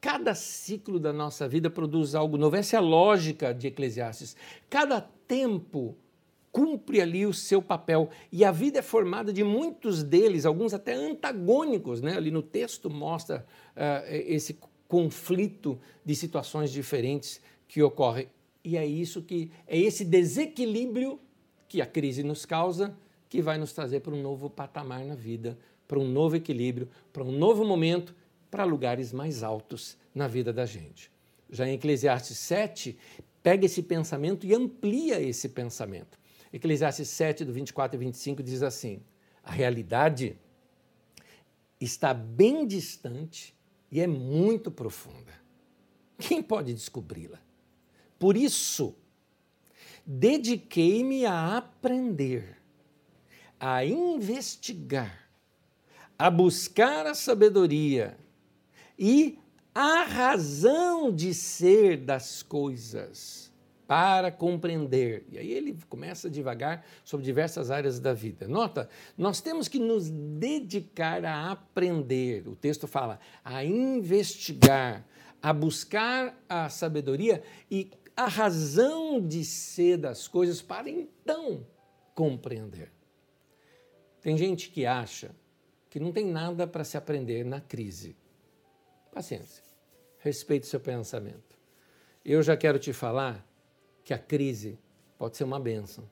Cada 0.01 0.35
ciclo 0.35 0.99
da 0.99 1.13
nossa 1.13 1.49
vida 1.49 1.69
produz 1.69 2.15
algo 2.15 2.37
novo. 2.37 2.57
Essa 2.57 2.77
é 2.77 2.79
a 2.79 2.83
lógica 2.83 3.53
de 3.53 3.67
Eclesiastes. 3.67 4.37
Cada 4.71 5.01
tempo 5.01 5.97
cumpre 6.53 7.01
ali 7.01 7.27
o 7.27 7.35
seu 7.35 7.61
papel. 7.61 8.09
E 8.31 8.45
a 8.45 8.51
vida 8.51 8.79
é 8.79 8.83
formada 8.83 9.33
de 9.33 9.45
muitos 9.45 10.03
deles, 10.03 10.47
alguns 10.47 10.73
até 10.73 10.95
antagônicos. 10.95 12.01
Né? 12.01 12.17
Ali 12.17 12.31
no 12.31 12.43
texto 12.43 12.89
mostra 12.89 13.45
uh, 13.77 14.05
esse 14.11 14.59
conflito 14.87 15.79
de 16.05 16.15
situações 16.15 16.71
diferentes 16.71 17.41
que 17.67 17.83
ocorrem. 17.83 18.29
E 18.65 18.77
é 18.77 18.87
isso 18.87 19.23
que 19.23 19.51
é 19.67 19.79
esse 19.79 20.05
desequilíbrio 20.05 21.21
que 21.69 21.81
a 21.81 21.87
crise 21.87 22.23
nos 22.23 22.47
causa 22.47 22.97
que 23.29 23.43
vai 23.43 23.59
nos 23.59 23.73
trazer 23.73 24.01
para 24.01 24.15
um 24.15 24.23
novo 24.23 24.49
patamar 24.49 25.05
na 25.05 25.15
vida, 25.15 25.59
para 25.87 25.99
um 25.99 26.09
novo 26.09 26.37
equilíbrio, 26.37 26.89
para 27.13 27.23
um 27.23 27.33
novo 27.33 27.65
momento, 27.65 28.15
para 28.51 28.65
lugares 28.65 29.13
mais 29.13 29.43
altos 29.43 29.97
na 30.15 30.27
vida 30.27 30.53
da 30.53 30.67
gente. 30.67 31.11
Já 31.51 31.67
em 31.67 31.75
Eclesiastes 31.75 32.39
7, 32.39 32.99
pega 33.43 33.67
esse 33.67 33.83
pensamento 33.83 34.47
e 34.47 34.55
amplia 34.55 35.21
esse 35.21 35.49
pensamento. 35.49 36.19
Eclesiastes 36.53 37.09
7, 37.09 37.45
do 37.45 37.53
24 37.53 37.97
e 37.97 38.05
25, 38.05 38.43
diz 38.43 38.63
assim: 38.63 39.03
a 39.43 39.51
realidade 39.51 40.39
está 41.81 42.13
bem 42.13 42.67
distante 42.67 43.55
e 43.91 44.01
é 44.01 44.07
muito 44.07 44.71
profunda. 44.71 45.33
Quem 46.19 46.43
pode 46.43 46.75
descobri-la? 46.75 47.41
Por 48.19 48.37
isso, 48.37 48.95
dediquei-me 50.05 51.25
a 51.25 51.57
aprender, 51.57 52.59
a 53.61 53.85
investigar, 53.85 55.31
a 56.19 56.31
buscar 56.31 57.07
a 57.07 57.15
sabedoria 57.15 58.19
e 58.99 59.39
a 59.75 60.03
razão 60.03 61.15
de 61.15 61.33
ser 61.33 61.99
das 61.99 62.43
coisas 62.43 63.49
para 63.89 64.31
compreender. 64.31 65.25
E 65.33 65.39
aí 65.39 65.51
ele 65.51 65.79
começa 65.89 66.29
devagar 66.29 66.85
sobre 67.03 67.25
diversas 67.25 67.71
áreas 67.71 67.99
da 67.99 68.13
vida. 68.13 68.47
Nota, 68.47 68.87
nós 69.17 69.41
temos 69.41 69.67
que 69.67 69.79
nos 69.79 70.11
dedicar 70.11 71.25
a 71.25 71.51
aprender. 71.51 72.47
O 72.47 72.55
texto 72.55 72.87
fala 72.87 73.19
a 73.43 73.65
investigar, 73.65 75.07
a 75.41 75.55
buscar 75.55 76.39
a 76.47 76.69
sabedoria 76.69 77.43
e 77.71 77.91
a 78.15 78.27
razão 78.27 79.27
de 79.27 79.43
ser 79.43 79.97
das 79.97 80.29
coisas 80.29 80.61
para 80.61 80.91
então 80.91 81.67
compreender. 82.15 82.93
Tem 84.21 84.37
gente 84.37 84.69
que 84.69 84.85
acha 84.85 85.31
que 85.89 85.99
não 85.99 86.13
tem 86.13 86.27
nada 86.27 86.67
para 86.67 86.85
se 86.85 86.99
aprender 86.99 87.43
na 87.43 87.61
crise. 87.61 88.18
Paciência, 89.13 89.63
respeite 90.19 90.67
seu 90.67 90.81
pensamento. 90.81 91.59
Eu 92.25 92.43
já 92.43 92.57
quero 92.57 92.79
te 92.79 92.93
falar 92.93 93.47
que 94.05 94.13
a 94.13 94.19
crise 94.19 94.79
pode 95.17 95.37
ser 95.37 95.45
uma 95.45 95.59
benção 95.59 96.09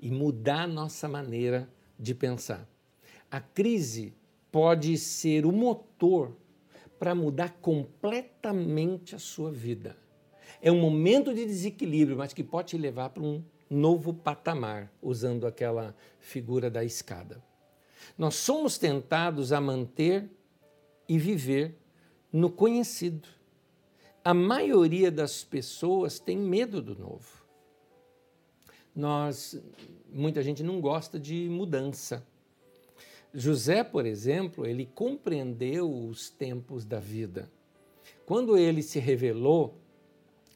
e 0.00 0.10
mudar 0.10 0.66
nossa 0.66 1.08
maneira 1.08 1.68
de 1.98 2.14
pensar. 2.14 2.68
A 3.30 3.40
crise 3.40 4.14
pode 4.50 4.96
ser 4.98 5.46
o 5.46 5.52
motor 5.52 6.36
para 6.98 7.14
mudar 7.14 7.54
completamente 7.60 9.14
a 9.14 9.18
sua 9.18 9.50
vida 9.50 9.96
é 10.60 10.72
um 10.72 10.80
momento 10.80 11.34
de 11.34 11.44
desequilíbrio, 11.44 12.16
mas 12.16 12.32
que 12.32 12.42
pode 12.42 12.68
te 12.68 12.78
levar 12.78 13.10
para 13.10 13.22
um 13.22 13.44
novo 13.68 14.14
patamar, 14.14 14.90
usando 15.02 15.46
aquela 15.46 15.94
figura 16.18 16.70
da 16.70 16.82
escada. 16.82 17.42
Nós 18.16 18.34
somos 18.36 18.78
tentados 18.78 19.52
a 19.52 19.60
manter 19.60 20.26
e 21.06 21.18
viver 21.18 21.78
no 22.34 22.50
conhecido. 22.50 23.28
A 24.24 24.34
maioria 24.34 25.08
das 25.08 25.44
pessoas 25.44 26.18
tem 26.18 26.36
medo 26.36 26.82
do 26.82 26.98
novo. 26.98 27.44
Nós, 28.92 29.56
muita 30.12 30.42
gente 30.42 30.60
não 30.60 30.80
gosta 30.80 31.16
de 31.16 31.48
mudança. 31.48 32.26
José, 33.32 33.84
por 33.84 34.04
exemplo, 34.04 34.66
ele 34.66 34.84
compreendeu 34.84 35.88
os 35.88 36.28
tempos 36.28 36.84
da 36.84 36.98
vida. 36.98 37.48
Quando 38.26 38.58
ele 38.58 38.82
se 38.82 38.98
revelou 38.98 39.78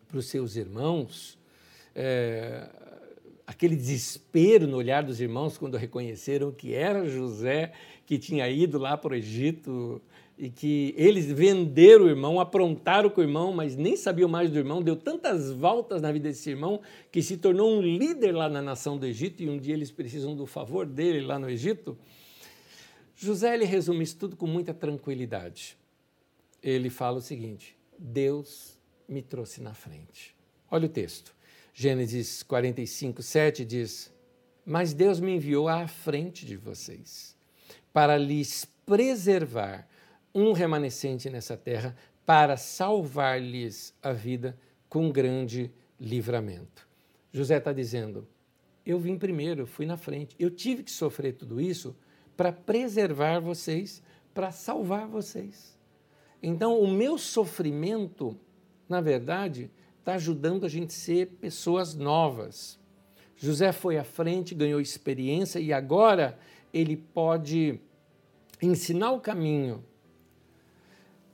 para 0.09 0.19
os 0.19 0.27
seus 0.27 0.57
irmãos, 0.57 1.39
é, 1.95 2.69
aquele 3.47 3.77
desespero 3.77 4.67
no 4.67 4.79
olhar 4.79 5.05
dos 5.05 5.21
irmãos 5.21 5.57
quando 5.57 5.77
reconheceram 5.77 6.51
que 6.51 6.75
era 6.75 7.09
José 7.09 7.73
que 8.05 8.19
tinha 8.19 8.49
ido 8.49 8.79
lá 8.79 8.97
para 8.97 9.13
o 9.13 9.17
Egito 9.17 10.03
e 10.39 10.49
que 10.49 10.95
eles 10.97 11.27
venderam 11.27 12.05
o 12.05 12.09
irmão, 12.09 12.39
aprontaram 12.39 13.11
com 13.11 13.21
o 13.21 13.25
irmão, 13.25 13.53
mas 13.53 13.75
nem 13.75 13.97
sabiam 13.97 14.29
mais 14.29 14.49
do 14.49 14.57
irmão, 14.57 14.81
deu 14.81 14.95
tantas 14.95 15.51
voltas 15.51 16.01
na 16.01 16.13
vida 16.13 16.29
desse 16.29 16.49
irmão 16.49 16.81
que 17.11 17.21
se 17.21 17.37
tornou 17.37 17.77
um 17.77 17.83
líder 17.83 18.31
lá 18.31 18.49
na 18.49 18.63
nação 18.63 18.97
do 18.97 19.05
Egito 19.05 19.43
e 19.43 19.51
um 19.51 19.59
dia 19.59 19.75
eles 19.75 19.91
precisam 19.91 20.37
do 20.37 20.47
favor 20.47 20.87
dele 20.87 21.23
lá 21.23 21.41
no 21.41 21.51
Egito. 21.51 21.99
José 23.17 23.53
ele 23.53 23.65
resume 23.65 24.05
isso 24.05 24.17
tudo 24.17 24.37
com 24.37 24.47
muita 24.47 24.73
tranquilidade. 24.73 25.77
Ele 26.63 26.89
fala 26.89 27.19
o 27.19 27.23
seguinte: 27.23 27.77
Deus 27.99 28.79
me 29.09 29.23
trouxe 29.23 29.61
na 29.61 29.75
frente. 29.75 30.37
Olha 30.71 30.87
o 30.87 30.89
texto. 30.89 31.35
Gênesis 31.75 32.45
45, 32.45 33.23
7 33.23 33.65
diz: 33.65 34.15
Mas 34.65 34.95
Deus 34.95 35.19
me 35.19 35.35
enviou 35.35 35.67
à 35.67 35.89
frente 35.89 36.47
de 36.47 36.57
vocês, 36.57 37.37
para 37.93 38.17
lhes 38.17 38.65
preservar 38.87 39.89
um 40.39 40.53
remanescente 40.53 41.29
nessa 41.31 41.57
terra, 41.57 41.97
para 42.25 42.57
salvar-lhes 42.57 43.95
a 44.03 44.13
vida 44.13 44.59
com 44.89 45.11
grande 45.11 45.73
livramento. 45.99 46.87
José 47.33 47.57
está 47.57 47.73
dizendo: 47.73 48.27
Eu 48.85 48.99
vim 48.99 49.19
primeiro, 49.19 49.67
fui 49.67 49.87
na 49.87 49.97
frente, 49.97 50.37
eu 50.39 50.51
tive 50.51 50.83
que 50.83 50.91
sofrer 50.91 51.35
tudo 51.35 51.61
isso 51.61 51.97
para 52.37 52.53
preservar 52.53 53.41
vocês, 53.41 54.03
para 54.33 54.51
salvar 54.51 55.07
vocês. 55.07 55.77
Então, 56.43 56.79
o 56.79 56.87
meu 56.87 57.19
sofrimento 57.19 58.39
na 58.89 59.01
verdade, 59.01 59.71
está 59.99 60.15
ajudando 60.15 60.65
a 60.65 60.69
gente 60.69 60.93
ser 60.93 61.27
pessoas 61.41 61.95
novas. 61.95 62.79
José 63.37 63.71
foi 63.71 63.99
à 63.99 64.05
frente, 64.05 64.55
ganhou 64.55 64.81
experiência 64.81 65.61
e 65.61 65.73
agora 65.73 66.39
ele 66.73 66.97
pode 66.97 67.79
ensinar 68.63 69.13
o 69.13 69.21
caminho. 69.21 69.85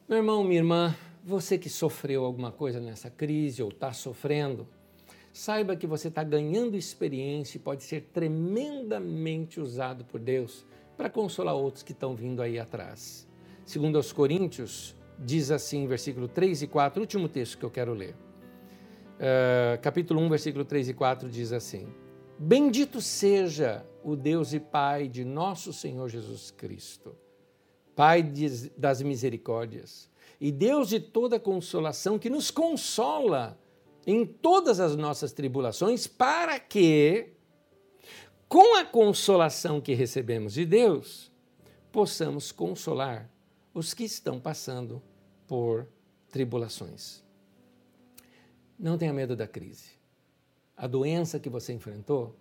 Meu 0.07 0.19
irmão, 0.19 0.45
minha 0.45 0.61
irmã, 0.61 0.95
você 1.25 1.57
que 1.57 1.71
sofreu 1.71 2.27
alguma 2.27 2.53
coisa 2.53 2.79
nessa 2.79 3.09
crise 3.09 3.63
ou 3.63 3.71
está 3.71 3.91
sofrendo, 3.91 4.69
saiba 5.33 5.75
que 5.75 5.87
você 5.87 6.09
está 6.09 6.23
ganhando 6.23 6.77
experiência 6.77 7.57
e 7.57 7.61
pode 7.61 7.85
ser 7.85 8.11
tremendamente 8.13 9.59
usado 9.59 10.05
por 10.05 10.21
Deus 10.21 10.67
para 10.95 11.09
consolar 11.09 11.55
outros 11.55 11.83
que 11.83 11.93
estão 11.93 12.15
vindo 12.15 12.43
aí 12.43 12.59
atrás. 12.59 13.27
Segundo 13.65 13.97
aos 13.97 14.13
Coríntios, 14.13 14.95
diz 15.19 15.51
assim, 15.51 15.87
versículo 15.87 16.29
3 16.29 16.61
e 16.61 16.67
4, 16.67 17.01
último 17.01 17.27
texto 17.27 17.57
que 17.57 17.65
eu 17.65 17.71
quero 17.71 17.95
ler. 17.95 18.15
Uh, 19.15 19.81
capítulo 19.81 20.21
1, 20.21 20.29
versículo 20.29 20.67
3 20.67 20.91
e 20.91 20.93
4 20.93 21.31
diz 21.31 21.51
assim: 21.51 21.89
Bendito 22.39 23.01
seja 23.01 23.87
o 24.03 24.15
Deus 24.15 24.53
e 24.53 24.61
Pai 24.61 25.09
de 25.09 25.25
nosso 25.25 25.73
Senhor 25.73 26.11
Jesus 26.11 26.51
Cristo, 26.51 27.17
Pai 27.95 28.23
das 28.77 29.01
misericórdias 29.03 30.11
e 30.41 30.51
Deus 30.51 30.89
de 30.89 31.01
toda 31.01 31.39
consolação, 31.39 32.19
que 32.19 32.29
nos 32.29 32.51
consola 32.51 33.59
em 34.07 34.27
todas 34.27 34.81
as 34.81 34.97
nossas 34.97 35.33
tribulações, 35.33 36.07
para 36.07 36.59
que, 36.59 37.33
com 38.49 38.77
a 38.77 38.85
consolação 38.85 39.81
que 39.81 39.95
recebemos 39.95 40.53
de 40.53 40.67
Deus, 40.67 41.33
possamos 41.91 42.53
consolar 42.53 43.31
os 43.73 43.95
que 43.95 44.05
estão 44.05 44.39
passando 44.39 45.03
por 45.47 45.89
tribulações. 46.31 47.23
Não 48.79 48.99
tenha 48.99 49.13
medo 49.13 49.37
da 49.37 49.47
crise. 49.47 49.91
A 50.77 50.87
doença 50.87 51.39
que 51.39 51.49
você 51.49 51.73
enfrentou 51.73 52.37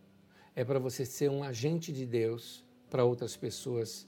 é 0.55 0.65
para 0.65 0.79
você 0.79 1.05
ser 1.05 1.29
um 1.29 1.43
agente 1.43 1.91
de 1.93 2.05
Deus 2.05 2.65
para 2.89 3.05
outras 3.05 3.37
pessoas 3.37 4.07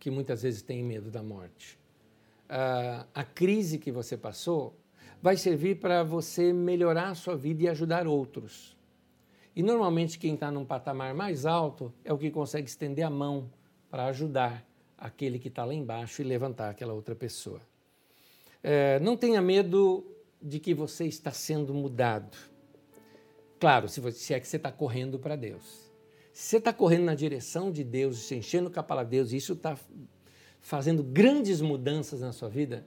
que 0.00 0.10
muitas 0.10 0.42
vezes 0.42 0.62
têm 0.62 0.82
medo 0.82 1.10
da 1.10 1.22
morte. 1.22 1.78
Uh, 2.48 3.06
a 3.14 3.22
crise 3.22 3.78
que 3.78 3.92
você 3.92 4.16
passou 4.16 4.74
vai 5.22 5.36
servir 5.36 5.78
para 5.78 6.02
você 6.02 6.52
melhorar 6.52 7.10
a 7.10 7.14
sua 7.14 7.36
vida 7.36 7.64
e 7.64 7.68
ajudar 7.68 8.06
outros. 8.06 8.76
E 9.54 9.62
normalmente 9.62 10.18
quem 10.18 10.34
está 10.34 10.50
num 10.50 10.64
patamar 10.64 11.14
mais 11.14 11.44
alto 11.44 11.92
é 12.02 12.12
o 12.12 12.18
que 12.18 12.30
consegue 12.30 12.66
estender 12.66 13.04
a 13.04 13.10
mão 13.10 13.50
para 13.90 14.06
ajudar 14.06 14.66
aquele 14.96 15.38
que 15.38 15.48
está 15.48 15.64
lá 15.64 15.74
embaixo 15.74 16.22
e 16.22 16.24
levantar 16.24 16.70
aquela 16.70 16.94
outra 16.94 17.14
pessoa. 17.14 17.60
É, 18.62 18.98
não 19.00 19.16
tenha 19.16 19.42
medo 19.42 20.04
de 20.40 20.58
que 20.58 20.72
você 20.72 21.04
está 21.04 21.30
sendo 21.30 21.74
mudado. 21.74 22.36
Claro, 23.58 23.88
se, 23.88 24.00
você, 24.00 24.18
se 24.18 24.34
é 24.34 24.40
que 24.40 24.48
você 24.48 24.56
está 24.56 24.72
correndo 24.72 25.18
para 25.18 25.36
Deus. 25.36 25.89
Você 26.40 26.56
está 26.56 26.72
correndo 26.72 27.04
na 27.04 27.14
direção 27.14 27.70
de 27.70 27.84
Deus, 27.84 28.20
se 28.20 28.34
enchendo 28.34 28.70
com 28.70 28.80
a 28.80 28.82
palavra 28.82 29.10
de 29.10 29.18
Deus, 29.18 29.30
e 29.30 29.36
isso 29.36 29.52
está 29.52 29.76
fazendo 30.58 31.02
grandes 31.02 31.60
mudanças 31.60 32.22
na 32.22 32.32
sua 32.32 32.48
vida, 32.48 32.82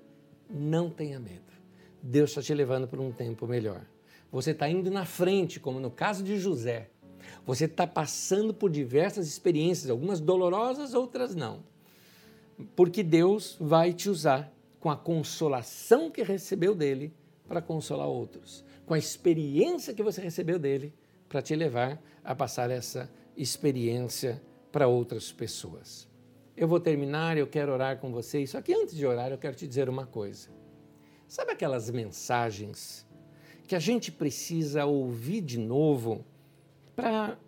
não 0.49 0.89
tenha 0.89 1.19
medo. 1.19 1.53
Deus 2.01 2.31
está 2.31 2.41
te 2.41 2.51
levando 2.51 2.87
para 2.87 2.99
um 2.99 3.11
tempo 3.11 3.45
melhor. 3.45 3.85
Você 4.31 4.51
está 4.51 4.67
indo 4.67 4.89
na 4.89 5.05
frente, 5.05 5.59
como 5.59 5.79
no 5.79 5.91
caso 5.91 6.23
de 6.23 6.39
José. 6.39 6.89
Você 7.45 7.65
está 7.65 7.85
passando 7.85 8.55
por 8.55 8.71
diversas 8.71 9.27
experiências, 9.27 9.91
algumas 9.91 10.19
dolorosas, 10.19 10.95
outras 10.95 11.35
não. 11.35 11.63
Porque 12.75 13.03
Deus 13.03 13.55
vai 13.59 13.93
te 13.93 14.09
usar 14.09 14.51
com 14.79 14.89
a 14.89 14.97
consolação 14.97 16.09
que 16.09 16.23
recebeu 16.23 16.73
dele 16.73 17.13
para 17.47 17.61
consolar 17.61 18.07
outros, 18.07 18.65
com 18.83 18.95
a 18.95 18.99
experiência 18.99 19.93
que 19.93 20.01
você 20.01 20.21
recebeu 20.21 20.57
dele 20.57 20.91
para 21.29 21.39
te 21.39 21.55
levar 21.55 22.01
a 22.23 22.33
passar 22.33 22.71
essa 22.71 23.01
experiência 23.01 23.22
para 24.71 24.87
outras 24.87 25.31
pessoas. 25.31 26.07
Eu 26.55 26.67
vou 26.67 26.79
terminar, 26.79 27.37
eu 27.37 27.47
quero 27.47 27.71
orar 27.71 27.99
com 27.99 28.11
vocês, 28.11 28.51
só 28.51 28.61
que 28.61 28.73
antes 28.73 28.95
de 28.95 29.05
orar 29.05 29.31
eu 29.31 29.37
quero 29.37 29.55
te 29.55 29.67
dizer 29.67 29.89
uma 29.89 30.05
coisa. 30.05 30.49
Sabe 31.27 31.51
aquelas 31.51 31.89
mensagens 31.89 33.07
que 33.67 33.75
a 33.75 33.79
gente 33.79 34.11
precisa 34.11 34.85
ouvir 34.85 35.41
de 35.41 35.57
novo 35.57 36.23
para 36.95 37.39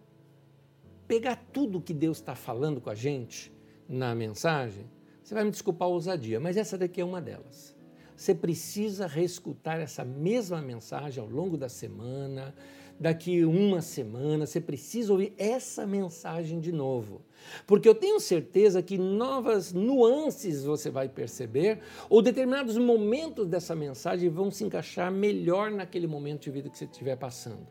pegar 1.07 1.35
tudo 1.53 1.81
que 1.81 1.93
Deus 1.93 2.17
está 2.17 2.33
falando 2.33 2.81
com 2.81 2.89
a 2.89 2.95
gente 2.95 3.51
na 3.87 4.15
mensagem? 4.15 4.89
Você 5.23 5.33
vai 5.33 5.43
me 5.43 5.51
desculpar 5.51 5.87
a 5.87 5.91
ousadia, 5.91 6.39
mas 6.39 6.57
essa 6.57 6.77
daqui 6.77 7.01
é 7.01 7.05
uma 7.05 7.21
delas. 7.21 7.75
Você 8.15 8.33
precisa 8.33 9.07
reescutar 9.07 9.79
essa 9.79 10.05
mesma 10.05 10.61
mensagem 10.61 11.21
ao 11.21 11.29
longo 11.29 11.57
da 11.57 11.67
semana, 11.67 12.55
daqui 12.99 13.43
uma 13.43 13.81
semana, 13.81 14.45
você 14.45 14.61
precisa 14.61 15.11
ouvir 15.11 15.33
essa 15.37 15.85
mensagem 15.85 16.59
de 16.59 16.71
novo. 16.71 17.21
Porque 17.67 17.87
eu 17.87 17.95
tenho 17.95 18.19
certeza 18.19 18.81
que 18.81 18.97
novas 18.97 19.73
nuances 19.73 20.63
você 20.63 20.89
vai 20.89 21.09
perceber, 21.09 21.79
ou 22.09 22.21
determinados 22.21 22.77
momentos 22.77 23.47
dessa 23.47 23.75
mensagem 23.75 24.29
vão 24.29 24.49
se 24.49 24.63
encaixar 24.63 25.11
melhor 25.11 25.69
naquele 25.71 26.07
momento 26.07 26.43
de 26.43 26.51
vida 26.51 26.69
que 26.69 26.77
você 26.77 26.85
estiver 26.85 27.17
passando. 27.17 27.67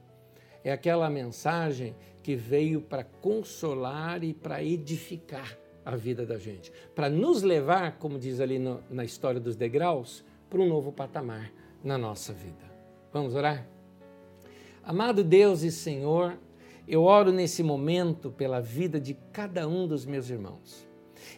É 0.62 0.72
aquela 0.72 1.10
mensagem 1.10 1.94
que 2.22 2.34
veio 2.34 2.80
para 2.80 3.04
consolar 3.04 4.22
e 4.24 4.32
para 4.32 4.62
edificar 4.62 5.58
a 5.84 5.94
vida 5.94 6.24
da 6.24 6.38
gente, 6.38 6.72
para 6.94 7.10
nos 7.10 7.42
levar, 7.42 7.98
como 7.98 8.18
diz 8.18 8.40
ali 8.40 8.58
no, 8.58 8.82
na 8.88 9.04
história 9.04 9.38
dos 9.38 9.56
degraus, 9.56 10.24
para 10.48 10.60
um 10.60 10.68
novo 10.68 10.90
patamar 10.90 11.52
na 11.82 11.98
nossa 11.98 12.32
vida. 12.32 12.64
Vamos 13.12 13.34
orar? 13.34 13.73
Amado 14.86 15.24
Deus 15.24 15.62
e 15.62 15.72
Senhor, 15.72 16.38
eu 16.86 17.04
oro 17.04 17.32
nesse 17.32 17.62
momento 17.62 18.30
pela 18.30 18.60
vida 18.60 19.00
de 19.00 19.14
cada 19.32 19.66
um 19.66 19.88
dos 19.88 20.04
meus 20.04 20.28
irmãos. 20.28 20.86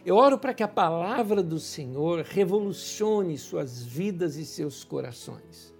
Eu 0.05 0.17
oro 0.17 0.37
para 0.37 0.53
que 0.53 0.63
a 0.63 0.67
palavra 0.67 1.41
do 1.41 1.57
Senhor 1.57 2.25
revolucione 2.25 3.37
suas 3.37 3.81
vidas 3.81 4.35
e 4.35 4.45
seus 4.45 4.83
corações. 4.83 5.73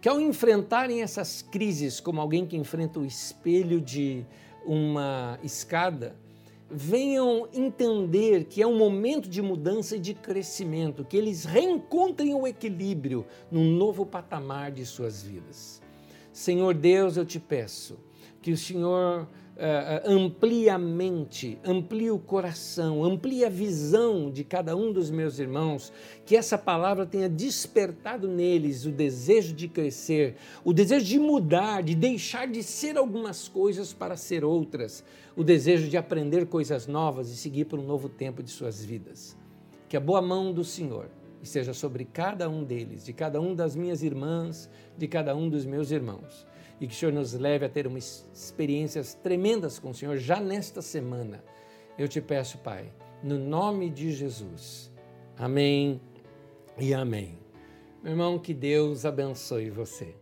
Que 0.00 0.08
ao 0.08 0.20
enfrentarem 0.20 1.02
essas 1.02 1.42
crises 1.42 1.98
como 1.98 2.20
alguém 2.20 2.46
que 2.46 2.56
enfrenta 2.56 3.00
o 3.00 3.04
espelho 3.04 3.80
de 3.80 4.24
uma 4.64 5.36
escada, 5.42 6.14
venham 6.70 7.48
entender 7.52 8.44
que 8.44 8.62
é 8.62 8.66
um 8.68 8.78
momento 8.78 9.28
de 9.28 9.42
mudança 9.42 9.96
e 9.96 9.98
de 9.98 10.14
crescimento, 10.14 11.04
que 11.04 11.16
eles 11.16 11.44
reencontrem 11.44 12.32
o 12.34 12.46
equilíbrio 12.46 13.26
num 13.50 13.64
novo 13.64 14.06
patamar 14.06 14.70
de 14.70 14.86
suas 14.86 15.24
vidas. 15.24 15.82
Senhor 16.40 16.72
Deus, 16.72 17.18
eu 17.18 17.26
te 17.26 17.38
peço 17.38 17.98
que 18.40 18.50
o 18.50 18.56
Senhor 18.56 19.24
uh, 19.24 20.10
amplie 20.10 20.70
a 20.70 20.78
mente, 20.78 21.58
amplie 21.62 22.10
o 22.10 22.18
coração, 22.18 23.04
amplie 23.04 23.44
a 23.44 23.50
visão 23.50 24.30
de 24.30 24.42
cada 24.42 24.74
um 24.74 24.90
dos 24.90 25.10
meus 25.10 25.38
irmãos, 25.38 25.92
que 26.24 26.34
essa 26.34 26.56
palavra 26.56 27.04
tenha 27.04 27.28
despertado 27.28 28.26
neles 28.26 28.86
o 28.86 28.90
desejo 28.90 29.52
de 29.52 29.68
crescer, 29.68 30.36
o 30.64 30.72
desejo 30.72 31.04
de 31.04 31.18
mudar, 31.18 31.82
de 31.82 31.94
deixar 31.94 32.48
de 32.48 32.62
ser 32.62 32.96
algumas 32.96 33.46
coisas 33.46 33.92
para 33.92 34.16
ser 34.16 34.42
outras, 34.42 35.04
o 35.36 35.44
desejo 35.44 35.88
de 35.88 35.98
aprender 35.98 36.46
coisas 36.46 36.86
novas 36.86 37.28
e 37.30 37.36
seguir 37.36 37.66
para 37.66 37.78
um 37.78 37.86
novo 37.86 38.08
tempo 38.08 38.42
de 38.42 38.50
suas 38.50 38.82
vidas. 38.82 39.36
Que 39.90 39.96
a 39.96 40.00
boa 40.00 40.22
mão 40.22 40.54
do 40.54 40.64
Senhor 40.64 41.10
esteja 41.42 41.72
sobre 41.72 42.04
cada 42.04 42.48
um 42.48 42.64
deles, 42.64 43.04
de 43.04 43.12
cada 43.12 43.40
um 43.40 43.54
das 43.54 43.74
minhas 43.74 44.02
irmãs, 44.02 44.70
de 44.96 45.08
cada 45.08 45.34
um 45.34 45.48
dos 45.48 45.64
meus 45.64 45.90
irmãos 45.90 46.46
e 46.80 46.86
que 46.86 46.94
o 46.94 46.96
Senhor 46.96 47.12
nos 47.12 47.34
leve 47.34 47.66
a 47.66 47.68
ter 47.68 47.86
umas 47.86 48.26
experiências 48.32 49.12
tremendas 49.14 49.78
com 49.78 49.90
o 49.90 49.94
Senhor 49.94 50.16
já 50.16 50.40
nesta 50.40 50.80
semana. 50.80 51.44
Eu 51.98 52.08
te 52.08 52.20
peço, 52.20 52.58
Pai, 52.58 52.90
no 53.22 53.38
nome 53.38 53.90
de 53.90 54.10
Jesus. 54.10 54.90
Amém 55.36 56.00
e 56.78 56.94
amém. 56.94 57.38
Meu 58.02 58.12
irmão, 58.12 58.38
que 58.38 58.54
Deus 58.54 59.04
abençoe 59.04 59.68
você. 59.68 60.19